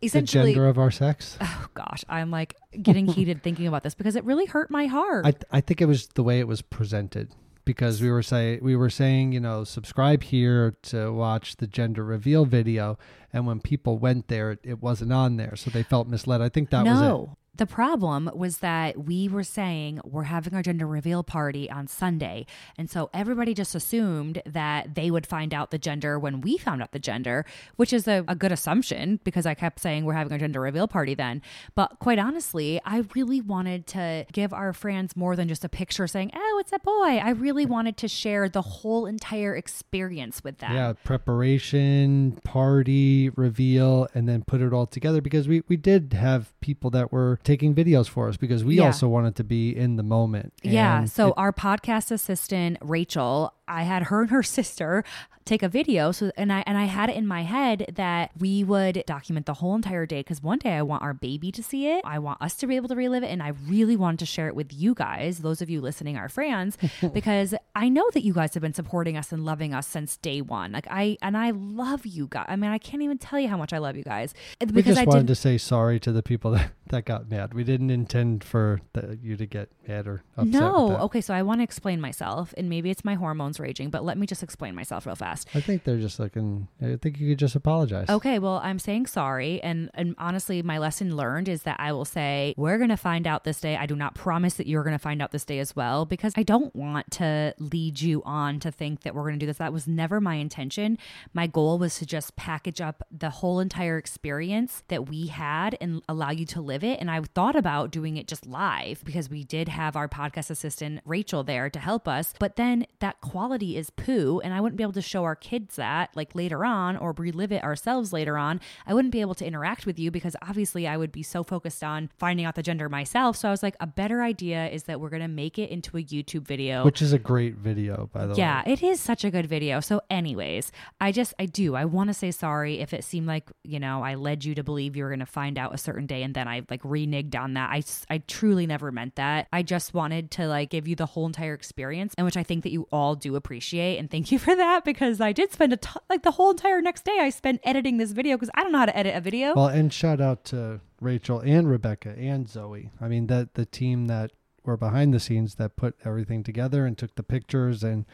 The 0.00 0.06
essentially 0.06 0.54
gender 0.54 0.66
of 0.68 0.78
our 0.78 0.90
sex. 0.90 1.36
oh 1.40 1.66
gosh, 1.74 2.04
I'm 2.08 2.30
like 2.30 2.56
getting 2.82 3.06
heated 3.06 3.42
thinking 3.42 3.66
about 3.66 3.82
this 3.84 3.94
because 3.94 4.16
it 4.16 4.24
really 4.24 4.46
hurt 4.46 4.70
my 4.70 4.86
heart. 4.86 5.26
I 5.26 5.34
I 5.58 5.60
think 5.60 5.80
it 5.80 5.86
was 5.86 6.08
the 6.08 6.22
way 6.24 6.40
it 6.40 6.48
was 6.48 6.62
presented 6.62 7.30
because 7.64 8.00
we 8.00 8.10
were 8.10 8.22
say 8.22 8.58
we 8.62 8.76
were 8.76 8.90
saying 8.90 9.32
you 9.32 9.40
know 9.40 9.64
subscribe 9.64 10.22
here 10.22 10.76
to 10.82 11.12
watch 11.12 11.56
the 11.56 11.66
gender 11.66 12.04
reveal 12.04 12.44
video, 12.44 12.98
and 13.32 13.46
when 13.46 13.60
people 13.60 13.98
went 13.98 14.28
there, 14.28 14.52
it, 14.52 14.60
it 14.62 14.82
wasn't 14.82 15.12
on 15.12 15.36
there, 15.36 15.56
so 15.56 15.70
they 15.70 15.82
felt 15.82 16.08
misled. 16.08 16.40
I 16.40 16.48
think 16.48 16.70
that 16.70 16.84
was 16.84 17.00
it. 17.30 17.36
The 17.54 17.66
problem 17.66 18.30
was 18.34 18.58
that 18.58 19.04
we 19.04 19.28
were 19.28 19.42
saying 19.42 20.00
we're 20.04 20.24
having 20.24 20.54
our 20.54 20.62
gender 20.62 20.86
reveal 20.86 21.22
party 21.22 21.68
on 21.70 21.88
Sunday. 21.88 22.46
And 22.78 22.88
so 22.88 23.10
everybody 23.12 23.54
just 23.54 23.74
assumed 23.74 24.40
that 24.46 24.94
they 24.94 25.10
would 25.10 25.26
find 25.26 25.52
out 25.52 25.70
the 25.70 25.78
gender 25.78 26.18
when 26.18 26.40
we 26.40 26.56
found 26.56 26.80
out 26.80 26.92
the 26.92 26.98
gender, 26.98 27.44
which 27.76 27.92
is 27.92 28.06
a, 28.06 28.24
a 28.28 28.34
good 28.34 28.52
assumption 28.52 29.20
because 29.24 29.46
I 29.46 29.54
kept 29.54 29.80
saying 29.80 30.04
we're 30.04 30.14
having 30.14 30.32
our 30.32 30.38
gender 30.38 30.60
reveal 30.60 30.88
party 30.88 31.14
then. 31.14 31.42
But 31.74 31.98
quite 31.98 32.18
honestly, 32.18 32.80
I 32.84 33.04
really 33.14 33.40
wanted 33.40 33.86
to 33.88 34.26
give 34.32 34.52
our 34.52 34.72
friends 34.72 35.16
more 35.16 35.34
than 35.34 35.48
just 35.48 35.64
a 35.64 35.68
picture 35.68 36.06
saying, 36.06 36.30
oh, 36.34 36.58
it's 36.60 36.72
a 36.72 36.78
boy. 36.78 37.18
I 37.18 37.30
really 37.30 37.66
wanted 37.66 37.96
to 37.98 38.08
share 38.08 38.48
the 38.48 38.62
whole 38.62 39.06
entire 39.06 39.54
experience 39.56 40.44
with 40.44 40.58
them. 40.58 40.74
Yeah, 40.74 40.92
preparation, 41.04 42.40
party, 42.44 43.30
reveal, 43.30 44.08
and 44.14 44.28
then 44.28 44.44
put 44.44 44.60
it 44.60 44.72
all 44.72 44.86
together 44.86 45.20
because 45.20 45.48
we, 45.48 45.62
we 45.68 45.76
did 45.76 46.12
have 46.12 46.52
people 46.60 46.90
that 46.90 47.12
were 47.12 47.39
taking 47.44 47.74
videos 47.74 48.08
for 48.08 48.28
us 48.28 48.36
because 48.36 48.64
we 48.64 48.76
Yeah. 48.76 48.86
also 48.86 49.08
wanted 49.08 49.34
to 49.36 49.44
be 49.44 49.74
in 49.76 49.96
the 49.96 50.02
moment. 50.02 50.52
Yeah. 50.62 51.04
So 51.06 51.28
it- 51.28 51.34
our 51.36 51.52
podcast 51.52 52.10
assistant, 52.10 52.78
Rachel, 52.82 53.54
I 53.66 53.84
had 53.84 54.04
her 54.04 54.22
and 54.22 54.30
her 54.30 54.42
sister 54.58 55.04
take 55.46 55.62
a 55.64 55.68
video 55.68 56.12
so 56.12 56.30
and 56.36 56.52
I 56.52 56.62
and 56.66 56.76
I 56.78 56.84
had 56.84 57.08
it 57.10 57.16
in 57.16 57.26
my 57.26 57.42
head 57.42 57.92
that 57.96 58.30
we 58.38 58.62
would 58.62 59.02
document 59.06 59.46
the 59.46 59.54
whole 59.54 59.74
entire 59.74 60.06
day 60.06 60.22
cuz 60.22 60.40
one 60.42 60.58
day 60.58 60.74
I 60.76 60.82
want 60.82 61.02
our 61.02 61.14
baby 61.14 61.50
to 61.52 61.62
see 61.62 61.88
it. 61.88 62.02
I 62.04 62.18
want 62.20 62.40
us 62.42 62.54
to 62.56 62.66
be 62.68 62.76
able 62.76 62.88
to 62.88 62.94
relive 62.94 63.24
it 63.24 63.28
and 63.30 63.42
I 63.42 63.48
really 63.66 63.96
wanted 63.96 64.18
to 64.20 64.26
share 64.26 64.46
it 64.48 64.54
with 64.54 64.72
you 64.72 64.94
guys, 64.94 65.38
those 65.38 65.60
of 65.62 65.68
you 65.70 65.80
listening 65.80 66.16
our 66.16 66.28
friends 66.28 66.78
because 67.14 67.54
I 67.74 67.88
know 67.88 68.08
that 68.12 68.22
you 68.22 68.32
guys 68.32 68.54
have 68.54 68.60
been 68.60 68.74
supporting 68.74 69.16
us 69.16 69.32
and 69.32 69.44
loving 69.44 69.74
us 69.74 69.86
since 69.88 70.18
day 70.18 70.40
1. 70.40 70.70
Like 70.72 70.86
I 70.90 71.16
and 71.22 71.36
I 71.36 71.50
love 71.50 72.06
you 72.06 72.28
guys. 72.30 72.46
I 72.48 72.54
mean, 72.56 72.70
I 72.70 72.78
can't 72.78 73.02
even 73.02 73.18
tell 73.18 73.40
you 73.40 73.48
how 73.48 73.56
much 73.56 73.72
I 73.72 73.78
love 73.78 73.96
you 73.96 74.04
guys. 74.04 74.34
Because 74.60 74.74
we 74.74 74.82
just 74.82 75.00
I 75.00 75.04
wanted 75.04 75.26
to 75.28 75.34
say 75.34 75.58
sorry 75.58 75.98
to 76.00 76.12
the 76.12 76.22
people 76.22 76.52
that, 76.52 76.70
that 76.90 77.04
got 77.04 77.30
mad. 77.30 77.54
We 77.54 77.64
didn't 77.64 77.90
intend 77.90 78.44
for 78.44 78.80
the, 78.92 79.18
you 79.22 79.36
to 79.36 79.46
get 79.46 79.70
mad 79.88 80.06
or 80.06 80.22
upset. 80.36 80.52
No. 80.52 80.98
Okay, 80.98 81.20
so 81.20 81.34
I 81.34 81.42
want 81.42 81.60
to 81.60 81.64
explain 81.64 82.00
myself 82.00 82.54
and 82.56 82.68
maybe 82.68 82.90
it's 82.90 83.04
my 83.04 83.14
hormones 83.14 83.58
raging, 83.58 83.90
but 83.90 84.04
let 84.04 84.18
me 84.18 84.26
just 84.26 84.42
explain 84.42 84.74
myself 84.74 85.06
real 85.06 85.16
fast. 85.16 85.48
I 85.54 85.60
think 85.60 85.84
they're 85.84 85.98
just 85.98 86.20
looking. 86.20 86.68
I 86.80 86.96
think 86.96 87.18
you 87.18 87.30
could 87.30 87.38
just 87.38 87.56
apologize. 87.56 88.08
Okay, 88.08 88.38
well, 88.38 88.60
I'm 88.62 88.78
saying 88.78 89.06
sorry. 89.06 89.62
And, 89.62 89.90
and 89.94 90.14
honestly, 90.18 90.62
my 90.62 90.78
lesson 90.78 91.16
learned 91.16 91.48
is 91.48 91.62
that 91.62 91.78
I 91.80 91.92
will 91.92 92.04
say, 92.04 92.54
we're 92.56 92.78
going 92.78 92.90
to 92.90 92.96
find 92.96 93.26
out 93.26 93.44
this 93.44 93.60
day. 93.60 93.76
I 93.76 93.86
do 93.86 93.96
not 93.96 94.14
promise 94.14 94.54
that 94.54 94.66
you're 94.66 94.84
going 94.84 94.94
to 94.94 94.98
find 94.98 95.22
out 95.22 95.32
this 95.32 95.44
day 95.44 95.58
as 95.58 95.74
well, 95.74 96.04
because 96.04 96.32
I 96.36 96.42
don't 96.42 96.74
want 96.76 97.10
to 97.12 97.54
lead 97.58 98.00
you 98.00 98.22
on 98.24 98.60
to 98.60 98.70
think 98.70 99.02
that 99.02 99.14
we're 99.14 99.22
going 99.22 99.34
to 99.34 99.38
do 99.38 99.46
this. 99.46 99.58
That 99.58 99.72
was 99.72 99.86
never 99.86 100.20
my 100.20 100.34
intention. 100.34 100.98
My 101.32 101.46
goal 101.46 101.78
was 101.78 101.98
to 101.98 102.06
just 102.06 102.36
package 102.36 102.80
up 102.80 103.02
the 103.10 103.30
whole 103.30 103.60
entire 103.60 103.96
experience 103.96 104.82
that 104.88 105.08
we 105.08 105.28
had 105.28 105.76
and 105.80 106.02
allow 106.08 106.30
you 106.30 106.46
to 106.46 106.60
live 106.60 106.79
it. 106.84 107.00
And 107.00 107.10
I 107.10 107.20
thought 107.20 107.56
about 107.56 107.90
doing 107.90 108.16
it 108.16 108.26
just 108.26 108.46
live 108.46 109.02
because 109.04 109.28
we 109.30 109.44
did 109.44 109.68
have 109.68 109.96
our 109.96 110.08
podcast 110.08 110.50
assistant, 110.50 111.00
Rachel, 111.04 111.42
there 111.44 111.70
to 111.70 111.78
help 111.78 112.06
us. 112.08 112.34
But 112.38 112.56
then 112.56 112.86
that 113.00 113.20
quality 113.20 113.76
is 113.76 113.90
poo. 113.90 114.40
And 114.42 114.52
I 114.54 114.60
wouldn't 114.60 114.76
be 114.76 114.82
able 114.82 114.92
to 114.94 115.02
show 115.02 115.24
our 115.24 115.36
kids 115.36 115.76
that 115.76 116.10
like 116.14 116.34
later 116.34 116.64
on 116.64 116.96
or 116.96 117.12
relive 117.12 117.52
it 117.52 117.62
ourselves 117.62 118.12
later 118.12 118.36
on. 118.36 118.60
I 118.86 118.94
wouldn't 118.94 119.12
be 119.12 119.20
able 119.20 119.34
to 119.36 119.46
interact 119.46 119.86
with 119.86 119.98
you 119.98 120.10
because 120.10 120.36
obviously 120.42 120.86
I 120.86 120.96
would 120.96 121.12
be 121.12 121.22
so 121.22 121.42
focused 121.42 121.82
on 121.84 122.10
finding 122.18 122.46
out 122.46 122.54
the 122.54 122.62
gender 122.62 122.88
myself. 122.88 123.36
So 123.36 123.48
I 123.48 123.50
was 123.50 123.62
like, 123.62 123.76
a 123.80 123.86
better 123.86 124.22
idea 124.22 124.68
is 124.68 124.84
that 124.84 125.00
we're 125.00 125.10
going 125.10 125.22
to 125.22 125.28
make 125.28 125.58
it 125.58 125.70
into 125.70 125.96
a 125.96 126.02
YouTube 126.02 126.46
video. 126.46 126.84
Which 126.84 127.02
is 127.02 127.12
a 127.12 127.18
great 127.18 127.56
video, 127.56 128.08
by 128.12 128.26
the 128.26 128.34
Yeah, 128.34 128.62
way. 128.62 128.64
Yeah, 128.66 128.72
it 128.72 128.82
is 128.82 129.00
such 129.00 129.24
a 129.24 129.30
good 129.30 129.46
video. 129.46 129.80
So, 129.80 130.00
anyways, 130.10 130.72
I 131.00 131.12
just, 131.12 131.34
I 131.38 131.46
do, 131.46 131.74
I 131.74 131.84
want 131.84 132.08
to 132.08 132.14
say 132.14 132.30
sorry 132.30 132.80
if 132.80 132.92
it 132.92 133.04
seemed 133.04 133.26
like, 133.26 133.50
you 133.64 133.78
know, 133.80 134.02
I 134.02 134.14
led 134.14 134.44
you 134.44 134.54
to 134.54 134.62
believe 134.62 134.96
you 134.96 135.04
were 135.04 135.10
going 135.10 135.20
to 135.20 135.26
find 135.26 135.58
out 135.58 135.74
a 135.74 135.78
certain 135.78 136.06
day 136.06 136.22
and 136.22 136.34
then 136.34 136.48
I 136.48 136.60
like 136.70 136.82
reneged 136.82 137.34
on 137.34 137.54
that. 137.54 137.70
I, 137.70 137.82
I 138.08 138.18
truly 138.18 138.66
never 138.66 138.92
meant 138.92 139.16
that. 139.16 139.48
I 139.52 139.62
just 139.62 139.94
wanted 139.94 140.30
to 140.32 140.46
like 140.46 140.70
give 140.70 140.86
you 140.86 140.96
the 140.96 141.06
whole 141.06 141.26
entire 141.26 141.54
experience, 141.54 142.14
and 142.16 142.24
which 142.24 142.36
I 142.36 142.42
think 142.42 142.62
that 142.64 142.72
you 142.72 142.86
all 142.92 143.14
do 143.14 143.36
appreciate. 143.36 143.98
And 143.98 144.10
thank 144.10 144.32
you 144.32 144.38
for 144.38 144.54
that 144.54 144.84
because 144.84 145.20
I 145.20 145.32
did 145.32 145.52
spend 145.52 145.72
a 145.72 145.78
like 146.08 146.22
the 146.22 146.32
whole 146.32 146.50
entire 146.50 146.80
next 146.80 147.04
day 147.04 147.18
I 147.20 147.30
spent 147.30 147.60
editing 147.64 147.98
this 147.98 148.12
video 148.12 148.36
because 148.36 148.50
I 148.54 148.62
don't 148.62 148.72
know 148.72 148.78
how 148.78 148.86
to 148.86 148.96
edit 148.96 149.14
a 149.14 149.20
video. 149.20 149.54
Well, 149.54 149.66
and 149.66 149.92
shout 149.92 150.20
out 150.20 150.44
to 150.46 150.80
Rachel 151.00 151.40
and 151.40 151.68
Rebecca 151.68 152.10
and 152.10 152.48
Zoe. 152.48 152.90
I 153.00 153.08
mean, 153.08 153.26
that 153.28 153.54
the 153.54 153.66
team 153.66 154.06
that 154.06 154.32
were 154.64 154.76
behind 154.76 155.14
the 155.14 155.20
scenes 155.20 155.56
that 155.56 155.76
put 155.76 155.96
everything 156.04 156.42
together 156.42 156.86
and 156.86 156.96
took 156.96 157.14
the 157.14 157.22
pictures. 157.22 157.82
And 157.82 158.04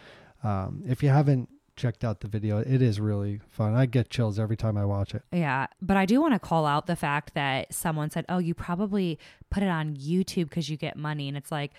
um, 0.44 0.82
if 0.86 1.02
you 1.02 1.08
haven't 1.08 1.48
checked 1.76 2.04
out 2.04 2.20
the 2.20 2.28
video, 2.28 2.58
it 2.58 2.82
is 2.82 2.98
really 2.98 3.40
fun. 3.48 3.74
I 3.74 3.86
get 3.86 4.10
chills 4.10 4.38
every 4.38 4.56
time 4.56 4.76
I 4.76 4.84
watch 4.84 5.14
it. 5.14 5.22
Yeah, 5.32 5.66
but 5.80 5.96
I 5.96 6.06
do 6.06 6.20
want 6.20 6.34
to 6.34 6.38
call 6.38 6.66
out 6.66 6.86
the 6.86 6.96
fact 6.96 7.34
that 7.34 7.72
someone 7.72 8.10
said, 8.10 8.24
"Oh, 8.28 8.38
you 8.38 8.54
probably 8.54 9.18
put 9.50 9.62
it 9.62 9.68
on 9.68 9.96
YouTube 9.96 10.48
because 10.48 10.68
you 10.68 10.76
get 10.76 10.96
money," 10.96 11.28
and 11.28 11.36
it's 11.36 11.52
like, 11.52 11.72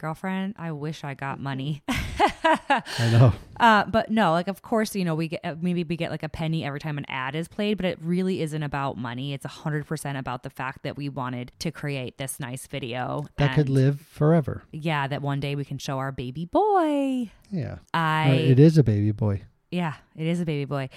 girlfriend, 0.00 0.54
I 0.58 0.72
wish 0.72 1.04
I 1.04 1.14
got 1.14 1.38
money. 1.38 1.82
I 1.88 2.82
know. 3.12 3.32
uh, 3.60 3.84
but 3.84 4.10
no, 4.10 4.32
like 4.32 4.48
of 4.48 4.62
course, 4.62 4.96
you 4.96 5.04
know, 5.04 5.14
we 5.14 5.28
get 5.28 5.40
uh, 5.44 5.54
maybe 5.60 5.84
we 5.84 5.96
get 5.96 6.10
like 6.10 6.22
a 6.22 6.28
penny 6.28 6.64
every 6.64 6.80
time 6.80 6.98
an 6.98 7.04
ad 7.08 7.34
is 7.34 7.46
played, 7.48 7.76
but 7.76 7.86
it 7.86 7.98
really 8.02 8.40
isn't 8.42 8.62
about 8.62 8.96
money. 8.96 9.32
It's 9.32 9.44
a 9.44 9.48
hundred 9.48 9.86
percent 9.86 10.18
about 10.18 10.42
the 10.42 10.50
fact 10.50 10.82
that 10.82 10.96
we 10.96 11.08
wanted 11.08 11.52
to 11.60 11.70
create 11.70 12.18
this 12.18 12.40
nice 12.40 12.66
video 12.66 13.26
That 13.36 13.54
could 13.54 13.68
live 13.68 14.00
forever. 14.00 14.62
Yeah, 14.72 15.06
that 15.06 15.22
one 15.22 15.38
day 15.40 15.54
we 15.54 15.64
can 15.64 15.78
show 15.78 15.98
our 15.98 16.12
baby 16.12 16.46
boy. 16.46 17.30
Yeah. 17.50 17.76
I 17.94 18.30
it 18.30 18.58
is 18.58 18.78
a 18.78 18.82
baby 18.82 19.12
boy. 19.12 19.42
yeah, 19.70 19.94
it 20.16 20.26
is 20.26 20.40
a 20.40 20.44
baby 20.44 20.64
boy. 20.64 20.88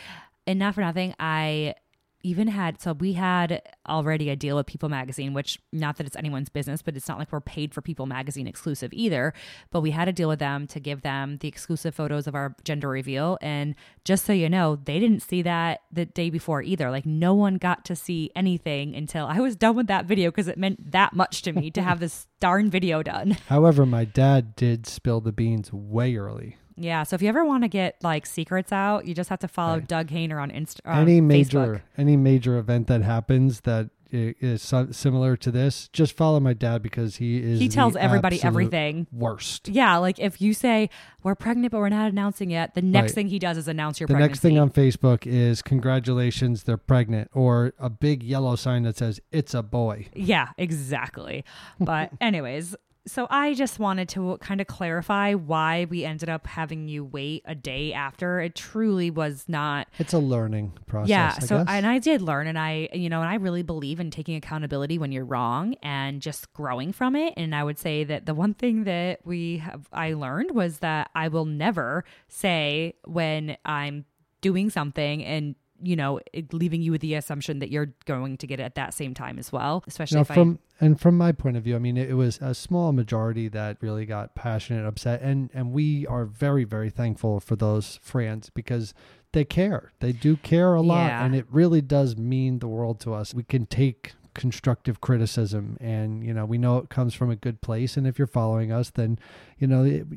And 0.46 0.60
not 0.60 0.76
for 0.76 0.82
nothing, 0.82 1.16
I 1.20 1.76
even 2.24 2.48
had 2.48 2.82
so 2.82 2.94
we 2.94 3.14
had 3.14 3.62
already 3.88 4.30
a 4.30 4.36
deal 4.36 4.56
with 4.56 4.66
People 4.66 4.90
Magazine, 4.90 5.34
which 5.34 5.60
not 5.72 5.98
that 5.98 6.08
it's 6.08 6.16
anyone's 6.16 6.50
business, 6.50 6.82
but 6.82 6.96
it's 6.96 7.08
not 7.08 7.20
like 7.20 7.32
we're 7.32 7.42
paid 7.42 7.74
for 7.74 7.82
People 7.82 8.06
Magazine 8.06 8.48
exclusive 8.48 8.92
either. 8.94 9.34
But 9.72 9.82
we 9.82 9.92
had 9.92 10.08
a 10.08 10.14
deal 10.14 10.30
with 10.30 10.40
them 10.40 10.66
to 10.68 10.80
give 10.80 11.02
them 11.02 11.38
the 11.38 11.48
exclusive 11.48 11.94
photos 11.94 12.26
of 12.26 12.34
our 12.34 12.56
gender 12.64 12.90
reveal. 12.90 13.38
And 13.42 13.76
just 14.06 14.26
so 14.26 14.34
you 14.34 14.50
know, 14.50 14.78
they 14.78 15.00
didn't 15.00 15.22
see 15.22 15.42
that 15.42 15.82
the 15.92 16.06
day 16.06 16.30
before 16.30 16.62
either. 16.62 16.90
Like 16.90 17.06
no 17.06 17.34
one 17.34 17.56
got 17.56 17.84
to 17.86 17.96
see 17.96 18.32
anything 18.36 18.96
until 18.96 19.28
I 19.28 19.40
was 19.40 19.56
done 19.56 19.76
with 19.76 19.88
that 19.88 20.06
video 20.06 20.32
because 20.32 20.48
it 20.48 20.58
meant 20.58 20.92
that 20.92 21.14
much 21.14 21.42
to 21.44 21.52
me 21.54 21.70
to 21.72 21.82
have 21.82 22.00
this 22.00 22.28
darn 22.40 22.70
video 22.70 23.04
done. 23.04 23.38
However, 23.48 23.86
my 23.86 24.06
dad 24.06 24.56
did 24.56 24.88
spill 24.88 25.22
the 25.22 25.32
beans 25.32 25.74
way 25.74 26.16
early. 26.16 26.58
Yeah. 26.76 27.04
So 27.04 27.16
if 27.16 27.22
you 27.22 27.30
ever 27.30 27.44
want 27.46 27.64
to 27.64 27.68
get 27.68 27.98
like 28.04 28.26
secrets 28.26 28.72
out, 28.72 29.06
you 29.06 29.14
just 29.14 29.30
have 29.30 29.40
to 29.40 29.48
follow 29.48 29.76
Right. 29.76 29.88
Doug 29.88 30.08
Hehner 30.08 30.42
on 30.42 30.52
Insta. 30.52 30.80
any 30.86 31.22
major 31.22 31.60
Facebook. 31.60 31.82
any 31.98 32.18
major 32.18 32.58
event 32.58 32.88
that 32.88 33.02
happens 33.02 33.62
that 33.62 33.90
is 34.16 34.62
similar 34.92 35.36
to 35.36 35.50
this, 35.50 35.88
just 35.88 36.16
follow 36.16 36.40
my 36.40 36.54
dad 36.54 36.84
because 36.84 37.16
he 37.16 37.42
is 37.42 37.60
He 37.60 37.68
tells 37.68 37.96
everybody 37.96 38.40
everything. 38.44 39.08
Worst. 39.12 39.68
Yeah, 39.70 39.98
like 39.98 40.20
if 40.20 40.40
you 40.40 40.54
say 40.54 40.92
we're 41.24 41.34
pregnant 41.34 41.72
but 41.72 41.80
we're 41.80 41.90
not 41.90 42.12
announcing 42.12 42.52
yet, 42.52 42.76
the 42.76 42.84
next 42.84 43.12
Right. 43.14 43.16
thing 43.16 43.28
he 43.30 43.40
does 43.40 43.58
is 43.58 43.68
announce 43.68 44.00
your 44.00 44.06
pregnancy. 44.06 44.34
The 44.34 44.40
pregnancy. 44.50 44.78
next 44.84 44.84
thing 44.84 45.26
on 45.26 45.26
Facebook 45.26 45.26
is 45.26 45.64
congratulations, 45.64 46.62
they're 46.64 46.78
pregnant, 46.78 47.32
or 47.34 47.74
a 47.80 47.90
big 47.90 48.22
yellow 48.22 48.56
sign 48.56 48.84
that 48.84 48.98
says 48.98 49.20
it's 49.32 49.56
a 49.56 49.64
boy. 49.64 50.06
Yeah, 50.14 50.50
exactly. 50.60 51.44
But 51.80 52.12
anyways, 52.22 52.76
so 53.06 53.28
I 53.30 53.54
just 53.54 53.80
wanted 53.80 54.08
to 54.10 54.38
kind 54.38 54.62
of 54.62 54.68
clarify 54.68 55.34
why 55.34 55.86
we 55.90 56.06
ended 56.06 56.30
up 56.30 56.48
having 56.48 56.88
you 56.88 57.04
wait 57.04 57.44
a 57.46 57.54
day 57.56 57.92
after. 57.94 58.40
It 58.40 58.56
truly 58.56 59.12
was 59.12 59.46
not 59.48 59.88
It's 60.00 60.14
a 60.14 60.20
learning 60.20 60.74
process. 60.88 61.10
yeah 61.10 61.34
I 61.36 61.40
so 61.46 61.58
guess. 61.58 61.66
and 61.70 61.86
i 61.88 62.00
did 62.00 62.22
learn 62.22 62.48
and 62.48 62.58
i 62.58 62.88
you 62.94 63.10
know 63.10 63.20
and 63.22 63.30
i 63.30 63.36
really 63.36 63.64
believe 63.64 64.00
in 64.00 64.10
taking 64.12 64.36
accountability 64.36 64.98
when 64.98 65.12
you're 65.12 65.26
wrong 65.26 65.76
and 65.84 66.22
just 66.22 66.52
growing 66.54 66.94
from 66.94 67.16
it 67.16 67.34
and 67.36 67.54
i 67.56 67.64
would 67.64 67.78
say 67.80 68.04
that 68.04 68.26
the 68.26 68.34
one 68.34 68.54
thing 68.54 68.84
that 68.86 69.20
we 69.26 69.58
have 69.58 69.88
i 69.92 70.14
learned 70.14 70.52
was 70.52 70.80
that 70.80 71.10
i 71.16 71.28
will 71.28 71.46
never 71.46 72.06
say 72.28 72.94
when 73.06 73.58
i'm 73.66 74.06
doing 74.42 74.70
something 74.70 75.24
and 75.24 75.56
you 75.84 75.96
know 75.96 76.20
leaving 76.52 76.82
you 76.82 76.92
with 76.92 77.02
the 77.02 77.14
assumption 77.14 77.60
that 77.60 77.70
you're 77.70 77.94
going 78.06 78.38
to 78.38 78.48
get 78.48 78.60
it 78.60 78.64
at 78.64 78.76
that 78.76 78.94
same 78.94 79.14
time 79.14 79.38
as 79.38 79.52
well 79.52 79.84
especially 79.88 80.18
Now, 80.18 80.24
from 80.24 80.60
and 80.82 81.00
from 81.00 81.18
my 81.18 81.32
point 81.32 81.56
of 81.56 81.64
view, 81.64 81.76
I 81.76 81.80
mean, 81.80 81.96
it, 81.98 82.10
it 82.10 82.16
was 82.16 82.40
a 82.42 82.54
small 82.54 82.92
majority 82.92 83.48
that 83.50 83.78
really 83.80 84.06
got 84.06 84.36
passionate, 84.36 84.86
upset, 84.86 85.22
and 85.22 85.50
and 85.54 85.72
we 85.72 86.06
are 86.08 86.26
very 86.26 86.64
very 86.64 86.90
thankful 86.90 87.40
for 87.40 87.56
those 87.56 88.00
friends 88.02 88.50
because 88.50 88.94
they 89.32 89.46
care. 89.46 89.92
They 90.00 90.12
do 90.12 90.36
care 90.36 90.74
a 90.74 90.82
lot, 90.82 91.08
Yeah. 91.08 91.26
and 91.26 91.36
it 91.36 91.46
really 91.50 91.82
does 91.82 92.18
mean 92.18 92.60
the 92.60 92.68
world 92.68 93.00
to 93.02 93.14
us. 93.14 93.34
We 93.34 93.44
can 93.44 93.66
take 93.66 94.14
constructive 94.34 95.00
criticism, 95.00 95.78
and 95.80 96.24
you 96.24 96.34
know, 96.34 96.46
we 96.46 96.58
know 96.58 96.78
it 96.80 96.90
comes 96.90 97.14
from 97.14 97.30
a 97.30 97.36
good 97.36 97.62
place. 97.62 97.96
And 97.96 98.06
if 98.06 98.18
you're 98.18 98.28
following 98.28 98.72
us, 98.72 98.90
then 98.90 99.20
you 99.58 99.68
know. 99.68 99.84
It, 99.84 100.08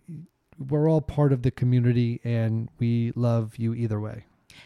we're 0.59 0.88
all 0.88 1.02
part 1.02 1.35
of 1.35 1.42
the 1.42 1.50
community 1.50 2.18
and 2.24 2.70
we 2.79 3.12
love 3.14 3.57
you 3.59 3.74
either 3.74 4.00
way. 4.00 4.24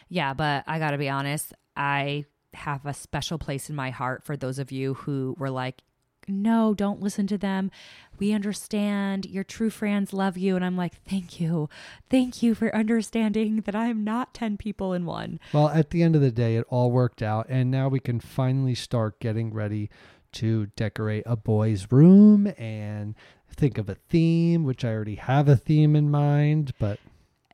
Yeah, 0.09 0.35
but 0.35 0.65
I 0.67 0.79
got 0.79 0.91
to 0.93 0.99
be 0.99 1.09
honest, 1.09 1.53
I 1.77 2.25
have 2.55 2.85
a 2.85 2.95
special 2.95 3.39
place 3.39 3.71
in 3.71 3.77
my 3.77 3.91
heart 3.91 4.25
for 4.25 4.37
those 4.37 4.59
of 4.59 4.73
you 4.73 4.95
who 4.95 5.35
were 5.39 5.51
like, 5.51 5.83
no, 6.29 6.75
don't 6.75 7.01
listen 7.01 7.27
to 7.29 7.39
them. 7.39 7.71
We 8.19 8.33
understand. 8.33 9.27
Your 9.27 9.45
true 9.45 9.71
friends 9.71 10.13
love 10.13 10.37
you. 10.37 10.55
And 10.55 10.65
I'm 10.65 10.77
like, 10.77 11.03
thank 11.03 11.41
you. 11.41 11.69
Thank 12.09 12.43
you 12.43 12.55
for 12.55 12.75
understanding 12.75 13.63
that 13.63 13.75
I'm 13.75 14.05
not 14.05 14.35
10 14.35 14.57
people 14.57 14.93
in 14.93 15.07
one. 15.07 15.41
Well, 15.53 15.69
at 15.69 15.91
the 15.91 16.03
end 16.03 16.15
of 16.15 16.23
the 16.23 16.31
day, 16.31 16.57
it 16.57 16.67
all 16.69 16.91
worked 16.91 17.23
out, 17.23 17.47
and 17.49 17.71
now 17.71 17.89
we 17.89 18.01
can 18.01 18.21
finally 18.21 18.75
start 18.75 19.19
getting 19.21 19.53
ready 19.53 19.91
to 20.33 20.67
decorate 20.77 21.25
a 21.27 21.37
boy's 21.37 21.91
room 21.91 22.53
and 22.59 23.15
think 23.53 23.79
of 23.79 23.89
a 23.89 23.97
theme, 23.97 24.65
which 24.65 24.85
I 24.85 24.93
already 24.93 25.17
have 25.17 25.49
a 25.49 25.57
theme 25.57 25.97
in 25.97 26.11
mind, 26.11 26.73
but 26.79 27.01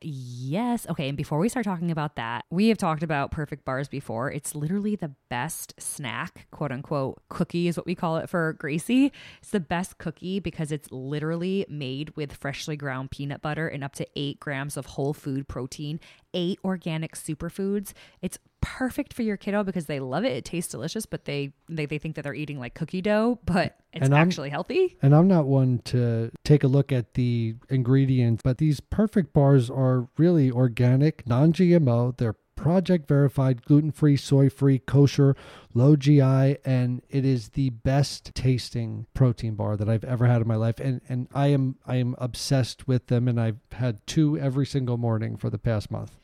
Yes. 0.01 0.85
Okay. 0.89 1.07
And 1.09 1.17
before 1.17 1.39
we 1.39 1.49
start 1.49 1.65
talking 1.65 1.89
about 1.89 2.15
that, 2.15 2.45
we 2.51 2.67
have 2.69 2.77
talked 2.77 3.01
about 3.01 3.31
perfect 3.31 3.65
bars 3.65 3.87
before. 3.87 4.31
It's 4.31 4.53
literally 4.53 4.95
the 4.95 5.13
best 5.29 5.73
snack, 5.79 6.47
quote 6.51 6.71
unquote, 6.71 7.21
cookie 7.29 7.67
is 7.67 7.77
what 7.77 7.85
we 7.85 7.95
call 7.95 8.17
it 8.17 8.29
for 8.29 8.53
Gracie. 8.53 9.11
It's 9.39 9.49
the 9.49 9.59
best 9.59 9.97
cookie 9.97 10.39
because 10.39 10.71
it's 10.71 10.91
literally 10.91 11.65
made 11.67 12.15
with 12.15 12.33
freshly 12.33 12.75
ground 12.75 13.09
peanut 13.11 13.41
butter 13.41 13.67
and 13.67 13.83
up 13.83 13.93
to 13.95 14.07
eight 14.15 14.39
grams 14.39 14.77
of 14.77 14.85
whole 14.85 15.13
food 15.13 15.47
protein 15.47 15.99
eight 16.37 16.59
organic 16.63 17.15
superfoods. 17.15 17.93
It's 18.21 18.37
perfect 18.61 19.13
for 19.13 19.23
your 19.23 19.37
kiddo 19.37 19.63
because 19.63 19.87
they 19.87 19.99
love 19.99 20.23
it. 20.23 20.31
It 20.31 20.45
tastes 20.45 20.71
delicious, 20.71 21.05
but 21.05 21.25
they 21.25 21.51
they, 21.67 21.87
they 21.87 21.97
think 21.97 22.15
that 22.15 22.21
they're 22.21 22.33
eating 22.33 22.59
like 22.59 22.75
cookie 22.75 23.01
dough, 23.01 23.39
but 23.43 23.79
it's 23.91 24.09
actually 24.11 24.51
healthy. 24.51 24.95
And 25.01 25.15
I'm 25.15 25.27
not 25.27 25.45
one 25.45 25.79
to 25.85 26.31
take 26.43 26.63
a 26.63 26.67
look 26.67 26.91
at 26.91 27.15
the 27.15 27.55
ingredients, 27.69 28.43
but 28.43 28.59
these 28.59 28.79
perfect 28.79 29.33
bars 29.33 29.69
are 29.69 30.07
really 30.17 30.51
organic, 30.51 31.27
non 31.27 31.51
GMO. 31.51 32.15
They're 32.15 32.35
project 32.55 33.07
verified, 33.07 33.63
gluten 33.63 33.91
free, 33.91 34.17
soy 34.17 34.49
free, 34.49 34.79
kosher, 34.79 35.35
low 35.73 35.95
GI, 35.95 36.57
and 36.65 37.01
it 37.09 37.23
is 37.23 37.49
the 37.49 37.69
best 37.69 38.35
tasting 38.35 39.05
protein 39.13 39.55
bar 39.55 39.77
that 39.77 39.87
I've 39.87 40.03
ever 40.03 40.25
had 40.25 40.41
in 40.41 40.47
my 40.47 40.55
life. 40.55 40.79
And 40.79 40.99
and 41.07 41.29
I 41.33 41.47
am 41.47 41.77
I 41.85 41.95
am 41.95 42.15
obsessed 42.17 42.87
with 42.87 43.07
them 43.07 43.27
and 43.27 43.39
I've 43.39 43.59
had 43.71 44.05
two 44.05 44.37
every 44.37 44.65
single 44.65 44.97
morning 44.97 45.37
for 45.37 45.49
the 45.49 45.59
past 45.59 45.89
month. 45.89 46.17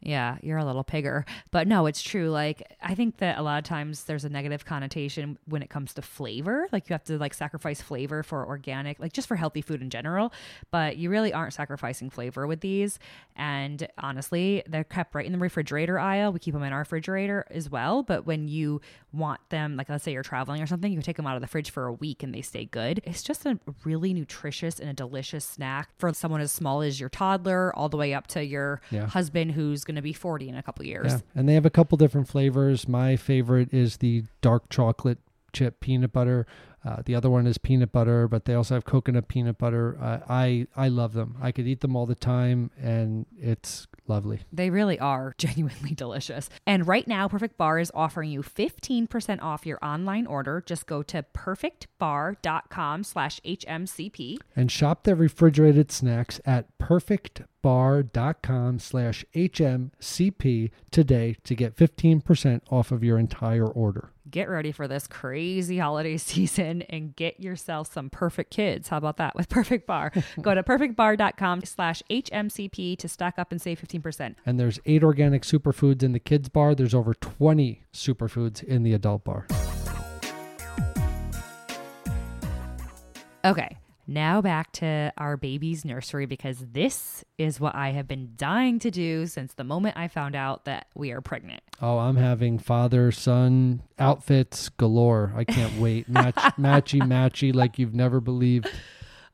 Yeah, 0.00 0.36
you're 0.42 0.58
a 0.58 0.64
little 0.64 0.84
pigger. 0.84 1.24
But 1.50 1.66
no, 1.66 1.86
it's 1.86 2.02
true. 2.02 2.30
Like 2.30 2.76
I 2.82 2.94
think 2.94 3.16
that 3.16 3.38
a 3.38 3.42
lot 3.42 3.58
of 3.58 3.64
times 3.64 4.04
there's 4.04 4.24
a 4.24 4.28
negative 4.28 4.64
connotation 4.64 5.38
when 5.46 5.62
it 5.62 5.70
comes 5.70 5.94
to 5.94 6.02
flavor. 6.02 6.68
Like 6.70 6.88
you 6.88 6.94
have 6.94 7.02
to 7.04 7.18
like 7.18 7.34
sacrifice 7.34 7.80
flavor 7.80 8.22
for 8.22 8.46
organic, 8.46 9.00
like 9.00 9.12
just 9.12 9.26
for 9.26 9.36
healthy 9.36 9.62
food 9.62 9.80
in 9.82 9.90
general. 9.90 10.32
But 10.70 10.96
you 10.98 11.10
really 11.10 11.32
aren't 11.32 11.54
sacrificing 11.54 12.10
flavor 12.10 12.46
with 12.46 12.60
these. 12.60 12.98
And 13.34 13.88
honestly, 13.98 14.62
they're 14.68 14.84
kept 14.84 15.14
right 15.14 15.26
in 15.26 15.32
the 15.32 15.38
refrigerator 15.38 15.98
aisle. 15.98 16.32
We 16.32 16.38
keep 16.40 16.54
them 16.54 16.62
in 16.62 16.72
our 16.72 16.80
refrigerator 16.80 17.46
as 17.50 17.70
well. 17.70 18.02
But 18.02 18.26
when 18.26 18.48
you 18.48 18.80
want 19.12 19.40
them, 19.48 19.76
like 19.76 19.88
let's 19.88 20.04
say 20.04 20.12
you're 20.12 20.22
traveling 20.22 20.62
or 20.62 20.66
something, 20.66 20.92
you 20.92 20.98
can 20.98 21.04
take 21.04 21.16
them 21.16 21.26
out 21.26 21.36
of 21.36 21.40
the 21.40 21.48
fridge 21.48 21.70
for 21.70 21.86
a 21.86 21.92
week 21.92 22.22
and 22.22 22.34
they 22.34 22.42
stay 22.42 22.66
good. 22.66 23.00
It's 23.04 23.22
just 23.22 23.46
a 23.46 23.58
really 23.84 24.12
nutritious 24.12 24.78
and 24.78 24.90
a 24.90 24.92
delicious 24.94 25.44
snack 25.44 25.88
for 25.98 26.12
someone 26.12 26.40
as 26.42 26.52
small 26.52 26.82
as 26.82 27.00
your 27.00 27.08
toddler 27.08 27.74
all 27.74 27.88
the 27.88 27.96
way 27.96 28.12
up 28.14 28.26
to 28.28 28.44
your 28.44 28.80
Yeah. 28.90 29.06
husband 29.06 29.52
who's 29.52 29.84
going 29.86 29.96
to 29.96 30.02
be 30.02 30.12
40 30.12 30.48
in 30.48 30.56
a 30.56 30.62
couple 30.62 30.84
years. 30.84 31.12
Yeah, 31.12 31.18
and 31.34 31.48
they 31.48 31.54
have 31.54 31.66
a 31.66 31.70
couple 31.70 31.96
different 31.96 32.28
flavors. 32.28 32.86
My 32.88 33.16
favorite 33.16 33.72
is 33.72 33.98
the 33.98 34.24
dark 34.40 34.68
chocolate 34.68 35.18
chip 35.52 35.80
peanut 35.80 36.12
butter. 36.12 36.46
Uh, 36.84 37.02
the 37.04 37.16
other 37.16 37.28
one 37.28 37.48
is 37.48 37.58
peanut 37.58 37.90
butter, 37.90 38.28
but 38.28 38.44
they 38.44 38.54
also 38.54 38.74
have 38.74 38.84
coconut 38.84 39.26
peanut 39.26 39.58
butter. 39.58 39.98
Uh, 40.00 40.20
I 40.28 40.68
I 40.76 40.86
love 40.86 41.14
them. 41.14 41.36
I 41.42 41.50
could 41.50 41.66
eat 41.66 41.80
them 41.80 41.96
all 41.96 42.06
the 42.06 42.14
time, 42.14 42.70
and 42.80 43.26
it's 43.36 43.88
lovely. 44.06 44.40
They 44.52 44.70
really 44.70 44.98
are 45.00 45.34
genuinely 45.38 45.94
delicious. 45.94 46.48
And 46.64 46.86
right 46.86 47.08
now, 47.08 47.26
Perfect 47.26 47.56
Bar 47.58 47.80
is 47.80 47.90
offering 47.92 48.30
you 48.30 48.42
15% 48.42 49.42
off 49.42 49.66
your 49.66 49.78
online 49.82 50.28
order. 50.28 50.62
Just 50.64 50.86
go 50.86 51.02
to 51.04 51.24
perfectbar.com 51.34 53.02
slash 53.02 53.40
HMCP. 53.40 54.36
And 54.54 54.70
shop 54.70 55.02
their 55.02 55.16
refrigerated 55.16 55.90
snacks 55.90 56.40
at 56.46 56.66
perfectbar.com 57.66 58.78
slash 58.78 59.24
HMCP 59.34 60.70
today 60.90 61.36
to 61.44 61.54
get 61.54 61.76
15% 61.76 62.60
off 62.70 62.92
of 62.92 63.02
your 63.02 63.18
entire 63.18 63.66
order. 63.66 64.10
Get 64.28 64.48
ready 64.48 64.72
for 64.72 64.88
this 64.88 65.06
crazy 65.06 65.78
holiday 65.78 66.16
season 66.16 66.82
and 66.82 67.14
get 67.14 67.40
yourself 67.40 67.92
some 67.92 68.10
perfect 68.10 68.50
kids. 68.50 68.88
How 68.88 68.98
about 68.98 69.16
that 69.18 69.34
with 69.34 69.48
Perfect 69.48 69.86
Bar? 69.86 70.12
go 70.40 70.54
to 70.54 70.62
perfectbar.com 70.62 71.64
slash 71.64 72.02
HMCP 72.10 72.98
to 72.98 73.08
stock 73.08 73.34
up 73.38 73.52
and 73.52 73.60
save 73.60 73.80
15%. 73.80 74.34
And 74.44 74.58
there's 74.58 74.78
eight 74.86 75.02
organic 75.02 75.42
superfoods 75.42 76.02
in 76.02 76.12
the 76.12 76.20
kids 76.20 76.48
bar. 76.48 76.74
There's 76.74 76.94
over 76.94 77.14
20 77.14 77.82
superfoods 77.92 78.62
in 78.62 78.82
the 78.82 78.92
adult 78.92 79.24
bar. 79.24 79.46
Okay, 83.44 83.76
now 84.06 84.40
back 84.40 84.72
to 84.72 85.12
our 85.18 85.36
baby's 85.36 85.84
nursery 85.84 86.26
because 86.26 86.58
this 86.72 87.24
is 87.38 87.58
what 87.60 87.74
I 87.74 87.90
have 87.90 88.06
been 88.06 88.32
dying 88.36 88.78
to 88.80 88.90
do 88.90 89.26
since 89.26 89.54
the 89.54 89.64
moment 89.64 89.96
I 89.96 90.08
found 90.08 90.34
out 90.36 90.64
that 90.64 90.86
we 90.94 91.10
are 91.12 91.20
pregnant. 91.20 91.62
Oh, 91.82 91.98
I'm 91.98 92.16
having 92.16 92.58
father 92.58 93.10
son 93.12 93.82
outfits 93.98 94.68
galore. 94.68 95.32
I 95.36 95.44
can't 95.44 95.76
wait. 95.80 96.08
Match, 96.08 96.34
matchy, 96.58 97.00
matchy, 97.00 97.54
like 97.54 97.78
you've 97.78 97.94
never 97.94 98.20
believed. 98.20 98.68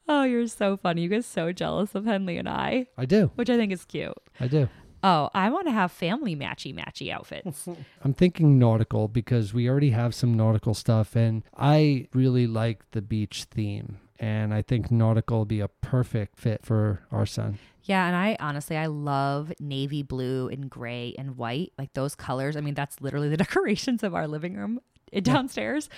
Oh, 0.09 0.25
you're 0.25 0.47
so 0.49 0.77
funny. 0.77 1.03
You 1.03 1.09
get 1.09 1.25
so 1.25 1.53
jealous 1.53 1.95
of 1.95 2.05
Henley 2.05 2.37
and 2.39 2.49
I, 2.49 2.87
I 2.99 3.05
do. 3.07 3.31
which 3.37 3.49
I 3.51 3.57
think 3.57 3.73
is 3.73 3.85
cute. 3.85 4.12
I 4.41 4.49
do. 4.49 4.68
Oh, 5.05 5.31
I 5.35 5.51
want 5.51 5.66
to 5.66 5.73
have 5.73 5.91
family 5.91 6.37
matchy 6.37 6.73
matchy 6.73 7.11
outfits. 7.11 7.68
I'm 8.05 8.14
thinking 8.14 8.57
nautical 8.59 9.09
because 9.09 9.53
we 9.53 9.68
already 9.68 9.91
have 9.91 10.14
some 10.14 10.35
nautical 10.35 10.75
stuff, 10.75 11.16
and 11.16 11.43
I 11.57 12.07
really 12.14 12.47
like 12.47 12.89
the 12.93 13.03
beach 13.03 13.47
theme. 13.51 13.99
And 14.23 14.55
I 14.55 14.62
think 14.62 14.89
nautical 14.93 15.39
will 15.39 15.45
be 15.45 15.59
a 15.59 15.66
perfect 15.66 16.39
fit 16.39 16.64
for 16.64 17.03
our 17.11 17.27
son. 17.27 17.59
yeah, 17.83 18.07
and 18.07 18.14
I 18.14 18.37
honestly 18.39 18.77
I 18.77 18.87
love 18.87 19.53
navy 19.59 20.05
blue 20.05 20.49
and 20.49 20.70
gray 20.70 21.12
and 21.18 21.37
white, 21.37 21.73
like 21.77 21.93
those 21.95 22.14
colors. 22.14 22.57
I 22.57 22.61
mean, 22.61 22.75
that's 22.75 23.01
literally 23.01 23.29
the 23.29 23.37
decorations 23.45 24.05
of 24.05 24.14
our 24.14 24.29
living 24.29 24.55
room 24.55 24.79
uh, 25.12 25.18
downstairs. 25.18 25.89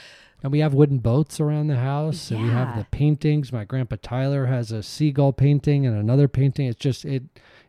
And 0.43 0.51
we 0.53 0.61
have 0.61 0.73
wooden 0.73 0.99
boats 0.99 1.39
around 1.39 1.67
the 1.67 1.77
house, 1.77 2.31
and 2.31 2.43
we 2.43 2.49
have 2.49 2.79
the 2.79 2.87
paintings. 2.91 3.53
My 3.53 3.65
grandpa 3.65 3.97
Tyler 4.01 4.47
has 4.47 4.73
a 4.73 4.83
seagull 4.83 5.35
painting 5.35 5.87
and 5.87 5.95
another 5.95 6.27
painting. 6.27 6.67
It's 6.67 6.81
just 6.81 7.05
it. 7.05 7.25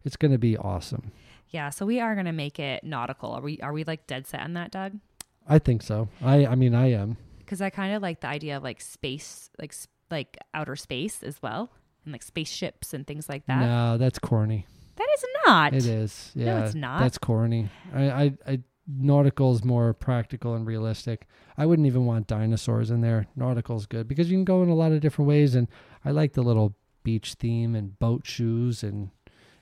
It's 0.06 0.16
going 0.16 0.32
to 0.32 0.38
be 0.38 0.56
awesome. 0.58 1.12
Yeah, 1.50 1.70
so 1.70 1.86
we 1.86 2.00
are 2.00 2.16
gonna 2.16 2.34
make 2.34 2.60
it 2.60 2.84
nautical. 2.84 3.32
Are 3.32 3.42
we? 3.42 3.60
Are 3.60 3.74
we 3.74 3.84
like 3.84 4.08
dead 4.08 4.26
set 4.26 4.40
on 4.42 4.54
that, 4.54 4.72
Doug? 4.72 5.00
I 5.48 5.60
think 5.60 5.82
so. 5.84 6.08
I. 6.22 6.46
I 6.46 6.56
mean, 6.56 6.74
I 6.74 6.92
am. 6.92 7.18
Because 7.40 7.62
I 7.62 7.70
kind 7.70 7.94
of 7.94 8.02
like 8.02 8.22
the 8.22 8.28
idea 8.28 8.58
of 8.58 8.64
like 8.64 8.82
space, 8.82 9.50
like 9.60 9.74
like 10.12 10.38
outer 10.54 10.76
space 10.76 11.24
as 11.24 11.42
well, 11.42 11.72
and 12.04 12.14
like 12.14 12.24
spaceships 12.24 12.94
and 12.94 13.06
things 13.06 13.30
like 13.30 13.46
that. 13.48 13.62
No, 13.62 13.98
that's 13.98 14.20
corny. 14.20 14.66
That 14.96 15.08
is 15.18 15.26
not. 15.46 15.74
It 15.74 15.86
is. 15.86 16.32
No, 16.36 16.46
Yeah, 16.46 16.66
it's 16.66 16.76
not. 16.76 17.00
That's 17.00 17.18
corny. 17.18 17.70
I, 17.94 18.10
I, 18.10 18.34
I, 18.48 18.60
nautical 18.88 19.54
is 19.54 19.64
more 19.64 19.94
practical 19.94 20.56
and 20.56 20.66
realistic. 20.66 21.28
I 21.58 21.66
wouldn't 21.66 21.88
even 21.88 22.06
want 22.06 22.28
dinosaurs 22.28 22.92
in 22.92 23.02
there. 23.02 23.28
Nautical's 23.38 23.86
good 23.86 24.08
because 24.08 24.30
you 24.30 24.38
can 24.38 24.46
go 24.46 24.64
in 24.64 24.70
a 24.70 24.76
lot 24.76 24.92
of 24.92 25.02
different 25.02 25.28
ways, 25.28 25.56
and 25.56 25.68
I 26.04 26.12
like 26.12 26.34
the 26.34 26.44
little 26.44 26.76
beach 27.04 27.34
theme 27.34 27.76
and 27.76 27.98
boat 28.00 28.26
shoes. 28.26 28.84
And 28.84 29.10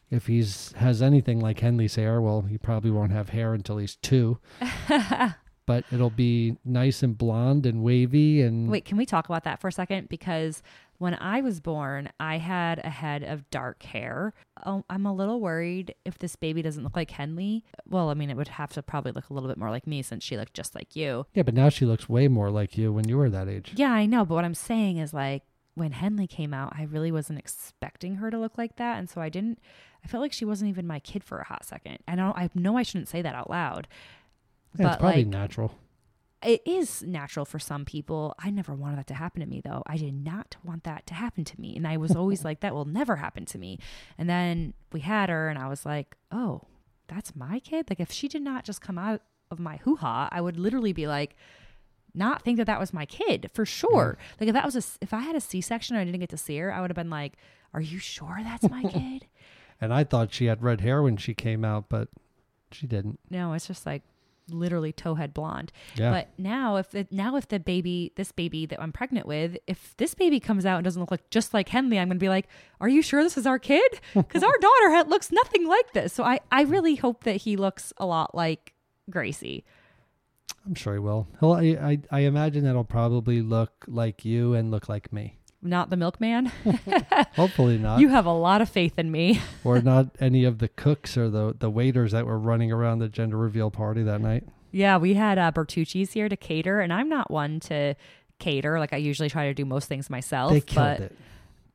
if 0.09 0.27
he's 0.27 0.73
has 0.73 1.01
anything 1.01 1.39
like 1.39 1.59
Henley's 1.59 1.95
hair, 1.95 2.21
well, 2.21 2.41
he 2.41 2.57
probably 2.57 2.91
won't 2.91 3.11
have 3.11 3.29
hair 3.29 3.53
until 3.53 3.77
he's 3.77 3.95
two. 3.95 4.39
but 5.65 5.85
it'll 5.91 6.09
be 6.09 6.57
nice 6.65 7.03
and 7.03 7.17
blonde 7.17 7.65
and 7.65 7.83
wavy 7.83 8.41
and 8.41 8.69
Wait, 8.69 8.85
can 8.85 8.97
we 8.97 9.05
talk 9.05 9.25
about 9.25 9.43
that 9.43 9.59
for 9.59 9.67
a 9.67 9.71
second? 9.71 10.09
Because 10.09 10.61
when 10.97 11.15
I 11.15 11.41
was 11.41 11.59
born, 11.59 12.09
I 12.19 12.37
had 12.37 12.79
a 12.83 12.89
head 12.89 13.23
of 13.23 13.49
dark 13.49 13.83
hair. 13.83 14.33
Oh, 14.65 14.83
I'm 14.89 15.05
a 15.05 15.13
little 15.13 15.41
worried 15.41 15.95
if 16.05 16.19
this 16.19 16.35
baby 16.35 16.61
doesn't 16.61 16.83
look 16.83 16.95
like 16.95 17.11
Henley. 17.11 17.63
Well, 17.87 18.09
I 18.09 18.13
mean, 18.13 18.29
it 18.29 18.37
would 18.37 18.47
have 18.47 18.71
to 18.73 18.83
probably 18.83 19.11
look 19.11 19.29
a 19.29 19.33
little 19.33 19.49
bit 19.49 19.57
more 19.57 19.69
like 19.69 19.87
me 19.87 20.01
since 20.01 20.23
she 20.23 20.37
looked 20.37 20.53
just 20.53 20.75
like 20.75 20.95
you. 20.95 21.25
yeah. 21.33 21.43
But 21.43 21.55
now 21.55 21.69
she 21.69 21.85
looks 21.85 22.07
way 22.07 22.27
more 22.27 22.49
like 22.49 22.77
you 22.77 22.93
when 22.93 23.07
you 23.09 23.17
were 23.17 23.29
that 23.29 23.49
age. 23.49 23.73
Yeah, 23.75 23.91
I 23.91 24.05
know. 24.05 24.23
But 24.23 24.35
what 24.35 24.45
I'm 24.45 24.53
saying 24.53 24.97
is 24.97 25.13
like 25.13 25.43
when 25.75 25.91
Henley 25.91 26.27
came 26.27 26.53
out, 26.53 26.73
I 26.77 26.83
really 26.83 27.11
wasn't 27.11 27.39
expecting 27.39 28.15
her 28.15 28.29
to 28.29 28.37
look 28.37 28.57
like 28.57 28.75
that. 28.77 28.97
And 28.99 29.09
so 29.09 29.21
I 29.21 29.29
didn't, 29.29 29.59
I 30.03 30.07
felt 30.07 30.21
like 30.21 30.33
she 30.33 30.45
wasn't 30.45 30.69
even 30.69 30.85
my 30.87 30.99
kid 30.99 31.23
for 31.23 31.39
a 31.39 31.45
hot 31.45 31.65
second. 31.65 31.97
And 32.07 32.21
I, 32.21 32.25
don't, 32.25 32.37
I 32.37 32.49
know 32.53 32.77
I 32.77 32.83
shouldn't 32.83 33.09
say 33.09 33.21
that 33.21 33.35
out 33.35 33.49
loud. 33.49 33.87
Yeah, 34.77 34.87
it's 34.87 34.95
But, 34.95 34.99
probably 34.99 35.23
like, 35.23 35.27
natural. 35.27 35.77
it 36.43 36.61
is 36.65 37.03
natural 37.03 37.45
for 37.45 37.59
some 37.59 37.85
people. 37.85 38.35
I 38.39 38.49
never 38.49 38.73
wanted 38.73 38.97
that 38.99 39.07
to 39.07 39.13
happen 39.13 39.41
to 39.41 39.47
me 39.47 39.61
though. 39.63 39.83
I 39.87 39.97
did 39.97 40.13
not 40.13 40.55
want 40.63 40.83
that 40.83 41.05
to 41.07 41.13
happen 41.13 41.43
to 41.45 41.59
me. 41.61 41.75
And 41.75 41.87
I 41.87 41.97
was 41.97 42.15
always 42.15 42.43
like, 42.45 42.59
that 42.61 42.73
will 42.73 42.85
never 42.85 43.15
happen 43.17 43.45
to 43.45 43.57
me. 43.57 43.79
And 44.17 44.29
then 44.29 44.73
we 44.91 44.99
had 45.01 45.29
her 45.29 45.49
and 45.49 45.57
I 45.59 45.67
was 45.67 45.85
like, 45.85 46.15
oh, 46.31 46.61
that's 47.07 47.35
my 47.35 47.59
kid? 47.59 47.89
Like 47.89 47.99
if 47.99 48.11
she 48.11 48.27
did 48.27 48.41
not 48.41 48.63
just 48.65 48.81
come 48.81 48.97
out 48.97 49.21
of 49.51 49.59
my 49.59 49.77
hoo 49.77 49.95
ha, 49.97 50.27
I 50.31 50.41
would 50.41 50.57
literally 50.57 50.93
be 50.93 51.05
like, 51.07 51.35
not 52.15 52.43
think 52.43 52.57
that 52.57 52.65
that 52.67 52.79
was 52.79 52.93
my 52.93 53.05
kid 53.05 53.49
for 53.53 53.65
sure. 53.65 54.17
Like 54.39 54.47
if 54.49 54.53
that 54.53 54.65
was 54.65 54.75
a, 54.75 54.83
if 55.01 55.13
I 55.13 55.19
had 55.21 55.35
a 55.35 55.41
C-section 55.41 55.95
and 55.95 56.01
I 56.01 56.05
didn't 56.05 56.19
get 56.19 56.29
to 56.29 56.37
see 56.37 56.57
her, 56.57 56.71
I 56.73 56.79
would 56.81 56.89
have 56.91 56.95
been 56.95 57.09
like, 57.09 57.33
are 57.73 57.81
you 57.81 57.97
sure 57.99 58.39
that's 58.43 58.69
my 58.69 58.83
kid? 58.89 59.27
And 59.81 59.93
I 59.93 60.03
thought 60.03 60.31
she 60.33 60.45
had 60.45 60.61
red 60.61 60.81
hair 60.81 61.01
when 61.01 61.17
she 61.17 61.33
came 61.33 61.65
out, 61.65 61.89
but 61.89 62.09
she 62.71 62.85
didn't. 62.87 63.19
No, 63.29 63.53
it's 63.53 63.67
just 63.67 63.85
like 63.85 64.03
literally 64.49 64.93
towhead 64.93 65.33
blonde. 65.33 65.71
Yeah. 65.95 66.11
But 66.11 66.29
now 66.37 66.75
if 66.77 66.91
the, 66.91 67.07
now 67.11 67.35
if 67.35 67.47
the 67.47 67.59
baby, 67.59 68.11
this 68.15 68.31
baby 68.31 68.65
that 68.65 68.81
I'm 68.81 68.91
pregnant 68.91 69.25
with, 69.25 69.57
if 69.67 69.95
this 69.97 70.13
baby 70.13 70.39
comes 70.39 70.65
out 70.65 70.77
and 70.77 70.83
doesn't 70.83 70.99
look 70.99 71.11
like 71.11 71.29
just 71.29 71.53
like 71.53 71.69
Henley, 71.69 71.99
I'm 71.99 72.07
going 72.07 72.17
to 72.17 72.23
be 72.23 72.29
like, 72.29 72.47
"Are 72.79 72.89
you 72.89 73.01
sure 73.01 73.23
this 73.23 73.37
is 73.37 73.47
our 73.47 73.59
kid?" 73.59 73.99
Cuz 74.29 74.43
our 74.43 74.57
daughter 74.59 75.09
looks 75.09 75.31
nothing 75.31 75.67
like 75.67 75.93
this. 75.93 76.13
So 76.13 76.23
I 76.23 76.39
I 76.51 76.63
really 76.63 76.95
hope 76.95 77.23
that 77.23 77.37
he 77.37 77.55
looks 77.57 77.93
a 77.97 78.05
lot 78.05 78.35
like 78.35 78.73
Gracie. 79.09 79.65
I'm 80.65 80.75
sure 80.75 80.93
he 80.93 80.99
will. 80.99 81.27
He'll, 81.39 81.53
I, 81.53 81.61
I, 81.61 81.99
I 82.11 82.19
imagine 82.21 82.63
that'll 82.63 82.85
probably 82.85 83.41
look 83.41 83.85
like 83.87 84.23
you 84.23 84.53
and 84.53 84.71
look 84.71 84.87
like 84.87 85.11
me. 85.11 85.37
Not 85.65 85.89
the 85.89 85.95
milkman. 85.97 86.47
Hopefully 87.35 87.77
not. 87.77 87.99
you 87.99 88.09
have 88.09 88.25
a 88.25 88.33
lot 88.33 88.61
of 88.61 88.69
faith 88.69 88.99
in 88.99 89.11
me. 89.11 89.39
or 89.63 89.81
not 89.81 90.07
any 90.19 90.43
of 90.43 90.59
the 90.59 90.67
cooks 90.67 91.17
or 91.17 91.29
the, 91.29 91.55
the 91.57 91.69
waiters 91.69 92.11
that 92.11 92.25
were 92.25 92.37
running 92.37 92.71
around 92.71 92.99
the 92.99 93.07
gender 93.09 93.37
reveal 93.37 93.71
party 93.71 94.03
that 94.03 94.19
night. 94.21 94.43
Yeah, 94.71 94.97
we 94.97 95.13
had 95.13 95.37
uh, 95.37 95.51
Bertucci's 95.51 96.13
here 96.13 96.27
to 96.27 96.35
cater, 96.35 96.79
and 96.81 96.91
I'm 96.91 97.07
not 97.07 97.29
one 97.31 97.59
to 97.61 97.95
cater. 98.39 98.79
Like 98.79 98.91
I 98.93 98.97
usually 98.97 99.29
try 99.29 99.45
to 99.45 99.53
do 99.53 99.65
most 99.65 99.87
things 99.87 100.09
myself. 100.09 100.51
They 100.51 100.61
killed 100.61 100.75
but 100.85 100.99
it. 101.01 101.15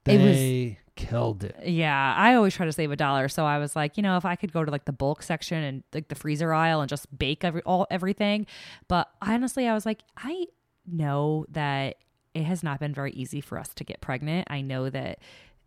it 0.07 0.20
was- 0.20 0.36
They 0.36 0.78
killed 0.97 1.45
it. 1.45 1.57
Yeah, 1.64 2.14
I 2.16 2.34
always 2.34 2.55
try 2.55 2.66
to 2.66 2.72
save 2.72 2.91
a 2.91 2.97
dollar. 2.97 3.28
So 3.28 3.47
I 3.47 3.59
was 3.59 3.76
like, 3.76 3.97
you 3.97 4.03
know, 4.03 4.16
if 4.16 4.24
I 4.24 4.34
could 4.34 4.53
go 4.53 4.64
to 4.64 4.70
like 4.70 4.84
the 4.84 4.93
bulk 4.93 5.22
section 5.22 5.62
and 5.62 5.82
like 5.95 6.09
the 6.09 6.16
freezer 6.16 6.53
aisle 6.53 6.80
and 6.80 6.89
just 6.91 7.07
bake 7.16 7.45
every 7.45 7.62
all 7.62 7.86
everything. 7.91 8.47
But 8.89 9.09
honestly, 9.22 9.68
I 9.68 9.74
was 9.74 9.86
like, 9.86 10.03
I 10.16 10.47
know 10.86 11.47
that 11.51 11.97
it 12.39 12.45
has 12.45 12.62
not 12.62 12.78
been 12.78 12.95
very 12.95 13.11
easy 13.12 13.41
for 13.41 13.59
us 13.59 13.70
to 13.74 13.84
get 13.84 14.01
pregnant. 14.01 14.47
I 14.49 14.61
know 14.61 14.89
that 14.91 15.18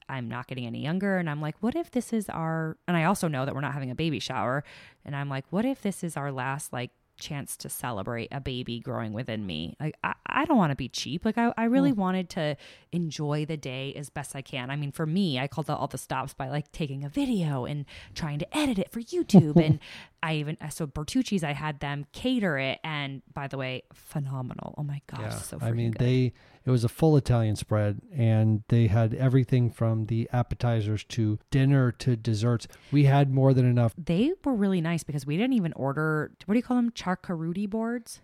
I'm 0.07 0.29
not 0.29 0.47
getting 0.47 0.65
any 0.65 0.81
younger 0.81 1.17
and 1.17 1.29
I'm 1.29 1.41
like, 1.41 1.55
what 1.59 1.75
if 1.75 1.91
this 1.91 2.13
is 2.13 2.29
our 2.29 2.77
and 2.87 2.95
I 2.95 3.03
also 3.03 3.27
know 3.27 3.45
that 3.45 3.53
we're 3.53 3.61
not 3.61 3.73
having 3.73 3.91
a 3.91 3.95
baby 3.95 4.19
shower 4.19 4.63
and 5.05 5.15
I'm 5.15 5.29
like, 5.29 5.45
what 5.49 5.65
if 5.65 5.81
this 5.81 6.01
is 6.03 6.15
our 6.15 6.31
last 6.31 6.71
like 6.71 6.91
chance 7.21 7.55
to 7.55 7.69
celebrate 7.69 8.27
a 8.31 8.41
baby 8.41 8.79
growing 8.79 9.13
within 9.13 9.45
me. 9.45 9.75
Like 9.79 9.95
I, 10.03 10.15
I 10.25 10.45
don't 10.45 10.57
want 10.57 10.71
to 10.71 10.75
be 10.75 10.89
cheap. 10.89 11.23
Like 11.23 11.37
I, 11.37 11.53
I 11.55 11.65
really 11.65 11.91
mm. 11.91 11.97
wanted 11.97 12.29
to 12.31 12.57
enjoy 12.91 13.45
the 13.45 13.57
day 13.57 13.93
as 13.95 14.09
best 14.09 14.35
I 14.35 14.41
can. 14.41 14.71
I 14.71 14.75
mean, 14.75 14.91
for 14.91 15.05
me, 15.05 15.39
I 15.39 15.47
called 15.47 15.69
out 15.69 15.79
all 15.79 15.87
the 15.87 15.99
stops 15.99 16.33
by 16.33 16.49
like 16.49 16.71
taking 16.71 17.03
a 17.03 17.09
video 17.09 17.65
and 17.65 17.85
trying 18.15 18.39
to 18.39 18.57
edit 18.57 18.79
it 18.79 18.91
for 18.91 18.99
YouTube. 19.01 19.63
and 19.63 19.79
I 20.23 20.35
even 20.35 20.57
uh, 20.61 20.69
so 20.69 20.85
Bertucci's, 20.85 21.43
I 21.43 21.53
had 21.53 21.79
them 21.79 22.05
cater 22.13 22.57
it, 22.57 22.79
and 22.83 23.21
by 23.33 23.47
the 23.47 23.57
way, 23.57 23.83
phenomenal. 23.93 24.75
Oh 24.77 24.83
my 24.83 25.01
gosh, 25.07 25.41
so 25.43 25.57
I 25.61 25.71
mean, 25.71 25.91
good. 25.91 25.99
they 25.99 26.33
it 26.65 26.69
was 26.69 26.83
a 26.83 26.89
full 26.89 27.17
Italian 27.17 27.55
spread, 27.55 28.01
and 28.15 28.63
they 28.67 28.87
had 28.87 29.13
everything 29.15 29.71
from 29.71 30.05
the 30.05 30.29
appetizers 30.31 31.03
to 31.05 31.39
dinner 31.49 31.91
to 31.93 32.15
desserts. 32.15 32.67
We 32.91 33.05
had 33.05 33.31
more 33.31 33.53
than 33.53 33.65
enough. 33.65 33.93
they 33.97 34.33
were 34.43 34.53
really 34.53 34.81
nice 34.81 35.03
because 35.03 35.25
we 35.25 35.37
didn't 35.37 35.53
even 35.53 35.73
order. 35.73 36.31
What 36.45 36.53
do 36.53 36.59
you 36.59 36.63
call 36.63 36.77
them? 36.77 36.91
Charcuterie 36.91 37.69
boards. 37.69 38.21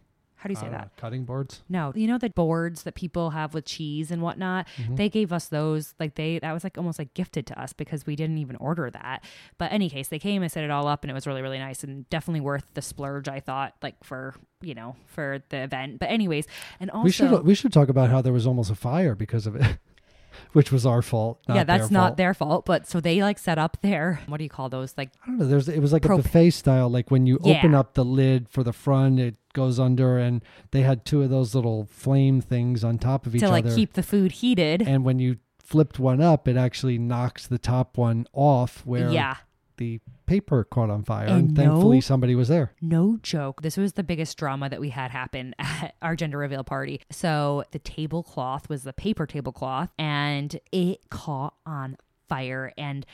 How 0.48 0.62
do 0.62 0.66
you 0.66 0.72
say 0.72 0.76
uh, 0.76 0.80
that? 0.80 0.98
cutting 0.98 1.26
boards. 1.26 1.62
No, 1.68 1.92
you 1.96 2.08
know 2.08 2.18
the 2.18 2.30
boards 2.30 2.84
that 2.84 2.96
people 2.96 3.32
have 3.32 3.54
with 3.54 3.66
cheese 3.66 4.12
and 4.12 4.22
whatnot. 4.22 4.68
Mm-hmm. 4.78 4.96
They 4.96 5.10
gave 5.10 5.34
us 5.34 5.48
those. 5.48 5.94
Like 6.00 6.16
they, 6.16 6.40
that 6.40 6.54
was 6.54 6.64
like 6.64 6.78
almost 6.78 7.00
like 7.00 7.14
gifted 7.14 7.46
to 7.48 7.62
us 7.62 7.74
because 7.74 8.06
we 8.06 8.16
didn't 8.16 8.38
even 8.38 8.56
order 8.58 8.90
that. 8.90 9.24
But 9.58 9.72
any 9.72 9.90
case, 9.90 10.08
they 10.08 10.20
came 10.20 10.42
and 10.42 10.52
set 10.52 10.64
it 10.64 10.72
all 10.72 10.88
up, 10.88 11.04
and 11.04 11.12
it 11.12 11.14
was 11.14 11.28
really 11.28 11.42
really 11.42 11.60
nice 11.60 11.84
and 11.84 12.10
definitely 12.10 12.42
worth 12.42 12.66
the 12.74 12.82
splurge. 12.82 13.28
I 13.28 13.40
thought 13.40 13.74
like 13.82 14.04
for 14.04 14.36
you 14.62 14.74
know 14.74 14.96
for 15.06 15.44
the 15.50 15.58
event. 15.58 16.00
But 16.00 16.10
anyways, 16.10 16.48
and 16.80 16.90
also 16.92 17.04
we 17.04 17.12
should 17.12 17.46
we 17.46 17.56
should 17.56 17.74
talk 17.74 17.90
about 17.90 18.10
how 18.10 18.22
there 18.22 18.34
was 18.34 18.48
almost 18.48 18.72
a 18.72 18.76
fire 18.76 19.16
because 19.16 19.48
of 19.48 19.56
it, 19.56 19.78
which 20.54 20.72
was 20.72 20.86
our 20.86 21.02
fault. 21.02 21.40
Not 21.48 21.56
yeah, 21.56 21.64
that's 21.64 21.90
their 21.90 21.94
not 21.94 22.08
fault. 22.10 22.18
their 22.18 22.34
fault. 22.34 22.66
But 22.66 22.88
so 22.88 23.00
they 23.00 23.22
like 23.22 23.40
set 23.40 23.58
up 23.58 23.78
their 23.82 24.22
what 24.28 24.38
do 24.38 24.44
you 24.44 24.50
call 24.50 24.70
those 24.70 24.94
like 24.98 25.10
I 25.24 25.28
don't 25.28 25.40
know. 25.40 25.46
There's 25.46 25.70
it 25.70 25.80
was 25.80 25.94
like 25.94 26.04
Prop- 26.04 26.20
a 26.20 26.24
buffet 26.24 26.52
style. 26.52 26.90
Like 26.90 27.12
when 27.12 27.26
you 27.26 27.40
open 27.44 27.76
up 27.76 27.94
the 27.94 28.06
lid 28.06 28.50
for 28.50 28.64
the 28.64 28.74
front, 28.74 29.20
it 29.20 29.36
goes 29.58 29.80
under, 29.80 30.18
and 30.20 30.44
they 30.72 30.82
had 30.82 31.04
two 31.04 31.24
of 31.24 31.30
those 31.32 31.54
little 31.56 31.88
flame 31.90 32.40
things 32.40 32.84
on 32.84 32.98
top 33.00 33.26
of 33.26 33.36
each 33.36 33.42
other. 33.44 33.62
to 33.62 33.68
like 33.68 33.76
keep 33.76 33.94
the 33.94 34.04
food 34.04 34.32
heated. 34.34 34.82
and 34.84 35.04
when 35.04 35.18
you 35.20 35.38
flipped 35.60 36.00
one 36.00 36.22
up, 36.22 36.48
it 36.48 36.56
actually 36.56 36.98
knocks 36.98 37.48
the 37.48 37.58
top 37.58 37.98
one 37.98 38.26
off 38.32 38.86
where 38.86 39.10
yeah. 39.12 39.36
the 39.78 40.00
paper 40.28 40.64
caught 40.64 40.90
on 40.90 41.04
fire. 41.04 41.26
And 41.26 41.50
And, 41.50 41.56
thankfully, 41.58 41.98
no- 41.98 42.02
somebody 42.02 42.36
was 42.36 42.48
there. 42.48 42.72
No 42.82 43.18
joke. 43.22 43.64
This 43.64 43.76
was 43.78 43.94
the 43.94 44.04
biggest 44.04 44.38
drama 44.38 44.70
that 44.70 44.80
we 44.80 44.90
had 44.92 45.12
happen 45.12 45.56
at 45.60 45.96
our 46.02 46.16
gender 46.16 46.38
reveal 46.38 46.64
party. 46.64 47.02
So 47.10 47.64
the 47.72 47.80
tablecloth 47.80 48.70
was 48.70 48.84
the 48.84 48.94
paper 48.94 49.26
tablecloth 49.26 49.90
and 49.98 50.58
it 50.72 51.10
caught 51.10 51.56
on 51.66 51.98
fire. 52.30 52.72
And 52.78 53.06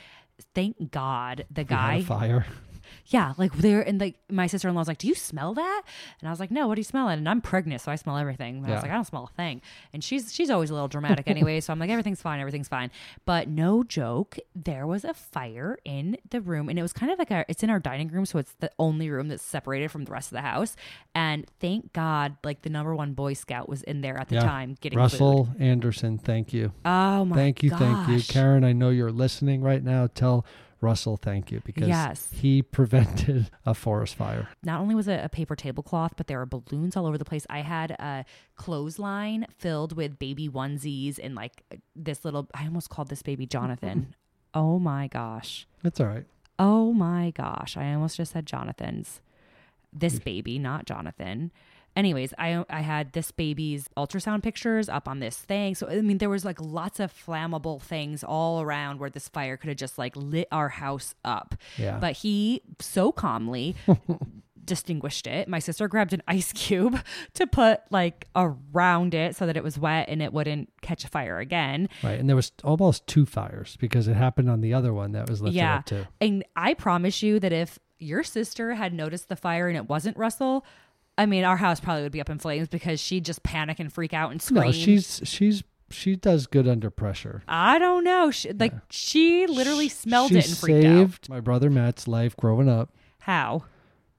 thank 0.53 0.91
God 0.91 1.45
the 1.49 1.63
We 1.63 1.73
had 1.73 1.95
a 1.95 1.99
guy, 1.99 2.01
fire. 2.03 2.45
Yeah, 3.07 3.33
like 3.37 3.53
there, 3.53 3.81
and 3.81 3.99
like 3.99 4.15
my 4.29 4.47
sister 4.47 4.67
in 4.67 4.75
law 4.75 4.81
was 4.81 4.87
like, 4.87 4.97
Do 4.97 5.07
you 5.07 5.15
smell 5.15 5.53
that? 5.53 5.81
And 6.19 6.27
I 6.27 6.31
was 6.31 6.39
like, 6.39 6.51
No, 6.51 6.67
what 6.67 6.77
are 6.77 6.79
you 6.79 6.83
smelling? 6.85 7.17
And 7.19 7.27
I'm 7.29 7.41
pregnant, 7.41 7.81
so 7.81 7.91
I 7.91 7.95
smell 7.95 8.17
everything. 8.17 8.57
And 8.57 8.67
I 8.67 8.71
was 8.73 8.81
like, 8.81 8.91
I 8.91 8.95
don't 8.95 9.05
smell 9.05 9.29
a 9.31 9.35
thing. 9.35 9.61
And 9.93 10.03
she's 10.03 10.33
she's 10.33 10.49
always 10.49 10.69
a 10.69 10.73
little 10.73 10.87
dramatic 10.87 11.27
anyway. 11.27 11.59
so 11.59 11.73
I'm 11.73 11.79
like, 11.79 11.89
Everything's 11.89 12.21
fine, 12.21 12.39
everything's 12.39 12.67
fine. 12.67 12.91
But 13.25 13.47
no 13.47 13.83
joke, 13.83 14.37
there 14.55 14.85
was 14.87 15.03
a 15.03 15.13
fire 15.13 15.77
in 15.85 16.17
the 16.29 16.41
room, 16.41 16.69
and 16.69 16.77
it 16.79 16.81
was 16.81 16.93
kind 16.93 17.11
of 17.11 17.19
like 17.19 17.31
a 17.31 17.45
it's 17.47 17.63
in 17.63 17.69
our 17.69 17.79
dining 17.79 18.07
room, 18.09 18.25
so 18.25 18.39
it's 18.39 18.53
the 18.59 18.71
only 18.79 19.09
room 19.09 19.27
that's 19.27 19.43
separated 19.43 19.91
from 19.91 20.05
the 20.05 20.11
rest 20.11 20.31
of 20.31 20.35
the 20.35 20.41
house. 20.41 20.75
And 21.15 21.45
thank 21.59 21.93
God, 21.93 22.37
like 22.43 22.61
the 22.63 22.69
number 22.69 22.95
one 22.95 23.13
Boy 23.13 23.33
Scout 23.33 23.69
was 23.69 23.83
in 23.83 24.01
there 24.01 24.17
at 24.19 24.29
the 24.29 24.35
Yeah. 24.35 24.41
time 24.41 24.75
getting 24.81 24.97
Russell 24.99 25.45
food. 25.45 25.61
Anderson, 25.61 26.17
thank 26.17 26.53
you. 26.53 26.71
Oh 26.85 27.25
my 27.25 27.35
thank 27.35 27.63
you, 27.63 27.69
thank 27.69 28.07
you. 28.07 28.15
gosh. 28.17 28.27
Karen, 28.29 28.63
I 28.63 28.73
know 28.73 28.89
you're 28.89 29.11
listening 29.11 29.61
right 29.61 29.83
now. 29.83 30.07
Tell 30.13 30.45
Russell 30.83 31.17
thank 31.17 31.51
you 31.51 31.61
because 31.65 31.87
Yes. 31.87 32.29
he 32.33 32.61
prevented 32.77 33.49
a 33.65 33.73
forest 33.73 34.15
fire. 34.15 34.49
not 34.63 34.79
only 34.81 34.93
was 34.93 35.07
it 35.07 35.23
a 35.23 35.29
paper 35.29 35.55
tablecloth, 35.55 36.13
but 36.17 36.27
there 36.27 36.37
were 36.37 36.45
balloons 36.45 36.95
all 36.97 37.05
over 37.07 37.17
the 37.17 37.25
place. 37.25 37.45
I 37.49 37.61
had 37.61 37.91
a 37.91 38.25
clothesline 38.55 39.47
filled 39.57 39.95
with 39.95 40.19
baby 40.19 40.47
onesies 40.49 41.19
and 41.21 41.33
like 41.35 41.63
this 41.95 42.23
little, 42.25 42.47
I 42.53 42.65
almost 42.65 42.89
called 42.89 43.07
this 43.09 43.21
baby 43.23 43.45
Jonathan. 43.45 44.13
oh 44.53 44.77
my 44.77 45.07
gosh. 45.07 45.65
It's 45.83 45.99
all 45.99 46.07
right. 46.07 46.25
Oh 46.59 46.93
my 46.93 47.31
gosh. 47.31 47.77
I 47.77 47.93
almost 47.93 48.17
just 48.17 48.33
said 48.33 48.45
Jonathan's. 48.45 49.21
This 49.91 50.19
baby, 50.19 50.57
not 50.59 50.85
Jonathan. 50.85 51.51
Anyways, 51.95 52.33
I 52.37 52.65
I 52.69 52.81
had 52.81 53.13
this 53.13 53.31
baby's 53.31 53.87
ultrasound 53.95 54.43
pictures 54.43 54.89
up 54.89 55.07
on 55.07 55.19
this 55.19 55.37
thing. 55.37 55.75
So 55.75 55.87
I 55.87 56.01
mean 56.01 56.17
there 56.17 56.29
was 56.29 56.45
like 56.45 56.59
lots 56.59 56.99
of 56.99 57.13
flammable 57.13 57.81
things 57.81 58.23
all 58.23 58.61
around 58.61 58.99
where 58.99 59.09
this 59.09 59.27
fire 59.27 59.57
could 59.57 59.69
have 59.69 59.77
just 59.77 59.97
like 59.97 60.15
lit 60.15 60.47
our 60.51 60.69
house 60.69 61.15
up. 61.23 61.55
Yeah. 61.77 61.99
But 61.99 62.17
he 62.17 62.61
so 62.79 63.11
calmly 63.11 63.75
distinguished 64.65 65.27
it. 65.27 65.47
My 65.47 65.59
sister 65.59 65.87
grabbed 65.87 66.13
an 66.13 66.23
ice 66.27 66.51
cube 66.53 66.99
to 67.33 67.47
put 67.47 67.81
like 67.91 68.27
around 68.35 69.13
it 69.13 69.35
so 69.35 69.45
that 69.45 69.57
it 69.57 69.63
was 69.63 69.77
wet 69.77 70.09
and 70.09 70.21
it 70.21 70.33
wouldn't 70.33 70.69
catch 70.81 71.05
fire 71.07 71.39
again. 71.39 71.89
Right. 72.01 72.19
And 72.19 72.27
there 72.27 72.35
was 72.35 72.51
almost 72.63 73.07
two 73.07 73.25
fires 73.25 73.77
because 73.79 74.07
it 74.07 74.15
happened 74.15 74.49
on 74.49 74.61
the 74.61 74.73
other 74.73 74.93
one 74.93 75.11
that 75.13 75.29
was 75.29 75.41
lifted 75.41 75.57
yeah. 75.57 75.77
up 75.77 75.85
too. 75.85 76.05
And 76.21 76.43
I 76.55 76.73
promise 76.73 77.21
you 77.21 77.39
that 77.39 77.53
if 77.53 77.79
your 77.99 78.23
sister 78.23 78.73
had 78.73 78.93
noticed 78.93 79.29
the 79.29 79.35
fire 79.35 79.67
and 79.67 79.77
it 79.77 79.87
wasn't 79.87 80.17
Russell, 80.17 80.65
I 81.17 81.25
mean, 81.25 81.43
our 81.43 81.57
house 81.57 81.79
probably 81.79 82.03
would 82.03 82.11
be 82.11 82.21
up 82.21 82.29
in 82.29 82.39
flames 82.39 82.67
because 82.67 82.99
she'd 82.99 83.25
just 83.25 83.43
panic 83.43 83.79
and 83.79 83.91
freak 83.91 84.13
out 84.13 84.31
and 84.31 84.41
scream. 84.41 84.65
No, 84.65 84.71
she's 84.71 85.21
she's 85.23 85.63
she 85.91 86.15
does 86.15 86.47
good 86.47 86.67
under 86.67 86.89
pressure. 86.89 87.43
I 87.47 87.77
don't 87.77 88.03
know. 88.03 88.31
She, 88.31 88.51
like 88.51 88.73
she 88.89 89.45
literally 89.47 89.89
smelled 89.89 90.31
she 90.31 90.39
it 90.39 90.47
and 90.47 90.57
freaked 90.57 90.85
out. 90.85 90.97
saved 91.09 91.29
my 91.29 91.39
brother 91.39 91.69
Matt's 91.69 92.07
life 92.07 92.35
growing 92.35 92.67
up 92.67 92.89
How? 93.19 93.65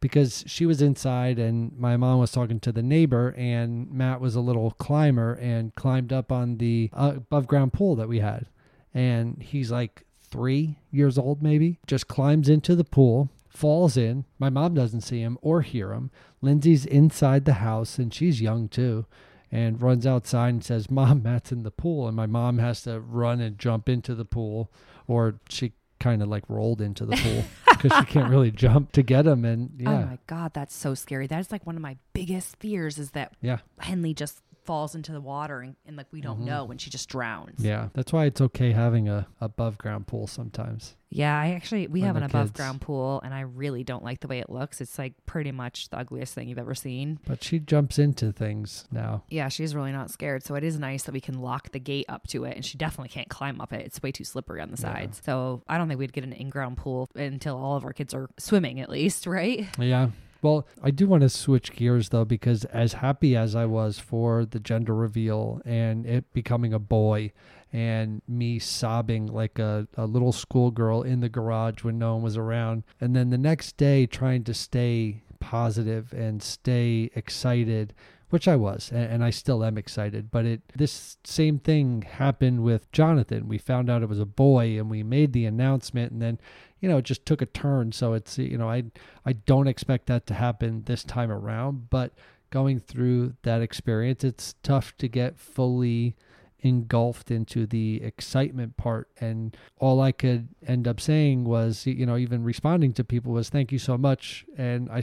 because 0.00 0.44
she 0.46 0.66
was 0.66 0.80
inside 0.82 1.38
and 1.38 1.76
my 1.78 1.96
mom 1.96 2.20
was 2.20 2.30
talking 2.30 2.60
to 2.60 2.70
the 2.70 2.82
neighbor 2.82 3.34
and 3.36 3.90
Matt 3.90 4.20
was 4.20 4.34
a 4.36 4.40
little 4.40 4.70
climber 4.72 5.32
and 5.34 5.74
climbed 5.74 6.12
up 6.12 6.30
on 6.30 6.58
the 6.58 6.90
uh, 6.92 7.14
above 7.16 7.46
ground 7.48 7.72
pool 7.72 7.96
that 7.96 8.06
we 8.08 8.20
had 8.20 8.46
and 8.92 9.42
he's 9.42 9.70
like 9.72 10.04
3 10.30 10.76
years 10.90 11.16
old 11.18 11.42
maybe 11.42 11.78
just 11.86 12.06
climbs 12.06 12.48
into 12.48 12.76
the 12.76 12.84
pool 12.84 13.30
falls 13.54 13.96
in 13.96 14.24
my 14.38 14.50
mom 14.50 14.74
doesn't 14.74 15.00
see 15.02 15.20
him 15.20 15.38
or 15.40 15.62
hear 15.62 15.92
him 15.92 16.10
Lindsay's 16.42 16.84
inside 16.84 17.44
the 17.44 17.54
house 17.54 17.98
and 17.98 18.12
she's 18.12 18.40
young 18.40 18.68
too 18.68 19.06
and 19.52 19.80
runs 19.80 20.06
outside 20.06 20.48
and 20.48 20.64
says 20.64 20.90
mom 20.90 21.22
Matt's 21.22 21.52
in 21.52 21.62
the 21.62 21.70
pool 21.70 22.08
and 22.08 22.16
my 22.16 22.26
mom 22.26 22.58
has 22.58 22.82
to 22.82 22.98
run 23.00 23.40
and 23.40 23.58
jump 23.58 23.88
into 23.88 24.14
the 24.14 24.24
pool 24.24 24.72
or 25.06 25.38
she 25.48 25.72
kind 26.00 26.20
of 26.22 26.28
like 26.28 26.42
rolled 26.48 26.80
into 26.80 27.06
the 27.06 27.16
pool 27.16 27.44
because 27.70 27.96
she 28.00 28.04
can't 28.06 28.28
really 28.28 28.50
jump 28.50 28.90
to 28.92 29.02
get 29.02 29.24
him 29.26 29.44
and 29.44 29.70
oh 29.86 29.90
yeah 29.90 30.02
Oh 30.02 30.06
my 30.06 30.18
god, 30.26 30.52
that's 30.52 30.74
so 30.74 30.94
scary. 30.94 31.26
That 31.28 31.38
is 31.40 31.52
like 31.52 31.64
one 31.64 31.76
of 31.76 31.82
my 31.82 31.96
biggest 32.12 32.56
fears 32.58 32.98
is 32.98 33.12
that 33.12 33.32
Yeah. 33.40 33.58
Henley 33.78 34.12
just 34.14 34.42
falls 34.64 34.94
into 34.94 35.12
the 35.12 35.20
water 35.20 35.60
and, 35.60 35.76
and 35.86 35.96
like 35.96 36.06
we 36.12 36.20
don't 36.20 36.36
Mm-hmm. 36.36 36.44
know 36.46 36.64
when 36.64 36.78
she 36.78 36.90
just 36.90 37.08
drowns. 37.08 37.60
Yeah, 37.60 37.88
that's 37.94 38.12
why 38.12 38.24
it's 38.24 38.40
okay 38.40 38.72
having 38.72 39.08
a 39.08 39.26
above 39.40 39.78
ground 39.78 40.06
pool 40.06 40.26
sometimes. 40.26 40.96
Yeah, 41.10 41.38
I 41.38 41.50
actually 41.52 41.86
we 41.86 42.00
have 42.00 42.16
an 42.16 42.24
above 42.24 42.48
kids- 42.48 42.56
ground 42.56 42.80
pool 42.80 43.20
and 43.24 43.32
I 43.32 43.42
really 43.42 43.84
don't 43.84 44.02
like 44.02 44.18
the 44.20 44.26
way 44.26 44.40
it 44.40 44.50
looks. 44.50 44.80
It's 44.80 44.98
like 44.98 45.12
pretty 45.26 45.52
much 45.52 45.90
the 45.90 45.98
ugliest 45.98 46.34
thing 46.34 46.48
you've 46.48 46.58
ever 46.58 46.74
seen. 46.74 47.20
But 47.26 47.44
she 47.44 47.60
jumps 47.60 47.98
into 48.00 48.32
things 48.32 48.86
now. 48.90 49.22
Yeah, 49.28 49.48
she's 49.48 49.76
really 49.76 49.92
not 49.92 50.10
scared. 50.10 50.42
So 50.42 50.56
it 50.56 50.64
is 50.64 50.76
nice 50.78 51.04
that 51.04 51.12
we 51.12 51.20
can 51.20 51.40
lock 51.40 51.70
the 51.70 51.78
gate 51.78 52.06
up 52.08 52.26
to 52.28 52.44
it 52.44 52.56
and 52.56 52.64
she 52.64 52.76
definitely 52.76 53.10
can't 53.10 53.28
climb 53.28 53.60
up 53.60 53.72
it. 53.72 53.86
It's 53.86 54.02
way 54.02 54.10
too 54.10 54.24
slippery 54.24 54.60
on 54.60 54.72
the 54.72 54.80
Yeah. 54.82 54.92
sides. 54.92 55.22
So 55.24 55.62
I 55.68 55.78
don't 55.78 55.86
think 55.86 56.00
we'd 56.00 56.12
get 56.12 56.24
an 56.24 56.32
in-ground 56.32 56.78
pool 56.78 57.08
until 57.14 57.56
all 57.56 57.76
of 57.76 57.84
our 57.84 57.92
kids 57.92 58.12
are 58.12 58.28
swimming 58.38 58.80
at 58.80 58.90
least, 58.90 59.26
right? 59.28 59.68
Yeah. 59.78 60.08
Well, 60.44 60.66
I 60.82 60.90
do 60.90 61.06
want 61.06 61.22
to 61.22 61.30
switch 61.30 61.72
gears 61.72 62.10
though, 62.10 62.26
because 62.26 62.66
as 62.66 62.92
happy 62.92 63.34
as 63.34 63.56
I 63.56 63.64
was 63.64 63.98
for 63.98 64.44
the 64.44 64.60
gender 64.60 64.94
reveal 64.94 65.62
and 65.64 66.04
it 66.04 66.34
becoming 66.34 66.74
a 66.74 66.78
boy 66.78 67.32
and 67.72 68.20
me 68.28 68.58
sobbing 68.58 69.26
like 69.26 69.58
a, 69.58 69.88
a 69.96 70.04
little 70.04 70.32
schoolgirl 70.32 71.02
in 71.02 71.20
the 71.20 71.30
garage 71.30 71.82
when 71.82 71.98
no 71.98 72.16
one 72.16 72.22
was 72.22 72.36
around, 72.36 72.82
and 73.00 73.16
then 73.16 73.30
the 73.30 73.38
next 73.38 73.78
day 73.78 74.04
trying 74.04 74.44
to 74.44 74.52
stay 74.52 75.22
positive 75.40 76.12
and 76.12 76.42
stay 76.42 77.10
excited 77.14 77.94
which 78.34 78.48
I 78.48 78.56
was, 78.56 78.90
and, 78.90 79.22
I 79.22 79.30
still 79.30 79.62
am 79.62 79.78
excited. 79.78 80.32
But 80.32 80.44
it 80.44 80.60
this 80.74 81.18
same 81.22 81.60
thing 81.60 82.02
happened 82.02 82.64
with 82.64 82.90
Jonathan. 82.90 83.46
We 83.46 83.58
found 83.58 83.88
out 83.88 84.02
it 84.02 84.08
was 84.08 84.18
a 84.18 84.26
boy, 84.26 84.76
and 84.76 84.90
we 84.90 85.04
made 85.04 85.32
the 85.32 85.46
announcement, 85.46 86.10
and 86.10 86.20
then 86.20 86.40
you 86.80 86.88
know 86.88 86.98
it 86.98 87.04
just 87.04 87.24
took 87.24 87.42
a 87.42 87.46
turn. 87.46 87.92
So 87.92 88.12
it's 88.12 88.36
you 88.36 88.58
know 88.58 88.68
I 88.68 88.86
I 89.24 89.34
don't 89.34 89.68
expect 89.68 90.06
that 90.06 90.26
to 90.26 90.34
happen 90.34 90.82
this 90.86 91.04
time 91.04 91.30
around, 91.30 91.90
but 91.90 92.10
going 92.50 92.80
through 92.80 93.34
that 93.42 93.62
experience, 93.62 94.24
it's 94.24 94.56
tough 94.64 94.96
to 94.96 95.06
get 95.06 95.38
fully 95.38 96.16
engulfed 96.58 97.30
into 97.30 97.66
the 97.66 98.02
excitement 98.02 98.76
part 98.76 99.06
and 99.20 99.56
all 99.78 100.00
I 100.00 100.10
could 100.10 100.48
end 100.66 100.88
up 100.88 100.98
saying 100.98 101.44
was 101.44 101.86
you 101.86 102.04
know 102.04 102.16
even 102.16 102.42
responding 102.42 102.94
to 102.94 103.04
people 103.04 103.32
was 103.32 103.48
thank 103.50 103.70
you 103.70 103.78
so 103.78 103.96
much 103.96 104.46
and 104.56 104.90
I, 104.90 105.02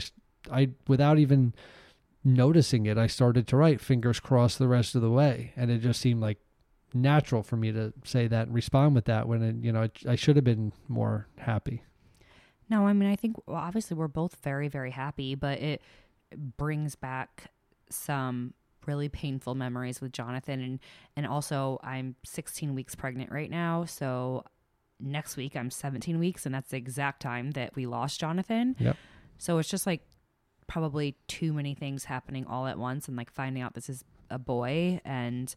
I, 0.50 0.70
without 0.88 1.18
even 1.18 1.54
noticing 2.24 2.86
it 2.86 2.96
I 2.98 3.06
started 3.06 3.46
to 3.48 3.56
write 3.56 3.80
fingers 3.80 4.20
crossed 4.20 4.58
the 4.58 4.68
rest 4.68 4.94
of 4.94 5.02
the 5.02 5.10
way 5.10 5.52
and 5.56 5.70
it 5.70 5.78
just 5.78 6.00
seemed 6.00 6.20
like 6.20 6.38
natural 6.94 7.42
for 7.42 7.56
me 7.56 7.72
to 7.72 7.92
say 8.04 8.28
that 8.28 8.46
and 8.46 8.54
respond 8.54 8.94
with 8.94 9.06
that 9.06 9.26
when 9.26 9.42
it, 9.42 9.56
you 9.56 9.72
know 9.72 9.88
I 10.08 10.14
should 10.14 10.36
have 10.36 10.44
been 10.44 10.72
more 10.88 11.26
happy 11.38 11.82
No, 12.72 12.86
I 12.86 12.94
mean, 12.94 13.10
I 13.10 13.16
think 13.16 13.36
well, 13.46 13.58
obviously 13.58 13.96
we're 13.96 14.08
both 14.08 14.36
very, 14.42 14.68
very 14.68 14.92
happy, 14.92 15.34
but 15.34 15.58
it 15.60 15.82
brings 16.56 16.94
back 16.94 17.50
some 17.90 18.54
really 18.86 19.10
painful 19.10 19.54
memories 19.54 20.00
with 20.00 20.12
Jonathan, 20.12 20.60
and 20.60 20.80
and 21.14 21.26
also 21.26 21.78
I'm 21.82 22.16
16 22.24 22.74
weeks 22.74 22.94
pregnant 22.94 23.30
right 23.30 23.50
now, 23.50 23.84
so 23.84 24.44
next 24.98 25.36
week 25.36 25.54
I'm 25.54 25.70
17 25.70 26.18
weeks, 26.18 26.46
and 26.46 26.54
that's 26.54 26.70
the 26.70 26.78
exact 26.78 27.20
time 27.20 27.50
that 27.50 27.76
we 27.76 27.84
lost 27.84 28.18
Jonathan. 28.18 28.74
Yep. 28.78 28.96
So 29.36 29.58
it's 29.58 29.68
just 29.68 29.86
like 29.86 30.00
probably 30.66 31.16
too 31.28 31.52
many 31.52 31.74
things 31.74 32.04
happening 32.04 32.46
all 32.46 32.66
at 32.66 32.78
once, 32.78 33.08
and 33.08 33.16
like 33.16 33.30
finding 33.30 33.62
out 33.62 33.74
this 33.74 33.88
is 33.88 34.04
a 34.30 34.38
boy, 34.38 35.00
and 35.04 35.54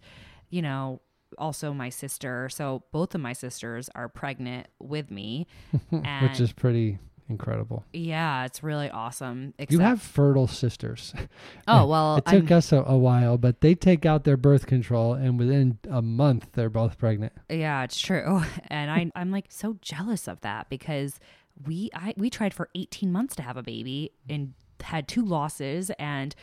you 0.50 0.62
know. 0.62 1.02
Also, 1.40 1.74
my 1.74 1.90
sister. 1.90 2.48
So, 2.50 2.84
both 2.94 3.14
of 3.14 3.20
my 3.20 3.34
sisters 3.34 3.90
are 3.94 4.08
pregnant 4.08 4.68
with 4.80 5.12
me. 5.12 5.48
which 5.90 6.40
is 6.40 6.54
pretty 6.54 7.00
incredible 7.28 7.84
Yeah, 7.92 8.46
it's 8.46 8.64
really 8.64 8.90
awesome. 8.90 9.54
you 9.68 9.80
have 9.80 10.02
fertile 10.02 10.48
sisters 10.48 11.14
Oh 11.68 11.88
well, 11.88 12.18
it 12.18 12.26
took 12.26 12.52
I'm, 12.52 12.58
us 12.58 12.72
a, 12.72 12.84
a 12.84 12.98
while, 12.98 13.38
but 13.38 13.60
they 13.62 13.76
take 13.76 14.06
out 14.06 14.24
their 14.24 14.38
birth 14.38 14.68
control, 14.68 15.14
and 15.14 15.38
within 15.38 15.80
a 15.90 16.02
month, 16.02 16.50
they're 16.54 16.70
both 16.70 16.98
pregnant. 16.98 17.34
yeah, 17.50 17.84
it's 17.84 18.00
true, 18.00 18.44
and 18.68 18.92
I 18.92 19.12
I'm 19.20 19.32
like 19.32 19.46
so 19.50 19.78
jealous 19.82 20.28
of 20.28 20.40
that 20.42 20.70
because 20.70 21.20
we 21.66 21.90
I 21.94 22.14
we 22.16 22.30
tried 22.30 22.54
for 22.54 22.70
18 22.76 23.12
months 23.12 23.36
to 23.38 23.42
have 23.42 23.58
a 23.58 23.64
baby 23.64 24.12
and 24.30 24.54
had 24.82 25.08
two 25.08 25.24
losses, 25.24 25.92
and 26.00 26.36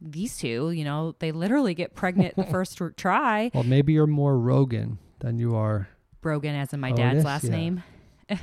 these 0.00 0.36
two, 0.38 0.70
you 0.70 0.84
know, 0.84 1.14
they 1.18 1.32
literally 1.32 1.74
get 1.74 1.94
pregnant 1.94 2.36
the 2.36 2.44
first 2.50 2.80
try. 2.96 3.50
Well, 3.54 3.64
maybe 3.64 3.92
you're 3.92 4.06
more 4.06 4.38
Rogan 4.38 4.98
than 5.20 5.38
you 5.38 5.54
are 5.54 5.88
Brogan, 6.22 6.54
as 6.54 6.72
in 6.72 6.80
my 6.80 6.92
Oh, 6.92 6.96
dad's 6.96 7.24
last 7.24 7.44
Yeah. 7.44 7.50
name. 7.50 7.82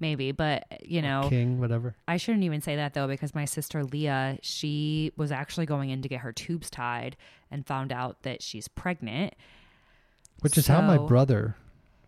Maybe, 0.00 0.32
but 0.32 0.64
you 0.82 1.02
know, 1.02 1.26
King, 1.28 1.60
whatever. 1.60 1.94
I 2.08 2.16
shouldn't 2.16 2.44
even 2.44 2.62
say 2.62 2.76
that 2.76 2.94
though, 2.94 3.06
because 3.06 3.34
my 3.34 3.44
sister 3.44 3.84
Leah, 3.84 4.38
she 4.40 5.12
was 5.16 5.30
actually 5.30 5.66
going 5.66 5.90
in 5.90 6.00
to 6.00 6.08
get 6.08 6.20
her 6.20 6.32
tubes 6.32 6.70
tied 6.70 7.16
and 7.50 7.66
found 7.66 7.92
out 7.92 8.22
that 8.22 8.42
she's 8.42 8.66
pregnant. 8.66 9.34
Which 10.40 10.56
is 10.56 10.68
how 10.68 10.80
my 10.80 10.96
brother 10.96 11.54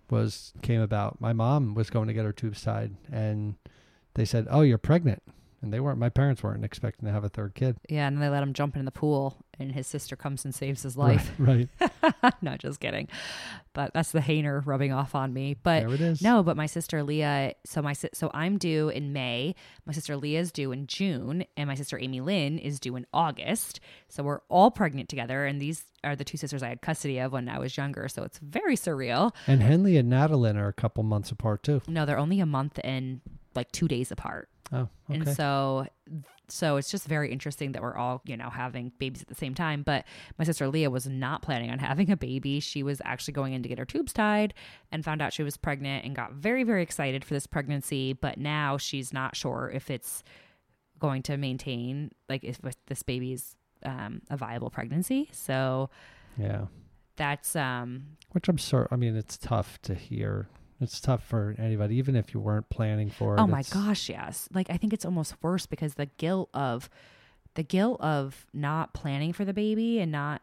was 0.09 0.55
came 0.63 0.81
about. 0.81 1.21
My 1.21 1.35
mom 1.35 1.75
was 1.75 1.91
going 1.91 2.09
to 2.09 2.15
get 2.15 2.25
her 2.25 2.33
tubes 2.33 2.63
tied, 2.63 2.95
and 3.13 3.57
they 4.15 4.25
said, 4.25 4.47
"Oh, 4.49 4.63
you're 4.63 4.79
pregnant," 4.79 5.23
and 5.63 5.73
they 5.73 5.81
weren't. 5.81 5.99
My 5.99 6.09
parents 6.09 6.43
weren't 6.43 6.65
expecting 6.65 7.07
to 7.07 7.13
have 7.13 7.25
a 7.25 7.29
third 7.29 7.55
kid. 7.55 7.77
Yeah, 7.89 8.07
and 8.07 8.17
then 8.17 8.21
they 8.21 8.29
let 8.29 8.43
him 8.43 8.53
jump 8.53 8.77
in 8.77 8.85
the 8.85 8.91
pool, 8.91 9.37
and 9.59 9.73
his 9.73 9.87
sister 9.87 10.17
comes 10.17 10.45
and 10.45 10.55
saves 10.55 10.83
his 10.83 10.97
life. 10.97 11.31
Right. 11.39 11.69
right. 12.03 12.35
no, 12.43 12.57
just 12.57 12.81
kidding. 12.81 13.09
But 13.73 13.95
that's 13.95 14.13
the 14.13 14.21
Hehner 14.21 14.65
rubbing 14.65 14.93
off 14.93 15.15
on 15.15 15.33
me. 15.33 15.55
But 15.55 15.81
there 15.81 15.95
it 15.95 16.01
is. 16.01 16.21
no, 16.21 16.43
but 16.43 16.57
my 16.57 16.67
sister 16.67 17.03
Leah. 17.03 17.55
So 17.65 17.81
my 17.81 17.93
so 17.95 18.31
I'm 18.35 18.59
due 18.59 18.89
in 18.91 19.13
May. 19.13 19.55
My 19.87 19.93
sister 19.93 20.17
Leah's 20.17 20.53
due 20.53 20.73
in 20.73 20.87
June, 20.87 21.45
and 21.57 21.69
my 21.69 21.75
sister 21.75 21.99
Amy 21.99 22.21
Lynn 22.21 22.59
is 22.59 22.79
due 22.81 22.97
in 22.97 23.07
August. 23.15 23.81
So 24.09 24.23
we're 24.23 24.41
all 24.49 24.71
pregnant 24.71 25.09
together, 25.09 25.47
and 25.47 25.61
these 25.61 25.85
are 26.05 26.17
the 26.17 26.25
two 26.25 26.37
sisters 26.37 26.63
I 26.63 26.69
had 26.69 26.83
custody 26.83 27.19
of 27.19 27.33
when 27.33 27.49
I 27.49 27.59
was 27.59 27.77
younger. 27.77 28.09
So 28.09 28.25
it's 28.25 28.39
very 28.39 28.77
surreal. 28.77 29.33
And 29.47 29.63
Henley 29.63 29.97
and 29.97 30.13
Natalyn 30.13 30.57
are 30.57 30.69
a 30.69 30.73
couple 30.73 31.03
months 31.05 31.31
apart 31.31 31.63
too. 31.63 31.81
No, 31.87 32.05
they're 32.05 32.19
only 32.19 32.41
a 32.41 32.47
month 32.47 32.79
and 32.83 33.21
like 33.55 33.71
two 33.73 33.89
days 33.89 34.11
apart. 34.11 34.49
Oh, 34.73 34.89
okay. 35.11 35.21
And 35.21 35.29
so 35.29 35.87
so 36.49 36.77
it's 36.77 36.91
just 36.91 37.07
very 37.07 37.33
interesting 37.33 37.73
that 37.73 37.83
we're 37.83 37.97
all, 37.97 38.21
you 38.27 38.37
know, 38.37 38.51
having 38.51 38.93
babies 38.99 39.23
at 39.23 39.29
the 39.29 39.35
same 39.35 39.55
time. 39.55 39.83
But 39.83 40.05
my 40.39 40.45
sister 40.45 40.69
Leah 40.69 40.91
was 40.91 41.07
not 41.07 41.41
planning 41.41 41.71
on 41.71 41.79
having 41.79 42.11
a 42.11 42.17
baby. 42.17 42.61
She 42.61 42.83
was 42.83 43.01
actually 43.05 43.33
going 43.33 43.55
in 43.55 43.63
to 43.63 43.69
get 43.69 43.79
her 43.79 43.85
tubes 43.87 44.13
tied 44.13 44.53
and 44.91 45.05
found 45.05 45.23
out 45.23 45.33
she 45.33 45.43
was 45.43 45.57
pregnant 45.57 46.05
and 46.05 46.15
got 46.15 46.33
very, 46.33 46.63
very 46.63 46.83
excited 46.83 47.25
for 47.25 47.35
this 47.35 47.47
pregnancy. 47.47 48.13
But 48.13 48.39
now 48.39 48.77
she's 48.77 49.13
not 49.13 49.35
sure 49.35 49.71
if 49.73 49.91
it's 49.91 50.23
going 50.99 51.23
to 51.23 51.37
maintain, 51.37 52.11
like, 52.29 52.45
if 52.45 52.61
this 52.87 53.03
baby's 53.03 53.57
um, 53.85 54.21
a 54.29 54.37
viable 54.37 54.71
pregnancy. 54.71 55.31
So 55.33 55.91
yeah. 56.37 56.67
that's, 57.17 57.57
um, 57.57 58.19
Which 58.33 58.49
I'm 58.49 58.59
sorry. 58.59 58.89
I 58.91 58.97
mean, 58.97 59.17
it's 59.17 59.39
tough 59.39 59.81
to 59.83 59.95
hear. 59.95 60.49
It's 60.83 61.01
tough 61.01 61.23
for 61.25 61.55
anybody, 61.59 61.97
even 61.97 62.17
if 62.17 62.35
you 62.35 62.41
weren't 62.41 62.69
planning 62.69 63.11
for 63.11 63.37
it. 63.37 63.41
Oh 63.41 63.47
my 63.47 63.63
gosh, 63.63 64.09
yes. 64.09 64.49
Like 64.53 64.69
I 64.71 64.77
think 64.77 64.93
it's 64.93 65.05
almost 65.05 65.35
worse 65.43 65.67
because 65.67 65.95
the 65.95 66.07
guilt 66.07 66.51
of 66.53 66.91
the 67.55 67.63
guilt 67.63 68.01
of 68.01 68.47
not 68.53 68.95
planning 68.95 69.33
for 69.33 69.45
the 69.45 69.53
baby 69.53 70.01
and 70.01 70.11
not 70.11 70.43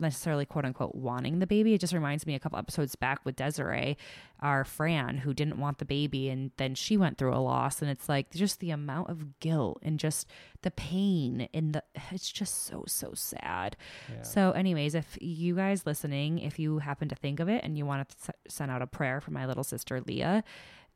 necessarily 0.00 0.44
quote 0.46 0.64
unquote 0.64 0.94
wanting 0.94 1.38
the 1.38 1.46
baby. 1.46 1.74
It 1.74 1.80
just 1.80 1.92
reminds 1.92 2.26
me 2.26 2.34
a 2.34 2.38
couple 2.38 2.58
episodes 2.58 2.94
back 2.96 3.20
with 3.24 3.36
Desiree, 3.36 3.96
our 4.40 4.64
Fran, 4.64 5.18
who 5.18 5.34
didn't 5.34 5.58
want 5.58 5.78
the 5.78 5.84
baby 5.84 6.28
and 6.28 6.50
then 6.56 6.74
she 6.74 6.96
went 6.96 7.18
through 7.18 7.34
a 7.34 7.38
loss 7.38 7.82
and 7.82 7.90
it's 7.90 8.08
like 8.08 8.30
just 8.30 8.60
the 8.60 8.70
amount 8.70 9.10
of 9.10 9.38
guilt 9.40 9.78
and 9.82 9.98
just 9.98 10.26
the 10.62 10.70
pain 10.70 11.48
and 11.52 11.74
the 11.74 11.82
it's 12.10 12.30
just 12.30 12.64
so 12.66 12.84
so 12.86 13.12
sad. 13.14 13.76
Yeah. 14.10 14.22
So, 14.22 14.50
anyways, 14.52 14.94
if 14.94 15.18
you 15.20 15.54
guys 15.56 15.86
listening, 15.86 16.38
if 16.38 16.58
you 16.58 16.78
happen 16.78 17.08
to 17.08 17.14
think 17.14 17.40
of 17.40 17.48
it 17.48 17.62
and 17.64 17.76
you 17.76 17.86
want 17.86 18.08
to 18.08 18.32
send 18.48 18.70
out 18.70 18.82
a 18.82 18.86
prayer 18.86 19.20
for 19.20 19.30
my 19.30 19.46
little 19.46 19.64
sister 19.64 20.00
Leah, 20.00 20.44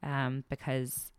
um, 0.03 0.45
because 0.51 1.13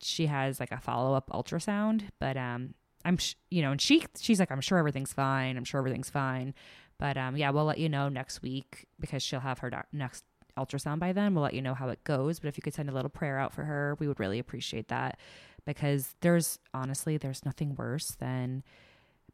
she 0.00 0.26
has 0.26 0.58
like 0.60 0.72
a 0.72 0.80
follow 0.80 1.14
up 1.14 1.30
ultrasound, 1.30 2.02
but 2.18 2.36
um, 2.36 2.74
I'm 3.04 3.16
sh- 3.16 3.34
you 3.50 3.62
know, 3.62 3.70
and 3.72 3.80
she 3.80 4.04
she's 4.20 4.40
like, 4.40 4.50
I'm 4.50 4.60
sure 4.60 4.78
everything's 4.78 5.12
fine. 5.12 5.56
I'm 5.56 5.64
sure 5.64 5.78
everything's 5.78 6.10
fine. 6.10 6.54
But 7.02 7.16
um, 7.16 7.36
yeah, 7.36 7.50
we'll 7.50 7.64
let 7.64 7.78
you 7.78 7.88
know 7.88 8.08
next 8.08 8.42
week 8.42 8.86
because 9.00 9.24
she'll 9.24 9.40
have 9.40 9.58
her 9.58 9.70
doc- 9.70 9.88
next 9.92 10.22
ultrasound 10.56 11.00
by 11.00 11.12
then. 11.12 11.34
We'll 11.34 11.42
let 11.42 11.52
you 11.52 11.60
know 11.60 11.74
how 11.74 11.88
it 11.88 12.04
goes. 12.04 12.38
But 12.38 12.46
if 12.46 12.56
you 12.56 12.62
could 12.62 12.74
send 12.74 12.88
a 12.88 12.92
little 12.92 13.10
prayer 13.10 13.40
out 13.40 13.52
for 13.52 13.64
her, 13.64 13.96
we 13.98 14.06
would 14.06 14.20
really 14.20 14.38
appreciate 14.38 14.86
that 14.86 15.18
because 15.66 16.14
there's 16.20 16.60
honestly 16.72 17.16
there's 17.16 17.44
nothing 17.44 17.74
worse 17.74 18.12
than 18.20 18.62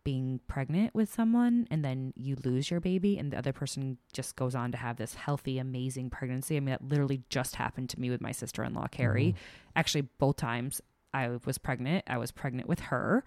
being 0.03 0.41
pregnant 0.47 0.95
with 0.95 1.13
someone 1.13 1.69
and 1.71 1.85
then 1.85 2.15
you 2.17 2.39
lose 2.43 2.71
your 2.71 2.81
baby 2.81 3.19
and 3.19 3.33
the 3.33 3.37
other 3.37 3.53
person 3.53 3.99
just 4.15 4.35
goes 4.35 4.55
on 4.55 4.73
to 4.73 4.79
have 4.79 4.97
this 4.97 5.13
healthy 5.15 5.59
amazing 5.59 6.09
pregnancy 6.09 6.57
i 6.57 6.61
mean 6.61 6.71
that 6.71 6.83
literally 6.83 7.23
just 7.29 7.57
happened 7.57 7.91
to 7.91 8.01
me 8.01 8.09
with 8.09 8.21
my 8.21 8.33
sister-in-law 8.33 8.87
carrie 8.87 9.35
actually 9.77 10.03
both 10.19 10.37
times 10.37 10.81
i 11.13 11.29
was 11.45 11.59
pregnant 11.59 12.03
i 12.07 12.17
was 12.17 12.31
pregnant 12.31 12.67
with 12.69 12.81
her 12.81 13.23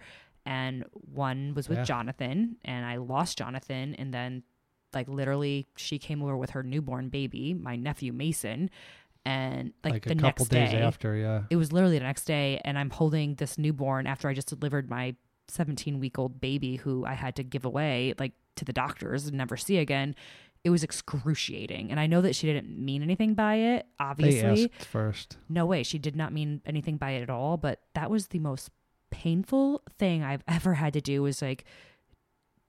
and 0.46 0.84
one 1.14 1.54
was 1.54 1.68
with 1.68 1.78
Yeah. 1.78 1.84
jonathan 1.84 2.56
and 2.64 2.84
i 2.84 2.96
lost 2.96 3.38
jonathan 3.38 3.94
and 3.94 4.12
then 4.12 4.42
like 4.94 5.08
literally 5.08 5.66
she 5.76 5.98
came 5.98 6.22
over 6.22 6.36
with 6.36 6.50
her 6.50 6.62
newborn 6.62 7.08
baby 7.08 7.54
my 7.54 7.76
nephew 7.76 8.12
mason 8.12 8.70
and 9.24 9.72
like, 9.84 9.92
Like, 9.94 10.02
the 10.04 10.12
a 10.12 10.16
couple 10.16 10.44
next 10.44 10.48
days 10.48 10.70
day 10.70 10.82
after, 10.82 11.14
yeah. 11.14 11.42
it 11.48 11.54
was 11.56 11.72
literally 11.72 11.98
the 11.98 12.04
next 12.04 12.24
day 12.24 12.60
and 12.64 12.78
i'm 12.78 12.90
holding 12.90 13.36
this 13.36 13.56
newborn 13.58 14.06
after 14.06 14.28
i 14.28 14.34
just 14.34 14.48
delivered 14.48 14.90
my 14.90 15.14
17 15.48 16.00
week 16.00 16.18
old 16.18 16.40
baby 16.40 16.76
who 16.76 17.04
i 17.06 17.14
had 17.14 17.36
to 17.36 17.42
give 17.42 17.64
away 17.64 18.14
like 18.18 18.32
to 18.56 18.64
the 18.64 18.72
doctors 18.72 19.26
and 19.26 19.36
never 19.36 19.56
see 19.56 19.78
again 19.78 20.14
it 20.64 20.70
was 20.70 20.82
excruciating 20.84 21.90
and 21.90 21.98
i 22.00 22.06
know 22.06 22.20
that 22.20 22.34
she 22.34 22.46
didn't 22.46 22.68
mean 22.78 23.02
anything 23.02 23.34
by 23.34 23.54
it 23.56 23.86
obviously 24.00 24.70
first. 24.80 25.36
no 25.48 25.64
way 25.66 25.82
she 25.82 25.98
did 25.98 26.16
not 26.16 26.32
mean 26.32 26.60
anything 26.66 26.96
by 26.96 27.12
it 27.12 27.22
at 27.22 27.30
all 27.30 27.56
but 27.56 27.80
that 27.94 28.10
was 28.10 28.28
the 28.28 28.38
most 28.38 28.70
painful 29.12 29.82
thing 29.98 30.24
i've 30.24 30.42
ever 30.48 30.74
had 30.74 30.92
to 30.94 31.00
do 31.00 31.22
was 31.22 31.40
like 31.40 31.64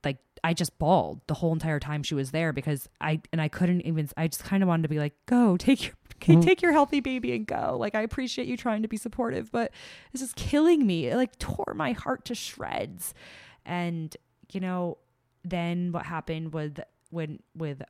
like 0.05 0.17
I 0.43 0.53
just 0.53 0.77
bawled 0.77 1.21
the 1.27 1.33
whole 1.35 1.53
entire 1.53 1.79
time 1.79 2.03
she 2.03 2.13
was 2.13 2.31
there 2.31 2.51
because 2.51 2.89
I 2.99 3.21
and 3.31 3.39
I 3.41 3.47
couldn't 3.47 3.81
even 3.87 4.09
I 4.17 4.27
just 4.27 4.43
kind 4.43 4.61
of 4.61 4.67
wanted 4.67 4.83
to 4.83 4.89
be 4.89 4.99
like 4.99 5.13
go 5.27 5.55
take 5.67 5.85
your 5.85 5.93
Mhm. 6.19 6.43
take 6.43 6.61
your 6.61 6.73
healthy 6.73 6.99
baby 6.99 7.33
and 7.33 7.45
go. 7.47 7.77
Like 7.79 7.95
I 7.95 8.01
appreciate 8.01 8.47
you 8.49 8.57
trying 8.57 8.81
to 8.81 8.89
be 8.89 8.97
supportive 8.97 9.49
but 9.51 9.71
this 10.11 10.21
is 10.21 10.33
killing 10.35 10.85
me. 10.85 11.07
It 11.07 11.15
like 11.15 11.39
tore 11.39 11.73
my 11.73 11.93
heart 11.93 12.25
to 12.25 12.35
shreds. 12.35 13.13
And 13.65 14.15
you 14.51 14.59
know 14.59 14.97
then 15.45 15.93
what 15.93 16.05
happened 16.05 16.53
with 16.53 16.81
when 17.09 17.39
with 17.55 17.81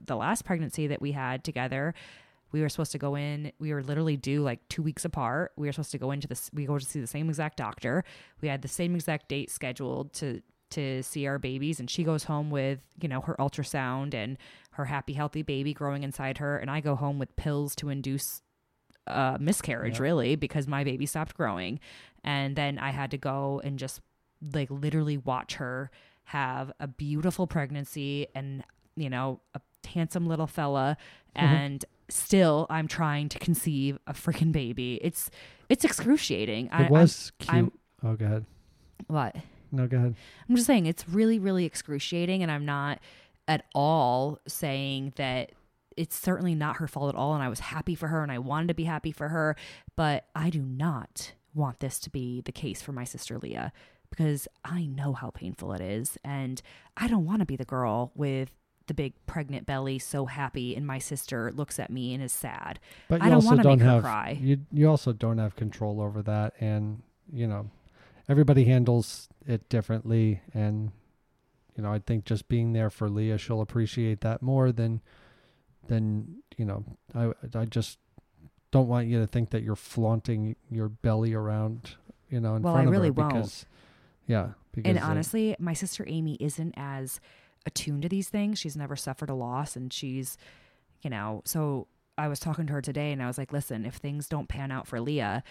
the 0.00 0.14
last 0.14 0.44
pregnancy 0.44 0.86
that 0.86 1.02
we 1.02 1.10
had 1.10 1.42
together 1.42 1.94
we 2.52 2.60
were 2.60 2.68
supposed 2.68 2.92
to 2.92 2.98
go 2.98 3.14
in 3.16 3.52
we 3.58 3.72
were 3.72 3.82
literally 3.82 4.16
due 4.16 4.42
like 4.42 4.60
two 4.68 4.82
weeks 4.82 5.04
apart 5.04 5.52
we 5.56 5.66
were 5.66 5.72
supposed 5.72 5.90
to 5.90 5.98
go 5.98 6.10
into 6.10 6.26
this 6.28 6.50
we 6.52 6.64
go 6.66 6.78
to 6.78 6.84
see 6.84 7.00
the 7.00 7.06
same 7.06 7.28
exact 7.28 7.56
doctor 7.56 8.04
we 8.40 8.48
had 8.48 8.62
the 8.62 8.68
same 8.68 8.94
exact 8.94 9.28
date 9.28 9.50
scheduled 9.50 10.12
to 10.12 10.40
to 10.70 11.02
see 11.02 11.26
our 11.26 11.38
babies 11.38 11.80
and 11.80 11.90
she 11.90 12.04
goes 12.04 12.24
home 12.24 12.48
with 12.50 12.78
you 13.00 13.08
know 13.08 13.20
her 13.20 13.34
ultrasound 13.40 14.14
and 14.14 14.38
her 14.72 14.84
happy 14.84 15.12
healthy 15.14 15.42
baby 15.42 15.72
growing 15.74 16.02
inside 16.04 16.38
her 16.38 16.56
and 16.58 16.70
i 16.70 16.80
go 16.80 16.94
home 16.94 17.18
with 17.18 17.34
pills 17.36 17.74
to 17.74 17.88
induce 17.88 18.42
uh, 19.06 19.36
miscarriage 19.40 19.96
Yeah. 19.96 20.02
really 20.04 20.36
because 20.36 20.68
my 20.68 20.84
baby 20.84 21.06
stopped 21.06 21.34
growing 21.34 21.80
and 22.22 22.54
then 22.54 22.78
i 22.78 22.90
had 22.90 23.10
to 23.10 23.18
go 23.18 23.60
and 23.64 23.78
just 23.78 24.00
like 24.54 24.70
literally 24.70 25.16
watch 25.16 25.54
her 25.56 25.90
have 26.24 26.70
a 26.78 26.86
beautiful 26.86 27.46
pregnancy 27.48 28.28
and 28.34 28.62
you 28.94 29.10
know 29.10 29.40
a 29.54 29.60
handsome 29.88 30.26
little 30.26 30.46
fella, 30.46 30.96
Mm-hmm. 31.36 31.46
and 31.46 31.84
still 32.10 32.66
I'm 32.70 32.88
trying 32.88 33.28
to 33.30 33.38
conceive 33.38 33.98
a 34.06 34.12
freaking 34.12 34.52
baby. 34.52 34.98
It's 35.02 35.30
it's 35.68 35.84
excruciating. 35.84 36.68
I, 36.72 36.84
It 36.84 36.90
was 36.90 37.32
cute. 37.38 37.54
I'm- 37.54 37.72
oh, 38.04 38.14
go 38.14 38.24
ahead. 38.26 38.44
What? 39.06 39.36
No, 39.72 39.86
go 39.86 39.96
ahead. 39.98 40.14
I'm 40.48 40.56
just 40.56 40.66
saying 40.66 40.86
it's 40.86 41.08
really, 41.08 41.38
really 41.38 41.64
excruciating, 41.64 42.42
and 42.42 42.50
I'm 42.50 42.64
not 42.66 42.98
at 43.46 43.64
all 43.74 44.38
saying 44.48 45.12
that 45.16 45.52
it's 45.96 46.16
certainly 46.16 46.54
not 46.54 46.76
her 46.76 46.88
fault 46.88 47.08
at 47.14 47.18
all. 47.18 47.34
And 47.34 47.42
I 47.42 47.48
was 47.48 47.60
happy 47.60 47.94
for 47.94 48.08
her, 48.08 48.22
and 48.22 48.32
I 48.32 48.38
wanted 48.38 48.68
to 48.68 48.74
be 48.74 48.84
happy 48.84 49.12
for 49.12 49.28
her, 49.28 49.54
but 49.96 50.26
I 50.34 50.50
do 50.50 50.60
not 50.62 51.32
want 51.54 51.80
this 51.80 51.98
to 52.00 52.10
be 52.10 52.40
the 52.40 52.52
case 52.52 52.80
for 52.82 52.92
my 52.92 53.04
sister 53.04 53.38
Leah 53.38 53.72
because 54.08 54.48
I 54.64 54.86
know 54.86 55.12
how 55.12 55.30
painful 55.30 55.72
it 55.72 55.80
is, 55.80 56.18
and 56.24 56.60
I 56.96 57.06
don't 57.06 57.24
want 57.24 57.40
to 57.40 57.46
be 57.46 57.56
the 57.56 57.64
girl 57.64 58.10
with 58.16 58.50
the 58.90 58.94
big 58.94 59.12
pregnant 59.26 59.66
belly, 59.66 60.00
so 60.00 60.26
happy, 60.26 60.74
and 60.74 60.84
my 60.84 60.98
sister 60.98 61.52
looks 61.54 61.78
at 61.78 61.90
me 61.90 62.12
and 62.12 62.20
is 62.20 62.32
sad. 62.32 62.80
But 63.08 63.22
I 63.22 63.26
you 63.26 63.30
don't 63.30 63.36
also 63.36 63.48
wanna 63.50 63.62
don't 63.62 63.78
her 63.78 63.90
have 63.90 64.02
cry. 64.02 64.38
you. 64.40 64.58
You 64.72 64.88
also 64.90 65.12
don't 65.12 65.38
have 65.38 65.54
control 65.54 66.00
over 66.00 66.22
that, 66.22 66.54
and 66.58 67.02
you 67.32 67.46
know, 67.46 67.70
everybody 68.28 68.64
handles 68.64 69.28
it 69.46 69.68
differently. 69.68 70.40
And 70.52 70.90
you 71.76 71.84
know, 71.84 71.92
I 71.92 72.00
think 72.00 72.24
just 72.24 72.48
being 72.48 72.72
there 72.72 72.90
for 72.90 73.08
Leah, 73.08 73.38
she'll 73.38 73.60
appreciate 73.60 74.22
that 74.22 74.42
more 74.42 74.72
than 74.72 75.00
than 75.86 76.42
you 76.56 76.64
know. 76.64 76.84
I 77.14 77.30
I 77.56 77.66
just 77.66 77.98
don't 78.72 78.88
want 78.88 79.06
you 79.06 79.20
to 79.20 79.26
think 79.28 79.50
that 79.50 79.62
you're 79.62 79.76
flaunting 79.76 80.56
your 80.68 80.88
belly 80.88 81.32
around, 81.32 81.94
you 82.28 82.40
know, 82.40 82.56
in 82.56 82.62
Well, 82.62 82.74
front 82.74 82.86
I 82.86 82.88
of 82.88 82.92
really 82.92 83.08
her 83.08 83.12
won't. 83.12 83.34
because 83.34 83.66
yeah, 84.26 84.48
because 84.72 84.90
And 84.90 84.98
honestly, 84.98 85.54
my 85.60 85.74
sister 85.74 86.04
Amy 86.08 86.36
isn't 86.40 86.74
as 86.76 87.20
attuned 87.66 88.02
to 88.02 88.08
these 88.08 88.28
things. 88.28 88.58
She's 88.58 88.76
never 88.76 88.96
suffered 88.96 89.30
a 89.30 89.34
loss 89.34 89.76
and 89.76 89.92
she's, 89.92 90.36
you 91.02 91.10
know, 91.10 91.42
so 91.44 91.86
I 92.16 92.28
was 92.28 92.40
talking 92.40 92.66
to 92.66 92.72
her 92.74 92.82
today 92.82 93.12
and 93.12 93.22
I 93.22 93.26
was 93.26 93.38
like, 93.38 93.52
listen, 93.52 93.84
if 93.84 93.94
things 93.96 94.28
don't 94.28 94.48
pan 94.48 94.70
out 94.70 94.86
for 94.86 95.00
Leah, 95.00 95.42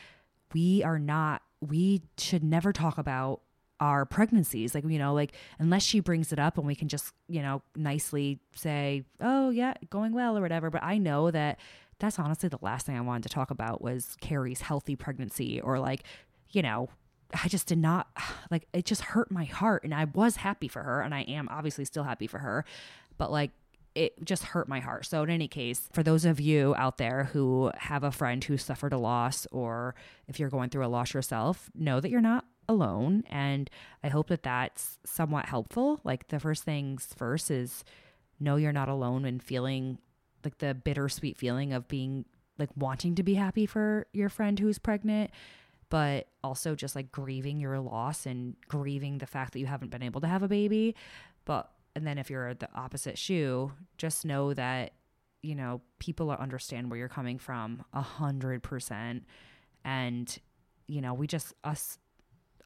we 0.54 0.84
are 0.84 1.00
not, 1.00 1.42
we 1.62 2.02
should 2.18 2.44
never 2.44 2.72
talk 2.72 2.98
about 2.98 3.42
our 3.80 4.06
pregnancies. 4.06 4.76
Like, 4.76 4.84
you 4.84 5.00
know, 5.00 5.14
like 5.14 5.34
unless 5.58 5.84
she 5.84 6.00
brings 6.00 6.32
it 6.34 6.40
up 6.40 6.58
and 6.58 6.68
we 6.68 6.76
can 6.76 6.88
just, 6.88 7.14
you 7.28 7.42
know, 7.42 7.62
nicely 7.76 8.40
say, 8.56 9.04
oh, 9.22 9.50
yeah, 9.50 9.74
going 9.90 10.14
well 10.14 10.38
or 10.38 10.42
whatever. 10.42 10.70
But 10.70 10.84
I 10.84 10.98
know 10.98 11.32
that 11.32 11.60
that's 12.00 12.20
honestly 12.20 12.50
the 12.50 12.60
last 12.62 12.86
thing 12.86 12.98
I 12.98 13.02
wanted 13.02 13.24
to 13.24 13.30
talk 13.30 13.52
about 13.52 13.82
was 13.82 14.16
Carrie's 14.22 14.62
healthy 14.62 14.96
pregnancy 14.96 15.60
or 15.62 15.80
like, 15.80 16.04
you 16.50 16.62
know, 16.62 16.90
I 17.34 17.48
just 17.48 17.68
did 17.68 17.78
not 17.78 18.08
like 18.52 18.68
it 18.74 18.86
just 18.86 19.02
hurt 19.02 19.32
my 19.32 19.46
heart 19.46 19.84
and 19.84 19.94
I 19.94 20.06
was 20.06 20.38
happy 20.38 20.68
for 20.68 20.84
her 20.84 21.02
and 21.02 21.14
I 21.14 21.22
am 21.22 21.48
obviously 21.50 21.86
still 21.86 22.04
happy 22.04 22.28
for 22.28 22.40
her 22.40 22.66
but 23.18 23.32
like 23.32 23.52
it 23.96 24.24
just 24.24 24.44
hurt 24.44 24.70
my 24.70 24.80
heart. 24.80 25.06
So 25.06 25.24
in 25.24 25.30
any 25.30 25.48
case, 25.48 25.90
for 25.92 26.04
those 26.04 26.24
of 26.24 26.40
you 26.40 26.76
out 26.78 26.98
there 26.98 27.26
who 27.34 27.72
have 27.76 28.04
a 28.04 28.12
friend 28.12 28.42
who 28.44 28.56
suffered 28.56 28.94
a 28.94 28.98
loss 28.98 29.48
or 29.52 29.96
if 30.28 30.40
you're 30.40 30.50
going 30.50 30.70
through 30.70 30.86
a 30.86 30.88
loss 30.88 31.14
yourself, 31.14 31.70
know 31.76 32.00
that 32.00 32.10
you're 32.10 32.22
not 32.22 32.46
alone 32.68 33.24
and 33.30 33.70
I 34.04 34.10
hope 34.10 34.28
that 34.28 34.44
that's 34.44 35.00
somewhat 35.06 35.48
helpful. 35.48 36.00
Like 36.04 36.28
the 36.28 36.40
first 36.40 36.64
things 36.64 37.10
first 37.18 37.50
is 37.52 37.84
know 38.40 38.56
you're 38.56 38.72
not 38.72 38.90
alone 38.90 39.26
and 39.26 39.42
feeling 39.42 39.98
like 40.44 40.60
the 40.60 40.74
bittersweet 40.74 41.36
feeling 41.36 41.74
of 41.74 41.88
being 41.88 42.26
like 42.58 42.70
wanting 42.76 43.16
to 43.16 43.24
be 43.24 43.34
happy 43.34 43.66
for 43.66 44.08
your 44.14 44.30
friend 44.30 44.60
who's 44.60 44.78
pregnant 44.78 45.32
but 45.90 46.28
also 46.44 46.76
just 46.76 46.96
like 46.96 47.12
grieving 47.12 47.60
your 47.60 47.80
loss 47.80 48.26
and 48.26 48.56
grieving 48.68 49.18
the 49.18 49.26
fact 49.26 49.54
that 49.54 49.60
you 49.60 49.66
haven't 49.66 49.90
been 49.90 50.04
able 50.04 50.22
to 50.22 50.28
have 50.28 50.44
a 50.44 50.48
baby. 50.48 50.96
But, 51.46 51.70
and 51.96 52.06
then 52.06 52.18
if 52.18 52.30
you're 52.30 52.54
the 52.54 52.70
opposite 52.76 53.18
shoe, 53.18 53.72
just 53.98 54.24
know 54.24 54.54
that, 54.54 54.94
you 55.42 55.56
know, 55.56 55.82
people 55.98 56.30
understand 56.32 56.90
where 56.90 57.00
you're 57.00 57.10
coming 57.10 57.40
from 57.40 57.84
a 57.94 58.02
hundred 58.02 58.62
percent. 58.62 59.26
And, 59.84 60.38
you 60.88 61.02
know, 61.02 61.14
we 61.14 61.26
just, 61.26 61.54
us, 61.64 61.98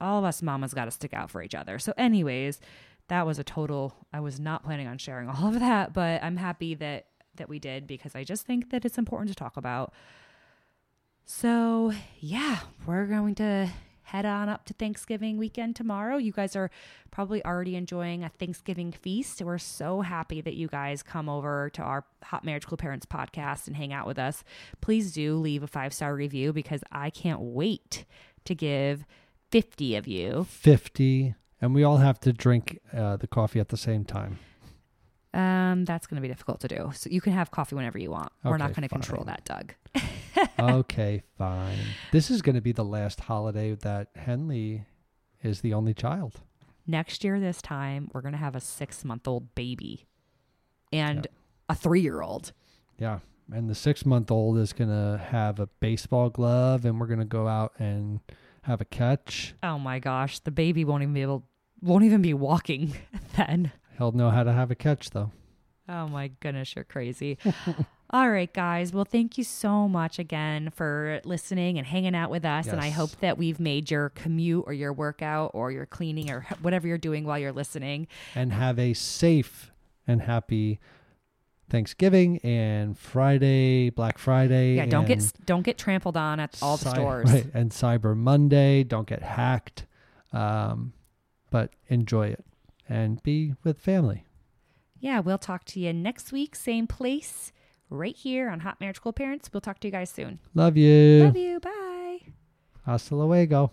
all 0.01 0.19
of 0.19 0.25
us 0.25 0.41
mamas 0.41 0.73
got 0.73 0.85
to 0.85 0.91
stick 0.91 1.13
out 1.13 1.31
for 1.31 1.41
each 1.41 1.55
other. 1.55 1.79
So, 1.79 1.93
anyways, 1.97 2.59
that 3.07 3.25
was 3.25 3.39
a 3.39 3.43
total, 3.43 3.93
I 4.11 4.19
was 4.19 4.39
not 4.39 4.63
planning 4.63 4.87
on 4.87 4.97
sharing 4.97 5.29
all 5.29 5.47
of 5.47 5.59
that, 5.59 5.93
but 5.93 6.21
I'm 6.21 6.35
happy 6.35 6.75
that, 6.75 7.05
that 7.35 7.47
we 7.47 7.57
did 7.57 7.87
because 7.87 8.15
I 8.15 8.25
just 8.25 8.45
think 8.45 8.69
that 8.71 8.83
it's 8.83 8.97
important 8.97 9.29
to 9.29 9.35
talk 9.35 9.55
about. 9.55 9.93
So, 11.25 11.93
yeah, 12.19 12.59
we're 12.85 13.05
going 13.05 13.35
to 13.35 13.69
head 14.03 14.25
on 14.25 14.49
up 14.49 14.65
to 14.65 14.73
Thanksgiving 14.73 15.37
weekend 15.37 15.75
tomorrow. 15.75 16.17
You 16.17 16.31
guys 16.31 16.55
are 16.55 16.69
probably 17.11 17.43
already 17.45 17.75
enjoying 17.75 18.23
a 18.23 18.29
Thanksgiving 18.29 18.91
feast. 18.91 19.41
We're 19.41 19.57
so 19.57 20.01
happy 20.01 20.41
that 20.41 20.53
you 20.55 20.67
guys 20.67 21.01
come 21.01 21.29
over 21.29 21.69
to 21.71 21.81
our 21.81 22.05
Hot 22.25 22.43
Marriage 22.43 22.67
Cool 22.67 22.77
Parents 22.77 23.05
podcast 23.05 23.67
and 23.67 23.75
hang 23.75 23.93
out 23.93 24.05
with 24.05 24.19
us. 24.19 24.43
Please 24.81 25.13
do 25.13 25.35
leave 25.35 25.63
a 25.63 25.67
five 25.67 25.93
star 25.93 26.13
review 26.13 26.53
because 26.53 26.83
I 26.91 27.09
can't 27.09 27.39
wait 27.39 28.05
to 28.45 28.53
give 28.53 29.05
50 29.51 29.95
of 29.95 30.07
you. 30.07 30.45
fifty, 30.49 31.35
and 31.61 31.73
we 31.73 31.83
all 31.83 31.97
have 31.97 32.19
to 32.21 32.33
drink 32.33 32.79
uh, 32.91 33.15
the 33.17 33.27
coffee 33.27 33.59
at 33.59 33.69
the 33.69 33.77
same 33.77 34.03
time. 34.03 34.39
Um, 35.33 35.85
that's 35.85 36.05
going 36.05 36.17
to 36.17 36.21
be 36.21 36.27
difficult 36.27 36.59
to 36.61 36.67
do. 36.67 36.91
So 36.93 37.09
you 37.09 37.21
can 37.21 37.33
have 37.33 37.49
coffee 37.49 37.75
whenever 37.75 37.97
you 37.97 38.11
want. 38.11 38.31
We're 38.43 38.57
not 38.57 38.73
going 38.73 38.83
to 38.83 38.89
control 38.89 39.23
that, 39.25 39.45
Doug. 39.45 39.73
okay, 40.59 41.23
fine. 41.37 41.77
This 42.11 42.29
is 42.31 42.41
going 42.41 42.55
to 42.55 42.61
be 42.61 42.71
the 42.71 42.85
last 42.85 43.21
holiday 43.21 43.75
that 43.75 44.09
Henley 44.15 44.85
is 45.41 45.61
the 45.61 45.73
only 45.73 45.93
child. 45.93 46.41
Next 46.85 47.23
year, 47.23 47.39
this 47.39 47.61
time, 47.61 48.09
we're 48.13 48.21
going 48.21 48.33
to 48.33 48.37
have 48.37 48.55
a 48.55 48.59
six 48.61 49.05
month 49.05 49.27
old 49.27 49.55
baby 49.55 50.05
and 50.91 51.27
a 51.69 51.75
three 51.75 52.01
year 52.01 52.21
old. 52.21 52.51
Yeah. 52.97 53.19
And 53.51 53.69
the 53.69 53.75
six 53.75 54.05
month 54.05 54.31
old 54.31 54.57
is 54.57 54.73
going 54.73 54.89
to 54.89 55.21
have 55.21 55.59
a 55.59 55.67
baseball 55.67 56.29
glove, 56.29 56.85
and 56.85 56.99
we're 56.99 57.07
going 57.07 57.19
to 57.19 57.25
go 57.25 57.47
out 57.47 57.73
and 57.77 58.19
have 58.63 58.81
a 58.81 58.85
catch. 58.85 59.53
Oh 59.61 59.77
my 59.77 59.99
gosh, 59.99 60.39
the 60.39 60.51
baby 60.51 60.85
won't 60.85 61.03
even 61.03 61.13
be 61.13 61.21
able, 61.21 61.45
won't 61.81 62.05
even 62.05 62.21
be 62.21 62.33
walking 62.33 62.95
then. 63.35 63.71
He'll 63.97 64.13
know 64.13 64.29
how 64.29 64.43
to 64.43 64.51
have 64.53 64.71
a 64.71 64.75
catch, 64.75 65.09
though. 65.11 65.31
Oh 65.87 66.07
my 66.07 66.29
goodness, 66.39 66.75
you're 66.75 66.85
crazy. 66.85 67.37
All 68.13 68.29
right, 68.29 68.53
guys. 68.53 68.93
Well, 68.93 69.05
thank 69.05 69.39
you 69.39 69.43
so 69.43 69.89
much 69.89 70.19
again 70.19 70.69
for 70.69 71.19
listening 71.25 71.79
and 71.79 71.87
hanging 71.87 72.13
out 72.13 72.29
with 72.29 72.45
us. 72.45 72.67
And 72.67 72.79
I 72.79 72.89
hope 72.89 73.09
that 73.21 73.39
we've 73.39 73.59
made 73.59 73.89
your 73.89 74.09
commute 74.09 74.65
or 74.67 74.73
your 74.73 74.93
workout 74.93 75.49
or 75.55 75.71
your 75.71 75.87
cleaning 75.87 76.29
or 76.29 76.45
whatever 76.61 76.87
you're 76.87 76.99
doing 76.99 77.25
while 77.25 77.39
you're 77.39 77.51
listening. 77.51 78.07
And 78.35 78.53
have 78.53 78.77
a 78.77 78.93
safe 78.93 79.71
and 80.05 80.21
happy 80.21 80.79
Thanksgiving 81.71 82.37
and 82.43 82.95
Friday, 82.99 83.89
Black 83.89 84.19
Friday. 84.19 84.75
Yeah, 84.75 84.85
don't 84.85 85.07
get 85.07 85.33
don't 85.45 85.63
get 85.63 85.79
trampled 85.79 86.15
on 86.15 86.39
at 86.39 86.55
all 86.61 86.77
the 86.77 86.83
Cy- 86.83 86.93
stores. 86.93 87.31
Right, 87.31 87.47
and 87.55 87.71
Cyber 87.71 88.15
Monday. 88.15 88.83
Don't 88.83 89.07
get 89.07 89.23
hacked. 89.23 89.87
Um, 90.31 90.93
but 91.49 91.71
enjoy 91.87 92.27
it 92.27 92.45
and 92.87 93.23
be 93.23 93.55
with 93.63 93.79
family. 93.79 94.25
Yeah, 94.99 95.19
we'll 95.19 95.37
talk 95.37 95.63
to 95.65 95.79
you 95.79 95.93
next 95.93 96.31
week, 96.31 96.55
same 96.55 96.85
place, 96.85 97.51
right 97.93 98.15
here 98.15 98.49
on 98.49 98.61
Hot 98.61 98.79
Marriage 98.79 99.01
Cool 99.01 99.13
Parents. 99.13 99.49
We'll 99.53 99.61
talk 99.61 99.79
to 99.79 99.87
you 99.87 99.91
guys 99.91 100.09
soon. 100.09 100.39
Love 100.53 100.75
you. 100.77 101.23
Love 101.23 101.37
you. 101.37 101.59
Bye. 101.59 102.19
Hasta 102.85 103.15
luego. 103.15 103.71